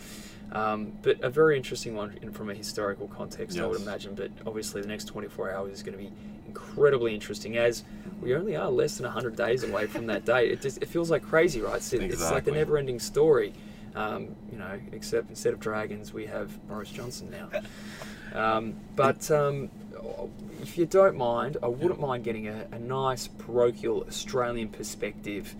Um, 0.51 0.93
but 1.01 1.19
a 1.21 1.29
very 1.29 1.57
interesting 1.57 1.95
one 1.95 2.17
in, 2.21 2.31
from 2.31 2.49
a 2.49 2.53
historical 2.53 3.07
context, 3.07 3.57
I 3.57 3.67
would 3.67 3.81
imagine. 3.81 4.13
But 4.13 4.29
obviously, 4.45 4.81
the 4.81 4.87
next 4.87 5.05
24 5.05 5.51
hours 5.51 5.73
is 5.73 5.83
going 5.83 5.97
to 5.97 6.03
be 6.03 6.11
incredibly 6.47 7.13
interesting 7.15 7.57
as 7.57 7.83
we 8.21 8.35
only 8.35 8.55
are 8.55 8.69
less 8.69 8.97
than 8.97 9.05
100 9.05 9.35
days 9.35 9.63
away 9.63 9.87
from 9.87 10.05
that 10.05 10.23
date. 10.33 10.51
It, 10.51 10.61
just, 10.61 10.81
it 10.81 10.87
feels 10.87 11.09
like 11.09 11.23
crazy, 11.23 11.61
right? 11.61 11.75
It's, 11.77 11.91
it's 11.93 12.21
like 12.31 12.45
the 12.45 12.51
never 12.51 12.77
ending 12.77 12.99
story. 12.99 13.53
Um, 13.95 14.35
you 14.51 14.57
know, 14.57 14.79
except 14.91 15.29
instead 15.29 15.53
of 15.53 15.59
dragons, 15.59 16.13
we 16.13 16.25
have 16.25 16.67
Boris 16.67 16.89
Johnson 16.89 17.31
now. 17.31 17.61
Um, 18.33 18.75
but 18.97 19.31
um, 19.31 19.69
if 20.61 20.77
you 20.77 20.85
don't 20.85 21.15
mind, 21.15 21.55
I 21.63 21.67
wouldn't 21.67 22.01
mind 22.01 22.25
getting 22.25 22.49
a, 22.49 22.67
a 22.71 22.79
nice 22.79 23.27
parochial 23.27 24.03
Australian 24.07 24.67
perspective 24.67 25.55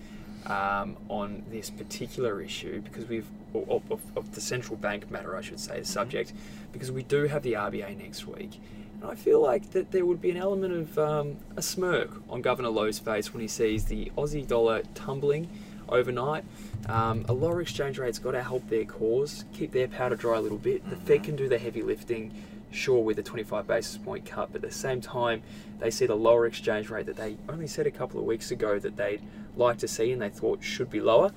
um, 0.46 0.98
on 1.08 1.44
this 1.50 1.70
particular 1.70 2.42
issue 2.42 2.82
because 2.82 3.08
we've 3.08 3.28
of, 3.54 3.90
of, 3.92 4.02
of 4.18 4.36
the 4.36 4.42
central 4.42 4.76
bank 4.76 5.10
matter, 5.10 5.36
I 5.36 5.42
should 5.42 5.60
say, 5.60 5.80
the 5.80 5.86
subject, 5.86 6.34
because 6.72 6.92
we 6.92 7.04
do 7.04 7.24
have 7.26 7.44
the 7.44 7.54
RBA 7.54 7.98
next 7.98 8.28
week. 8.28 8.60
And 9.02 9.10
I 9.10 9.16
feel 9.16 9.42
like 9.42 9.72
that 9.72 9.92
there 9.92 10.06
would 10.06 10.22
be 10.22 10.32
an 10.32 10.38
element 10.38 10.74
of 10.74 11.00
um, 11.00 11.38
a 11.56 11.62
smirk 11.62 12.12
on 12.30 12.42
Governor 12.42 12.70
Lowe's 12.70 13.00
face 13.00 13.34
when 13.34 13.42
he 13.42 13.48
sees 13.48 13.86
the 13.86 14.12
Aussie 14.18 14.46
dollar 14.46 14.84
tumbling 14.94 15.50
overnight. 15.90 16.44
Um, 16.88 17.26
a 17.28 17.34
lower 17.34 17.62
exchange 17.62 17.98
rate's 17.98 18.20
got 18.20 18.32
to 18.32 18.44
help 18.44 18.68
their 18.70 18.86
cause, 18.86 19.46
keep 19.54 19.72
their 19.72 19.88
powder 19.88 20.16
dry 20.16 20.38
a 20.38 20.42
little 20.42 20.58
bit. 20.58 20.88
The 20.90 20.96
Fed 20.96 21.24
can 21.24 21.36
do 21.36 21.50
the 21.50 21.58
heavy 21.58 21.82
lifting, 21.82 22.34
sure, 22.72 23.04
with 23.04 23.20
a 23.20 23.24
25 23.24 23.68
basis 23.68 23.98
point 23.98 24.26
cut, 24.26 24.50
but 24.52 24.64
at 24.64 24.70
the 24.70 24.76
same 24.76 25.02
time, 25.02 25.42
they 25.80 25.92
see 25.92 26.06
the 26.06 26.16
lower 26.16 26.46
exchange 26.46 26.90
rate 26.90 27.06
that 27.08 27.18
they 27.18 27.38
only 27.50 27.68
said 27.68 27.88
a 27.88 27.92
couple 27.92 28.20
of 28.20 28.26
weeks 28.26 28.52
ago 28.52 28.80
that 28.80 28.98
they'd 28.98 29.22
like 29.58 29.78
to 29.80 29.88
see 29.88 30.12
and 30.12 30.22
they 30.22 30.30
thought 30.30 30.64
should 30.64 30.90
be 30.90 31.00
lower. 31.00 31.32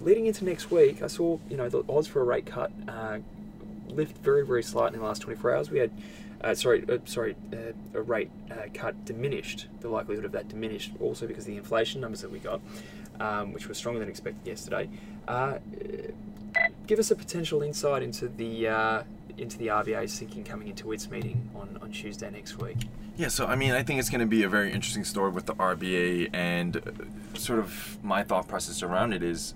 Leading 0.00 0.26
into 0.26 0.44
next 0.44 0.70
week, 0.70 1.02
I 1.02 1.06
saw 1.06 1.38
you 1.48 1.56
know 1.56 1.68
the 1.68 1.84
odds 1.88 2.06
for 2.06 2.20
a 2.20 2.24
rate 2.24 2.46
cut 2.46 2.70
uh, 2.88 3.18
lift 3.88 4.18
very 4.18 4.44
very 4.44 4.62
slightly 4.62 4.96
in 4.96 5.00
the 5.00 5.06
last 5.06 5.22
24 5.22 5.54
hours. 5.54 5.70
We 5.70 5.78
had 5.78 5.90
uh, 6.44 6.54
sorry, 6.54 6.84
uh, 6.90 6.98
sorry, 7.06 7.34
uh, 7.54 7.72
a 7.98 8.02
rate 8.02 8.30
uh, 8.50 8.66
cut 8.74 9.04
diminished. 9.06 9.66
The 9.80 9.88
likelihood 9.88 10.26
of 10.26 10.32
that 10.32 10.48
diminished 10.48 10.92
also 11.00 11.26
because 11.26 11.44
of 11.44 11.52
the 11.52 11.56
inflation 11.56 12.02
numbers 12.02 12.20
that 12.20 12.30
we 12.30 12.38
got, 12.38 12.60
um, 13.20 13.52
which 13.52 13.68
was 13.68 13.78
stronger 13.78 14.00
than 14.00 14.08
expected 14.08 14.46
yesterday. 14.46 14.88
Uh, 15.28 15.58
give 16.86 16.98
us 16.98 17.10
a 17.10 17.16
potential 17.16 17.62
insight 17.62 18.02
into 18.02 18.28
the 18.28 18.68
uh, 18.68 19.02
into 19.36 19.58
the 19.58 19.66
RBA's 19.68 20.18
thinking 20.18 20.44
coming 20.44 20.68
into 20.68 20.92
its 20.92 21.10
meeting 21.10 21.50
on, 21.54 21.78
on 21.82 21.90
Tuesday 21.90 22.30
next 22.30 22.58
week. 22.58 22.76
Yeah, 23.16 23.28
so 23.28 23.46
I 23.46 23.56
mean, 23.56 23.72
I 23.72 23.82
think 23.82 23.98
it's 24.00 24.10
going 24.10 24.20
to 24.20 24.26
be 24.26 24.42
a 24.42 24.48
very 24.48 24.72
interesting 24.72 25.04
story 25.04 25.30
with 25.30 25.46
the 25.46 25.54
RBA, 25.54 26.30
and 26.32 26.76
uh, 26.76 27.38
sort 27.38 27.58
of 27.58 27.98
my 28.02 28.22
thought 28.22 28.48
process 28.48 28.82
around 28.82 29.12
it 29.12 29.22
is 29.22 29.54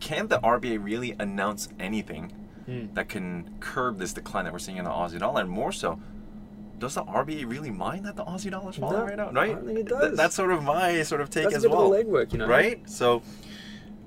can 0.00 0.28
the 0.28 0.38
RBA 0.40 0.82
really 0.82 1.14
announce 1.18 1.68
anything 1.78 2.32
Mm. 2.68 2.94
that 2.94 3.08
can 3.08 3.56
curb 3.58 3.98
this 3.98 4.12
decline 4.12 4.44
that 4.44 4.52
we're 4.52 4.58
seeing 4.60 4.76
in 4.76 4.84
the 4.84 4.90
Aussie 4.90 5.18
dollar? 5.18 5.40
And 5.40 5.50
more 5.50 5.72
so, 5.72 5.98
does 6.80 6.94
the 6.94 7.04
RBA 7.04 7.48
really 7.48 7.70
mind 7.70 8.06
that 8.06 8.16
the 8.16 8.24
Aussie 8.24 8.50
dollar's 8.50 8.76
falling 8.76 8.98
No, 8.98 9.04
right 9.04 9.16
now? 9.16 9.28
I 9.28 9.32
Right? 9.32 9.54
don't 9.54 9.66
think 9.66 9.78
it 9.80 9.86
Th- 9.88 10.00
does. 10.00 10.16
that's 10.16 10.34
sort 10.34 10.50
of 10.50 10.64
my 10.64 11.02
sort 11.02 11.20
of 11.20 11.30
take 11.30 11.44
That's 11.44 11.56
as 11.56 11.64
a 11.64 11.68
bit 11.68 11.76
well. 11.78 11.94
of 11.94 12.06
legwork, 12.06 12.32
you 12.32 12.38
know. 12.38 12.46
Right? 12.48 12.80
So, 12.90 13.22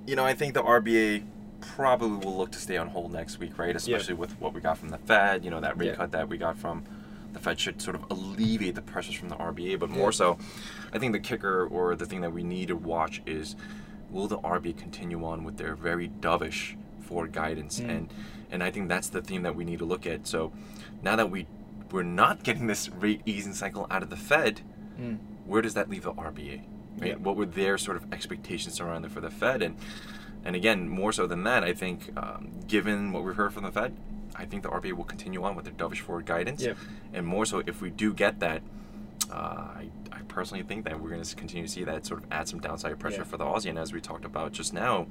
you 0.06 0.16
know, 0.16 0.26
I 0.26 0.34
think 0.34 0.54
the 0.56 0.64
RBA 0.64 1.24
probably 1.62 2.26
will 2.26 2.36
look 2.38 2.52
to 2.52 2.60
stay 2.60 2.76
on 2.78 2.88
hold 2.90 3.14
next 3.14 3.40
week, 3.40 3.58
right? 3.58 3.76
Especially 3.76 4.16
with 4.16 4.32
what 4.42 4.54
we 4.54 4.60
got 4.60 4.78
from 4.78 4.90
the 4.90 4.98
Fed, 4.98 5.46
you 5.46 5.52
know, 5.52 5.62
that 5.62 5.78
rate 5.78 5.88
Yeah. 5.90 5.96
cut 5.96 6.12
that 6.12 6.28
we 6.28 6.38
got 6.38 6.58
from 6.58 6.84
the 7.32 7.40
Fed 7.40 7.60
should 7.60 7.82
sort 7.82 7.96
of 7.96 8.04
alleviate 8.12 8.76
the 8.76 8.82
pressures 8.82 9.16
from 9.16 9.30
the 9.30 9.36
RBA. 9.36 9.76
But 9.78 9.90
Yeah. 9.90 9.96
more 9.98 10.12
so, 10.12 10.38
I 10.92 11.00
think 11.00 11.14
the 11.14 11.20
kicker 11.20 11.66
or 11.66 11.96
the 11.96 12.06
thing 12.06 12.22
that 12.22 12.34
we 12.34 12.44
need 12.44 12.68
to 12.68 12.76
watch 12.76 13.22
is 13.26 13.56
will 14.12 14.28
the 14.28 14.38
RBA 14.40 14.74
continue 14.74 15.24
on 15.26 15.44
with 15.44 15.58
their 15.58 15.76
very 15.76 16.10
dovish 16.22 16.76
forward 17.02 17.32
guidance? 17.32 17.80
Mm. 17.80 17.90
And 17.90 18.14
and 18.52 18.62
I 18.64 18.70
think 18.70 18.88
that's 18.88 19.10
the 19.10 19.20
theme 19.22 19.42
that 19.44 19.56
we 19.56 19.64
need 19.66 19.80
to 19.80 19.86
look 19.86 20.06
at. 20.06 20.28
So 20.28 20.52
now 21.02 21.16
that 21.16 21.32
we 21.32 21.48
we're 21.94 22.04
not 22.04 22.44
getting 22.44 22.68
this 22.68 22.90
rate 22.90 23.22
easing 23.26 23.54
cycle 23.54 23.88
out 23.90 24.04
of 24.04 24.10
the 24.10 24.18
Fed, 24.18 24.62
Mm. 25.00 25.18
where 25.46 25.62
does 25.62 25.74
that 25.76 25.90
leave 25.90 26.04
the 26.04 26.12
RBA? 26.14 26.62
Right? 26.98 27.10
Yeah. 27.12 27.16
What 27.16 27.36
were 27.36 27.46
their 27.46 27.78
sort 27.78 27.98
of 27.98 28.12
expectations 28.14 28.80
around 28.80 29.06
it 29.06 29.12
for 29.12 29.22
the 29.22 29.30
Fed? 29.32 29.62
And 29.62 29.76
and 30.46 30.56
again, 30.58 30.90
more 30.90 31.14
so 31.14 31.26
than 31.26 31.44
that, 31.46 31.64
I 31.64 31.72
think, 31.74 32.12
um, 32.18 32.50
given 32.68 33.14
what 33.14 33.24
we've 33.24 33.36
heard 33.36 33.54
from 33.54 33.64
the 33.64 33.72
Fed, 33.72 33.96
I 34.36 34.44
think 34.46 34.64
the 34.64 34.70
RBA 34.70 34.92
will 34.94 35.06
continue 35.06 35.42
on 35.44 35.56
with 35.56 35.64
their 35.66 35.74
dovish 35.74 36.00
forward 36.02 36.26
guidance. 36.26 36.62
Yeah. 36.62 36.74
And 37.14 37.26
more 37.26 37.46
so, 37.46 37.64
if 37.66 37.80
we 37.82 37.90
do 37.90 38.14
get 38.14 38.40
that, 38.42 38.62
uh, 39.32 39.36
I, 39.36 39.90
I 40.12 40.20
personally 40.28 40.62
think 40.64 40.84
that 40.86 41.00
we're 41.00 41.10
going 41.12 41.22
to 41.24 41.36
continue 41.36 41.66
to 41.66 41.72
see 41.72 41.86
that 41.86 42.06
sort 42.06 42.22
of 42.24 42.30
add 42.32 42.50
some 42.50 42.60
downside 42.60 43.00
pressure 43.00 43.20
Yeah. 43.20 43.24
for 43.24 43.38
the 43.38 43.46
Aussie. 43.46 43.70
And 43.70 43.80
as 43.80 43.94
we 43.94 44.02
talked 44.02 44.26
about 44.26 44.52
just 44.52 44.74
now, 44.74 45.08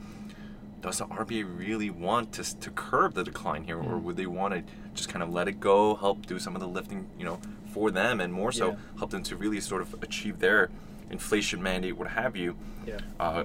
does 0.82 0.98
the 0.98 1.06
RBA 1.06 1.44
really 1.58 1.90
want 1.90 2.32
to, 2.32 2.58
to 2.58 2.70
curb 2.70 3.14
the 3.14 3.22
decline 3.24 3.64
here, 3.64 3.78
or 3.78 3.94
Mm. 3.98 4.02
would 4.02 4.16
they 4.16 4.26
want 4.26 4.52
to 4.54 4.62
just 4.94 5.08
kind 5.08 5.22
of 5.22 5.32
let 5.32 5.46
it 5.48 5.60
go, 5.60 5.94
help 5.94 6.26
do 6.26 6.38
some 6.38 6.54
of 6.56 6.60
the 6.60 6.66
lifting, 6.68 7.06
you 7.18 7.24
know, 7.24 7.38
for 7.72 7.90
them, 7.90 8.20
and 8.20 8.32
more 8.32 8.50
so 8.52 8.70
Yeah. 8.70 8.76
help 8.98 9.10
them 9.10 9.22
to 9.22 9.36
really 9.36 9.60
sort 9.60 9.80
of 9.80 9.94
achieve 10.02 10.40
their 10.40 10.68
inflation 11.10 11.62
mandate, 11.62 11.96
what 11.96 12.08
have 12.08 12.36
you? 12.36 12.56
Yeah. 12.86 12.98
Uh, 13.20 13.44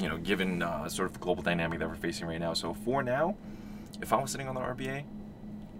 you 0.00 0.08
know, 0.08 0.16
given 0.16 0.62
uh, 0.62 0.88
sort 0.88 1.06
of 1.06 1.12
the 1.12 1.18
global 1.18 1.42
dynamic 1.42 1.78
that 1.78 1.88
we're 1.88 1.94
facing 1.94 2.26
right 2.26 2.40
now. 2.40 2.54
So 2.54 2.72
for 2.74 3.02
now, 3.02 3.36
if 4.00 4.12
I 4.12 4.20
was 4.20 4.30
sitting 4.32 4.48
on 4.48 4.54
the 4.54 4.60
RBA, 4.62 5.04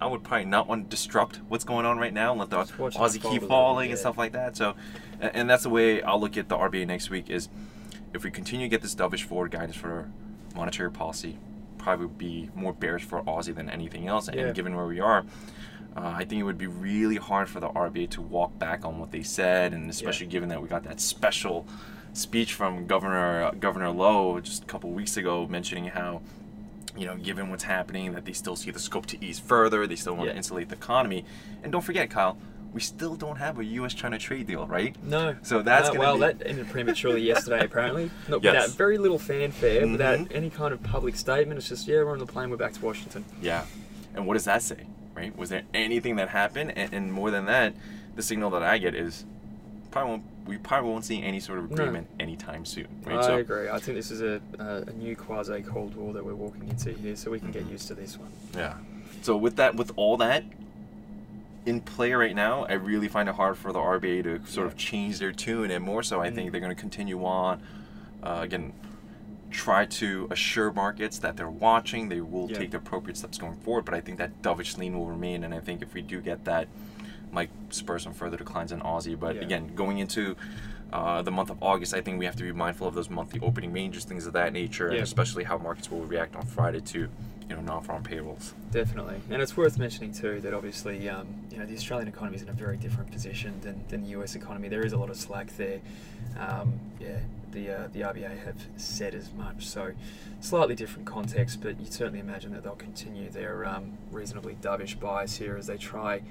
I 0.00 0.06
would 0.06 0.22
probably 0.22 0.44
not 0.44 0.68
want 0.68 0.90
to 0.90 0.94
disrupt 0.94 1.40
what's 1.48 1.64
going 1.64 1.86
on 1.86 1.98
right 1.98 2.12
now 2.12 2.32
and 2.32 2.40
let 2.40 2.50
the 2.50 2.56
Aussie 2.98 3.22
keep 3.30 3.42
falling 3.48 3.90
and 3.90 3.98
stuff 3.98 4.18
like 4.18 4.32
that. 4.32 4.56
So, 4.56 4.74
and 5.20 5.48
that's 5.48 5.62
the 5.62 5.70
way 5.70 6.02
I'll 6.02 6.20
look 6.20 6.36
at 6.36 6.48
the 6.48 6.56
RBA 6.56 6.86
next 6.86 7.08
week 7.08 7.30
is 7.30 7.48
if 8.12 8.24
we 8.24 8.30
continue 8.30 8.66
to 8.66 8.70
get 8.70 8.82
this 8.82 8.94
dovish 8.94 9.22
forward 9.22 9.52
guidance 9.52 9.76
for 9.76 10.10
monetary 10.54 10.90
policy, 10.90 11.36
probably 11.78 12.06
would 12.06 12.18
be 12.18 12.50
more 12.54 12.72
bearish 12.72 13.04
for 13.04 13.22
Aussie 13.22 13.54
than 13.54 13.68
anything 13.68 14.06
else. 14.08 14.28
Yeah. 14.32 14.42
And 14.46 14.54
given 14.54 14.74
where 14.76 14.86
we 14.86 15.00
are, 15.00 15.24
uh, 15.96 16.00
I 16.16 16.24
think 16.24 16.40
it 16.40 16.44
would 16.44 16.58
be 16.58 16.66
really 16.68 17.16
hard 17.16 17.48
for 17.48 17.60
the 17.60 17.68
RBA 17.68 18.10
to 18.10 18.22
walk 18.22 18.58
back 18.58 18.84
on 18.84 18.98
what 18.98 19.10
they 19.10 19.22
said, 19.22 19.72
and 19.72 19.90
especially 19.90 20.26
given 20.26 20.48
that 20.50 20.62
we 20.62 20.68
got 20.68 20.84
that 20.84 21.00
special 21.00 21.66
speech 22.14 22.54
from 22.54 22.86
Governor 22.86 23.52
Governor 23.58 23.90
Lowe 23.90 24.38
just 24.40 24.62
a 24.62 24.66
couple 24.66 24.90
weeks 24.90 25.16
ago 25.16 25.46
mentioning 25.46 25.86
how, 25.86 26.20
you 26.96 27.06
know, 27.06 27.16
given 27.16 27.50
what's 27.50 27.64
happening, 27.64 28.12
that 28.12 28.24
they 28.26 28.32
still 28.32 28.54
see 28.56 28.70
the 28.70 28.78
scope 28.78 29.06
to 29.06 29.24
ease 29.24 29.38
further. 29.38 29.86
They 29.86 29.96
still 29.96 30.14
want 30.14 30.26
Yeah. 30.26 30.32
to 30.32 30.36
insulate 30.36 30.68
the 30.68 30.76
economy, 30.76 31.24
and 31.62 31.72
don't 31.72 31.82
forget, 31.82 32.10
Kyle, 32.10 32.36
we 32.72 32.80
still 32.80 33.14
don't 33.16 33.36
have 33.36 33.58
a 33.58 33.64
U.S.-China 33.64 34.18
trade 34.18 34.46
deal, 34.46 34.66
right? 34.66 34.96
No. 35.04 35.36
So 35.42 35.60
that's 35.62 35.88
No, 35.88 35.94
gonna 35.94 36.00
well, 36.00 36.14
be- 36.14 36.20
that 36.20 36.46
ended 36.46 36.68
prematurely 36.70 37.20
yesterday, 37.32 37.64
apparently. 37.64 38.10
Not 38.28 38.42
Yes. 38.42 38.54
Without 38.54 38.76
very 38.78 38.98
little 38.98 39.18
fanfare, 39.18 39.86
without 39.86 40.18
Mhm. 40.20 40.34
any 40.34 40.48
kind 40.50 40.72
of 40.72 40.82
public 40.82 41.16
statement. 41.16 41.58
It's 41.58 41.68
just, 41.68 41.86
yeah, 41.86 41.96
we're 41.96 42.12
on 42.12 42.18
the 42.18 42.26
plane, 42.26 42.48
we're 42.50 42.56
back 42.56 42.72
to 42.74 42.84
Washington. 42.84 43.24
Yeah. 43.42 43.64
And 44.14 44.26
what 44.26 44.34
does 44.34 44.44
that 44.44 44.62
say, 44.62 44.86
right? 45.14 45.36
Was 45.36 45.50
there 45.50 45.62
anything 45.74 46.16
that 46.16 46.30
happened? 46.30 46.72
And, 46.76 46.92
and 46.94 47.12
more 47.12 47.30
than 47.30 47.44
that, 47.46 47.74
the 48.16 48.22
signal 48.22 48.50
that 48.50 48.62
I 48.62 48.78
get 48.78 48.94
is 48.94 49.24
probably 49.90 50.10
won't, 50.12 50.22
we 50.46 50.56
probably 50.56 50.90
won't 50.90 51.04
see 51.04 51.22
any 51.22 51.40
sort 51.40 51.58
of 51.58 51.70
No. 51.70 51.74
agreement 51.74 52.08
anytime 52.18 52.64
soon, 52.64 52.88
right? 53.04 53.18
I 53.18 53.22
so, 53.22 53.36
agree. 53.36 53.68
I 53.68 53.78
think 53.78 53.96
this 53.98 54.10
is 54.10 54.22
a, 54.22 54.40
a, 54.58 54.82
a 54.88 54.92
new 54.94 55.14
quasi 55.14 55.60
Cold 55.62 55.94
War 55.94 56.12
that 56.14 56.24
we're 56.24 56.34
walking 56.34 56.68
into 56.68 56.92
here, 56.92 57.16
so 57.16 57.30
we 57.30 57.38
can 57.38 57.50
get 57.52 57.66
Mhm. 57.66 57.72
used 57.72 57.88
to 57.88 57.94
this 57.94 58.18
one. 58.18 58.30
Yeah. 58.56 58.74
So 59.20 59.36
with 59.36 59.56
that, 59.56 59.74
with 59.76 59.92
all 59.96 60.16
that 60.16 60.42
in 61.64 61.80
play 61.80 62.12
right 62.12 62.34
now, 62.34 62.64
I 62.64 62.72
really 62.74 63.08
find 63.08 63.28
it 63.28 63.34
hard 63.36 63.56
for 63.56 63.72
the 63.72 63.78
RBA 63.78 64.22
to 64.24 64.40
sort 64.46 64.66
of 64.66 64.76
change 64.76 65.18
their 65.18 65.32
tune, 65.32 65.70
and 65.70 65.84
more 65.84 66.02
so, 66.02 66.20
I 66.20 66.28
Mm. 66.30 66.34
think 66.34 66.52
they're 66.52 66.60
going 66.60 66.74
to 66.74 66.80
continue 66.80 67.24
on. 67.24 67.62
Uh, 68.22 68.38
again, 68.42 68.72
try 69.50 69.84
to 69.84 70.26
assure 70.30 70.72
markets 70.72 71.18
that 71.18 71.36
they're 71.36 71.50
watching. 71.50 72.08
They 72.08 72.20
will 72.20 72.48
Yeah. 72.50 72.58
take 72.58 72.70
the 72.70 72.78
appropriate 72.78 73.16
steps 73.16 73.38
going 73.38 73.56
forward, 73.56 73.84
but 73.84 73.94
I 73.94 74.00
think 74.00 74.18
that 74.18 74.42
dovish 74.42 74.76
lean 74.78 74.98
will 74.98 75.06
remain, 75.06 75.44
and 75.44 75.54
I 75.54 75.60
think 75.60 75.82
if 75.82 75.94
we 75.94 76.02
do 76.02 76.20
get 76.20 76.44
that, 76.46 76.68
might 77.30 77.50
spur 77.70 77.98
some 77.98 78.12
further 78.12 78.36
declines 78.36 78.72
in 78.72 78.80
Aussie. 78.80 79.18
But 79.18 79.36
Yeah. 79.36 79.42
again, 79.42 79.74
going 79.74 79.98
into 79.98 80.36
uh, 80.92 81.22
the 81.22 81.30
month 81.30 81.48
of 81.48 81.56
August, 81.62 81.94
I 81.94 82.02
think 82.02 82.18
we 82.18 82.26
have 82.26 82.36
to 82.36 82.42
be 82.42 82.52
mindful 82.52 82.86
of 82.86 82.94
those 82.94 83.08
monthly 83.08 83.40
opening 83.40 83.72
ranges, 83.72 84.04
things 84.04 84.26
of 84.26 84.34
that 84.34 84.52
nature, 84.52 84.88
and 84.88 84.98
especially 84.98 85.44
how 85.44 85.56
markets 85.56 85.90
will 85.90 86.04
react 86.04 86.36
on 86.36 86.44
Friday 86.44 86.82
to 86.82 87.08
you 87.52 87.56
know 87.62 87.62
non-farm 87.72 88.02
payrolls. 88.02 88.54
Definitely, 88.70 89.20
and 89.30 89.42
it's 89.42 89.56
worth 89.56 89.78
mentioning 89.78 90.12
too 90.12 90.40
that 90.40 90.54
obviously, 90.54 91.08
um, 91.08 91.26
you 91.50 91.58
know, 91.58 91.66
the 91.66 91.74
Australian 91.74 92.08
economy 92.08 92.36
is 92.36 92.42
in 92.42 92.48
a 92.48 92.52
very 92.52 92.76
different 92.78 93.10
position 93.12 93.60
than, 93.60 93.84
than 93.88 94.02
the 94.02 94.08
US 94.20 94.34
economy. 94.34 94.68
There 94.68 94.84
is 94.86 94.92
a 94.94 94.96
lot 94.96 95.10
of 95.10 95.16
slack 95.16 95.54
there. 95.58 95.80
Um, 96.38 96.80
yeah, 96.98 97.18
the 97.50 97.70
uh, 97.70 97.88
the 97.92 98.00
RBA 98.00 98.44
have 98.44 98.56
said 98.78 99.14
as 99.14 99.30
much. 99.34 99.66
So, 99.66 99.92
slightly 100.40 100.74
different 100.74 101.06
context, 101.06 101.60
but 101.62 101.78
you'd 101.78 101.92
certainly 101.92 102.20
imagine 102.20 102.52
that 102.52 102.62
they'll 102.64 102.74
continue 102.76 103.28
their 103.28 103.66
um, 103.66 103.92
reasonably 104.10 104.56
dovish 104.62 104.98
bias 104.98 105.36
here 105.36 105.56
as 105.58 105.66
they 105.66 105.76
try 105.76 106.22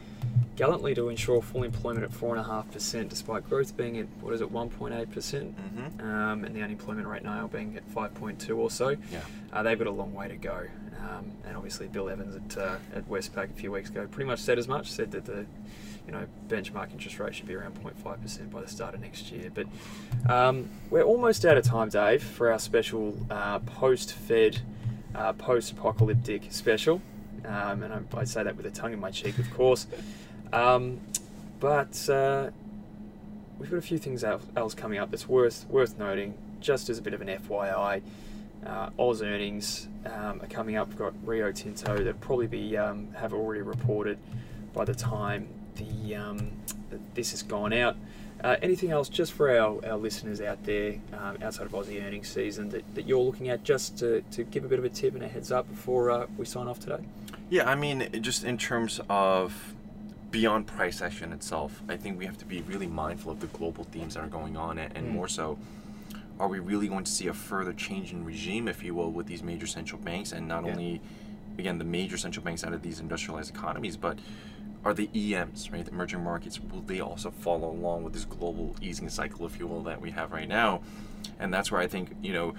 gallantly 0.57 0.93
to 0.93 1.07
ensure 1.09 1.41
full 1.41 1.63
employment 1.63 2.03
at 2.03 2.11
four 2.11 2.35
and 2.35 2.39
a 2.39 2.47
half 2.47 2.69
percent, 2.71 3.09
despite 3.09 3.47
growth 3.47 3.75
being 3.77 3.97
at 3.97 4.05
what 4.21 4.33
is 4.33 4.41
it, 4.41 4.49
one 4.51 4.69
point 4.69 4.93
eight 4.95 5.11
percent, 5.11 5.55
Mm-hmm. 5.55 6.09
um, 6.09 6.43
and 6.45 6.55
the 6.55 6.61
unemployment 6.63 7.07
rate 7.07 7.23
now 7.23 7.45
being 7.47 7.77
at 7.77 7.83
five 7.91 8.11
point 8.15 8.39
two 8.39 8.57
or 8.59 8.71
so. 8.71 8.89
Yeah. 9.11 9.19
Uh, 9.53 9.61
they've 9.61 9.77
got 9.77 9.87
a 9.87 9.91
long 9.91 10.13
way 10.15 10.27
to 10.27 10.35
go. 10.35 10.65
Um, 11.01 11.31
and 11.45 11.55
obviously, 11.55 11.87
Bill 11.87 12.09
Evans 12.09 12.35
at, 12.35 12.57
uh, 12.57 12.75
at 12.95 13.09
Westpac 13.09 13.49
a 13.49 13.53
few 13.53 13.71
weeks 13.71 13.89
ago 13.89 14.07
pretty 14.07 14.27
much 14.27 14.39
said 14.39 14.59
as 14.59 14.67
much. 14.67 14.91
Said 14.91 15.11
that 15.11 15.25
the 15.25 15.45
you 16.05 16.11
know 16.11 16.25
benchmark 16.47 16.91
interest 16.91 17.19
rate 17.19 17.35
should 17.35 17.47
be 17.47 17.55
around 17.55 17.75
0.5 17.83 18.21
percent 18.21 18.51
by 18.51 18.61
the 18.61 18.67
start 18.67 18.93
of 18.93 19.01
next 19.01 19.31
year. 19.31 19.51
But 19.53 19.67
um, 20.31 20.69
we're 20.89 21.03
almost 21.03 21.45
out 21.45 21.57
of 21.57 21.63
time, 21.63 21.89
Dave, 21.89 22.23
for 22.23 22.51
our 22.51 22.59
special 22.59 23.17
uh, 23.29 23.59
post-Fed, 23.59 24.59
uh, 25.15 25.33
post-apocalyptic 25.33 26.51
special. 26.51 27.01
Um, 27.45 27.83
and 27.83 27.93
I, 27.93 28.19
I 28.19 28.23
say 28.23 28.43
that 28.43 28.55
with 28.55 28.65
a 28.67 28.71
tongue 28.71 28.93
in 28.93 28.99
my 28.99 29.09
cheek, 29.11 29.39
of 29.39 29.51
course. 29.53 29.87
Um, 30.53 30.99
but 31.59 32.09
uh, 32.09 32.51
we've 33.57 33.69
got 33.69 33.77
a 33.77 33.81
few 33.81 33.97
things 33.97 34.23
else 34.23 34.73
coming 34.75 34.99
up 34.99 35.11
that's 35.11 35.27
worth 35.27 35.65
worth 35.69 35.97
noting. 35.97 36.35
Just 36.59 36.89
as 36.89 36.99
a 36.99 37.01
bit 37.01 37.15
of 37.15 37.21
an 37.21 37.27
FYI, 37.27 38.03
uh, 38.65 38.89
Oz 38.99 39.21
earnings 39.21 39.87
um, 40.05 40.41
are 40.41 40.47
coming 40.49 40.75
up. 40.75 40.87
We've 40.89 40.97
got 40.97 41.13
Rio 41.25 41.51
Tinto 41.51 42.03
that 42.03 42.19
probably 42.21 42.47
be 42.47 42.77
um, 42.77 43.09
have 43.13 43.33
already 43.33 43.61
reported 43.61 44.17
by 44.73 44.85
the 44.85 44.95
time 44.95 45.47
the 45.75 46.15
um, 46.15 46.51
this 47.13 47.31
has 47.31 47.43
gone 47.43 47.73
out. 47.73 47.95
Uh, 48.43 48.55
anything 48.63 48.89
else 48.89 49.07
just 49.07 49.33
for 49.33 49.51
our, 49.55 49.79
our 49.85 49.97
listeners 49.97 50.41
out 50.41 50.63
there 50.63 50.95
um, 51.13 51.37
outside 51.43 51.67
of 51.67 51.71
Aussie 51.73 52.03
earnings 52.03 52.27
season 52.27 52.69
that, 52.69 52.95
that 52.95 53.07
you're 53.07 53.19
looking 53.21 53.49
at 53.49 53.63
just 53.63 53.99
to, 53.99 54.21
to 54.31 54.43
give 54.43 54.65
a 54.65 54.67
bit 54.67 54.79
of 54.79 54.85
a 54.85 54.89
tip 54.89 55.13
and 55.13 55.23
a 55.23 55.27
heads 55.27 55.51
up 55.51 55.69
before 55.69 56.09
uh, 56.09 56.25
we 56.39 56.45
sign 56.45 56.67
off 56.67 56.79
today? 56.79 57.03
Yeah, 57.51 57.69
I 57.69 57.75
mean, 57.75 58.07
just 58.21 58.43
in 58.43 58.57
terms 58.57 58.99
of 59.09 59.75
beyond 60.31 60.65
price 60.65 61.03
action 61.03 61.31
itself, 61.33 61.83
I 61.87 61.97
think 61.97 62.17
we 62.17 62.25
have 62.25 62.37
to 62.39 62.45
be 62.45 62.61
really 62.61 62.87
mindful 62.87 63.31
of 63.31 63.41
the 63.41 63.47
global 63.47 63.83
themes 63.83 64.15
that 64.15 64.21
are 64.23 64.27
going 64.27 64.57
on, 64.57 64.79
and, 64.79 64.95
and 64.97 65.07
Mm. 65.07 65.11
more 65.11 65.27
so, 65.27 65.59
are 66.41 66.47
we 66.47 66.57
really 66.57 66.87
going 66.87 67.03
to 67.03 67.11
see 67.11 67.27
a 67.27 67.33
further 67.33 67.71
change 67.71 68.11
in 68.11 68.25
regime, 68.25 68.67
if 68.67 68.83
you 68.83 68.95
will, 68.95 69.11
with 69.11 69.27
these 69.27 69.43
major 69.43 69.67
central 69.67 70.01
banks, 70.01 70.31
and 70.31 70.47
not 70.47 70.65
Yeah. 70.65 70.71
only, 70.71 71.01
again, 71.59 71.77
the 71.77 71.83
major 71.85 72.17
central 72.17 72.43
banks 72.43 72.63
out 72.63 72.73
of 72.73 72.81
these 72.81 72.99
industrialized 72.99 73.53
economies, 73.55 73.95
but 73.95 74.17
are 74.83 74.95
the 74.95 75.07
EMs, 75.13 75.69
right, 75.71 75.85
the 75.85 75.91
emerging 75.91 76.23
markets, 76.23 76.59
will 76.59 76.81
they 76.81 76.99
also 76.99 77.29
follow 77.29 77.69
along 77.69 78.03
with 78.03 78.13
this 78.13 78.25
global 78.25 78.75
easing 78.81 79.07
cycle, 79.07 79.45
if 79.45 79.59
you 79.59 79.67
will, 79.67 79.83
that 79.83 80.01
we 80.01 80.09
have 80.09 80.31
right 80.31 80.47
now? 80.49 80.81
And 81.39 81.53
that's 81.53 81.71
where 81.71 81.79
I 81.79 81.85
think, 81.85 82.15
you 82.23 82.33
know, 82.33 82.55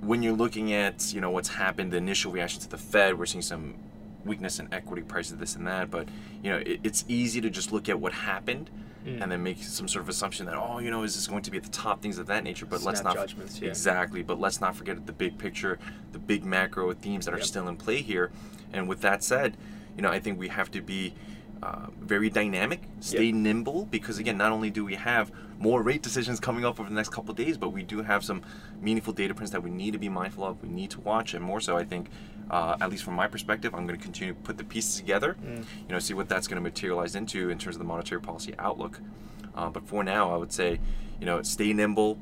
when 0.00 0.22
you're 0.22 0.34
looking 0.34 0.72
at 0.72 1.12
you 1.12 1.20
know 1.20 1.30
what's 1.30 1.50
happened, 1.50 1.92
the 1.92 1.98
initial 1.98 2.32
reaction 2.32 2.60
to 2.62 2.68
the 2.68 2.78
Fed, 2.78 3.18
we're 3.18 3.26
seeing 3.26 3.42
some 3.42 3.74
weakness 4.24 4.58
in 4.58 4.72
equity 4.72 5.02
prices, 5.02 5.36
this 5.36 5.54
and 5.54 5.66
that. 5.66 5.90
But 5.90 6.08
you 6.42 6.50
know, 6.50 6.56
it, 6.58 6.80
it's 6.82 7.04
easy 7.06 7.40
to 7.42 7.50
just 7.50 7.70
look 7.70 7.88
at 7.88 8.00
what 8.00 8.12
happened. 8.12 8.70
Mm. 9.06 9.22
And 9.22 9.32
then 9.32 9.42
make 9.42 9.62
some 9.62 9.88
sort 9.88 10.02
of 10.02 10.10
assumption 10.10 10.44
that 10.44 10.56
oh 10.56 10.78
you 10.78 10.90
know 10.90 11.04
is 11.04 11.14
this 11.14 11.26
going 11.26 11.40
to 11.42 11.50
be 11.50 11.56
at 11.56 11.62
the 11.62 11.70
top 11.70 12.02
things 12.02 12.18
of 12.18 12.26
that 12.26 12.44
nature 12.44 12.66
but 12.66 12.82
let's 12.82 13.02
not 13.02 13.16
yeah. 13.62 13.68
exactly 13.68 14.22
but 14.22 14.38
let's 14.38 14.60
not 14.60 14.76
forget 14.76 15.06
the 15.06 15.12
big 15.12 15.38
picture 15.38 15.78
the 16.12 16.18
big 16.18 16.44
macro 16.44 16.92
themes 16.92 17.24
that 17.24 17.32
are 17.32 17.38
Yep. 17.38 17.46
still 17.46 17.68
in 17.68 17.76
play 17.78 18.02
here 18.02 18.30
and 18.74 18.90
with 18.90 19.00
that 19.00 19.24
said 19.24 19.56
you 19.96 20.02
know 20.02 20.10
I 20.10 20.20
think 20.20 20.38
we 20.38 20.48
have 20.48 20.70
to 20.72 20.82
be 20.82 21.14
uh, 21.62 21.86
very 22.00 22.30
dynamic, 22.30 22.80
stay 23.00 23.26
Yep. 23.26 23.34
nimble, 23.34 23.86
because 23.90 24.18
again, 24.18 24.38
not 24.38 24.52
only 24.52 24.70
do 24.70 24.84
we 24.84 24.94
have 24.94 25.30
more 25.58 25.82
rate 25.82 26.02
decisions 26.02 26.40
coming 26.40 26.64
up 26.64 26.80
over 26.80 26.88
the 26.88 26.94
next 26.94 27.10
couple 27.10 27.30
of 27.30 27.36
days, 27.36 27.58
but 27.58 27.68
we 27.70 27.82
do 27.82 28.02
have 28.02 28.24
some 28.24 28.40
meaningful 28.80 29.12
data 29.12 29.34
prints 29.34 29.52
that 29.52 29.62
we 29.62 29.68
need 29.70 29.92
to 29.92 29.98
be 29.98 30.08
mindful 30.08 30.44
of, 30.44 30.62
we 30.62 30.68
need 30.70 30.90
to 30.90 31.00
watch, 31.00 31.34
and 31.34 31.44
more 31.44 31.60
so, 31.60 31.76
I 31.76 31.84
think, 31.84 32.08
uh, 32.50 32.76
at 32.80 32.88
least 32.90 33.04
from 33.04 33.14
my 33.14 33.26
perspective, 33.28 33.74
I'm 33.74 33.86
going 33.86 33.98
to 33.98 34.02
continue 34.02 34.32
to 34.34 34.40
put 34.40 34.56
the 34.56 34.64
pieces 34.64 34.96
together, 34.96 35.36
Mm. 35.44 35.58
you 35.58 35.88
know, 35.92 35.98
see 35.98 36.14
what 36.14 36.28
that's 36.30 36.46
going 36.48 36.56
to 36.56 36.62
materialize 36.62 37.14
into 37.14 37.50
in 37.50 37.58
terms 37.58 37.76
of 37.76 37.80
the 37.80 37.84
monetary 37.86 38.20
policy 38.22 38.54
outlook. 38.58 38.98
Uh, 39.54 39.68
but 39.68 39.86
for 39.86 40.02
now, 40.02 40.32
I 40.32 40.36
would 40.38 40.52
say, 40.52 40.80
you 41.20 41.26
know, 41.26 41.42
stay 41.42 41.72
nimble, 41.74 42.18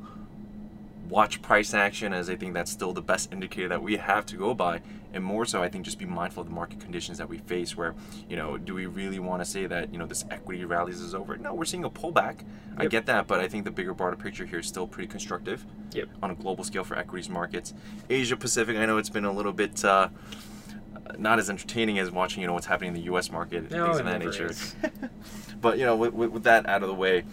watch 1.08 1.40
price 1.42 1.74
action 1.74 2.12
as 2.12 2.28
I 2.28 2.36
think 2.36 2.54
that's 2.54 2.70
still 2.70 2.92
the 2.92 3.02
best 3.02 3.32
indicator 3.32 3.68
that 3.68 3.82
we 3.82 3.96
have 3.96 4.26
to 4.26 4.36
go 4.36 4.54
by. 4.54 4.80
And 5.12 5.24
more 5.24 5.46
so, 5.46 5.62
I 5.62 5.68
think 5.68 5.86
just 5.86 5.98
be 5.98 6.04
mindful 6.04 6.42
of 6.42 6.48
the 6.48 6.54
market 6.54 6.80
conditions 6.80 7.16
that 7.18 7.28
we 7.28 7.38
face 7.38 7.76
where, 7.76 7.94
you 8.28 8.36
know, 8.36 8.58
do 8.58 8.74
we 8.74 8.84
really 8.86 9.18
want 9.18 9.42
to 9.42 9.50
say 9.50 9.66
that, 9.66 9.90
you 9.90 9.98
know, 9.98 10.04
this 10.04 10.24
equity 10.30 10.64
rallies 10.66 11.00
is 11.00 11.14
over? 11.14 11.36
No, 11.38 11.54
we're 11.54 11.64
seeing 11.64 11.84
a 11.84 11.90
pullback. 11.90 12.44
I 12.76 12.86
get 12.86 13.06
that, 13.06 13.26
but 13.26 13.40
I 13.40 13.48
think 13.48 13.64
the 13.64 13.70
bigger, 13.70 13.94
broader 13.94 14.16
picture 14.16 14.44
here 14.44 14.58
is 14.58 14.66
still 14.66 14.86
pretty 14.86 15.08
constructive 15.08 15.64
Yep. 15.92 16.08
on 16.22 16.30
a 16.30 16.34
global 16.34 16.62
scale 16.62 16.84
for 16.84 16.96
equities 16.96 17.30
markets. 17.30 17.72
Asia 18.10 18.36
Pacific, 18.36 18.76
I 18.76 18.84
know 18.84 18.98
it's 18.98 19.08
been 19.08 19.24
a 19.24 19.32
little 19.32 19.52
bit 19.54 19.82
uh, 19.84 20.08
not 21.16 21.38
as 21.38 21.48
entertaining 21.48 21.98
as 21.98 22.10
watching, 22.10 22.42
you 22.42 22.46
know, 22.46 22.52
what's 22.52 22.66
happening 22.66 22.88
in 22.88 22.94
the 22.94 23.02
U.S. 23.02 23.30
market 23.30 23.58
and 23.62 23.70
No, 23.70 23.86
things 23.86 24.00
of 24.00 24.06
that 24.06 24.18
nature. 24.18 24.52
but 25.60 25.78
you 25.78 25.86
know, 25.86 25.96
with, 25.96 26.12
with, 26.12 26.30
with 26.30 26.42
that 26.44 26.68
out 26.68 26.82
of 26.82 26.88
the 26.88 26.94
way, 26.94 27.24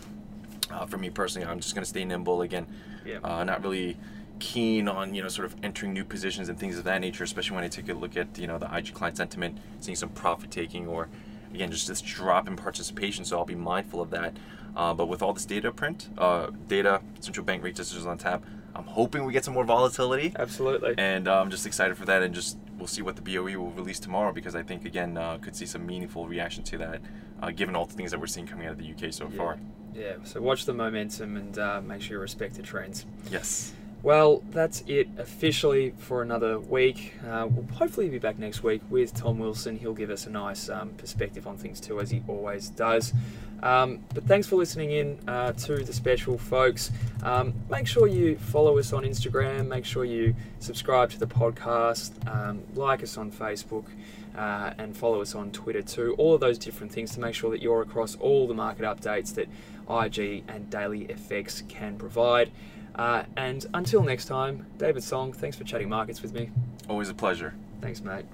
uh, 0.72 0.86
for 0.86 0.98
me 0.98 1.10
personally, 1.10 1.48
I'm 1.48 1.60
just 1.60 1.76
going 1.76 1.84
to 1.84 1.90
stay 1.90 2.06
nimble 2.06 2.42
again. 2.42 2.68
Yeah. 3.06 3.20
Uh, 3.24 3.44
not 3.44 3.64
really 3.64 3.98
keen 4.38 4.90
on 4.90 5.14
you 5.16 5.22
know 5.24 5.30
sort 5.30 5.46
of 5.46 5.56
entering 5.64 5.94
new 5.94 6.04
positions 6.04 6.50
and 6.50 6.60
things 6.60 6.78
of 6.78 6.84
that 6.84 7.00
nature, 7.02 7.24
especially 7.24 7.56
when 7.56 7.64
I 7.64 7.68
take 7.70 7.88
a 7.90 7.94
look 7.94 8.18
at 8.18 8.38
you 8.38 8.48
know 8.48 8.58
the 8.58 8.74
IG 8.76 8.94
client 8.94 9.18
sentiment, 9.18 9.58
seeing 9.80 9.96
some 9.96 10.10
profit 10.10 10.52
taking 10.52 10.88
or 10.88 11.08
again 11.54 11.72
just 11.72 11.88
this 11.88 12.02
drop 12.02 12.48
in 12.48 12.56
participation. 12.56 13.24
So 13.26 13.38
I'll 13.38 13.46
be 13.46 13.56
mindful 13.56 14.02
of 14.02 14.10
that. 14.12 14.36
Uh, 14.76 14.94
but 14.94 15.06
with 15.08 15.22
all 15.22 15.32
this 15.32 15.46
data 15.46 15.72
print, 15.72 16.10
uh, 16.18 16.48
data, 16.68 17.02
central 17.22 17.46
bank 17.46 17.64
rate 17.64 17.76
decisions 17.76 18.06
on 18.06 18.18
tap, 18.18 18.44
I'm 18.76 18.84
hoping 18.84 19.24
we 19.24 19.32
get 19.32 19.46
some 19.46 19.54
more 19.54 19.64
volatility. 19.64 20.34
Absolutely. 20.38 20.96
And 20.98 21.30
uh, 21.30 21.40
I'm 21.40 21.50
just 21.50 21.66
excited 21.66 21.96
for 21.98 22.04
that, 22.08 22.22
and 22.22 22.36
just 22.36 22.58
we'll 22.78 22.88
see 22.88 23.02
what 23.02 23.16
the 23.16 23.22
BOE 23.22 23.58
will 23.58 23.72
release 23.72 24.00
tomorrow 24.02 24.34
because 24.34 24.54
I 24.54 24.64
think 24.64 24.84
again 24.84 25.18
uh, 25.18 25.38
could 25.38 25.56
see 25.56 25.66
some 25.66 25.86
meaningful 25.86 26.28
reaction 26.28 26.62
to 26.66 26.78
that, 26.80 27.02
uh, 27.42 27.52
given 27.52 27.74
all 27.74 27.86
the 27.86 27.94
things 27.94 28.12
that 28.12 28.20
we're 28.20 28.28
seeing 28.28 28.48
coming 28.48 28.66
out 28.68 28.74
of 28.74 28.78
the 28.80 28.92
UK 28.92 29.14
so 29.14 29.30
Yeah. 29.32 29.38
far. 29.38 29.60
Yeah. 29.96 30.16
So 30.24 30.42
watch 30.42 30.66
the 30.66 30.74
momentum 30.74 31.38
and 31.38 31.58
uh, 31.58 31.82
make 31.82 32.02
sure 32.02 32.18
you 32.18 32.22
respect 32.22 32.56
the 32.56 32.64
trends. 32.64 33.06
Yes. 33.32 33.74
Well, 34.04 34.44
that's 34.52 34.84
it 34.86 35.08
officially 35.18 35.94
for 35.98 36.22
another 36.22 36.60
week. 36.60 37.14
Uh, 37.28 37.48
we'll 37.50 37.66
hopefully 37.76 38.08
be 38.08 38.20
back 38.20 38.38
next 38.38 38.62
week 38.62 38.82
with 38.90 39.16
Tom 39.16 39.40
Wilson. 39.40 39.80
He'll 39.80 39.96
give 39.96 40.12
us 40.12 40.28
a 40.28 40.30
nice 40.30 40.70
um, 40.70 40.90
perspective 40.90 41.48
on 41.48 41.58
things 41.58 41.80
too, 41.80 42.00
as 42.00 42.12
he 42.12 42.22
always 42.28 42.70
does. 42.70 43.14
Um, 43.64 44.04
but 44.14 44.26
thanks 44.26 44.48
for 44.48 44.56
listening 44.56 44.92
in 44.92 45.20
uh, 45.28 45.54
to 45.54 45.84
the 45.84 45.94
special, 45.94 46.38
folks. 46.38 46.92
Um, 47.24 47.54
make 47.70 47.88
sure 47.88 48.08
you 48.08 48.38
follow 48.38 48.78
us 48.78 48.94
on 48.94 49.04
Instagram. 49.04 49.68
Make 49.68 49.86
sure 49.86 50.06
you 50.06 50.36
subscribe 50.60 51.10
to 51.12 51.20
the 51.20 51.28
podcast. 51.28 52.12
Um, 52.28 52.64
like 52.76 53.04
us 53.04 53.18
on 53.18 53.32
Facebook. 53.32 53.86
Uh, 54.38 54.74
and 54.80 54.96
follow 54.98 55.22
us 55.22 55.34
on 55.34 55.50
Twitter 55.52 55.82
too. 55.82 56.14
All 56.18 56.34
of 56.34 56.42
those 56.42 56.58
different 56.58 56.92
things 56.92 57.14
to 57.14 57.22
make 57.22 57.34
sure 57.34 57.50
that 57.52 57.62
you're 57.62 57.82
across 57.82 58.16
all 58.18 58.48
the 58.48 58.54
market 58.54 58.84
updates 58.84 59.34
that 59.36 59.48
IG 59.90 60.44
and 60.50 60.70
DailyFX 60.70 61.68
can 61.70 61.98
provide. 61.98 62.52
Uh, 62.96 63.24
and 63.38 63.66
until 63.74 64.04
next 64.04 64.26
time, 64.26 64.66
David 64.78 65.04
Song, 65.04 65.32
thanks 65.32 65.56
for 65.56 65.64
chatting 65.64 65.88
markets 65.88 66.22
with 66.22 66.34
me. 66.34 66.50
Always 66.90 67.10
a 67.10 67.14
pleasure. 67.14 67.54
Thanks, 67.82 68.02
mate. 68.02 68.26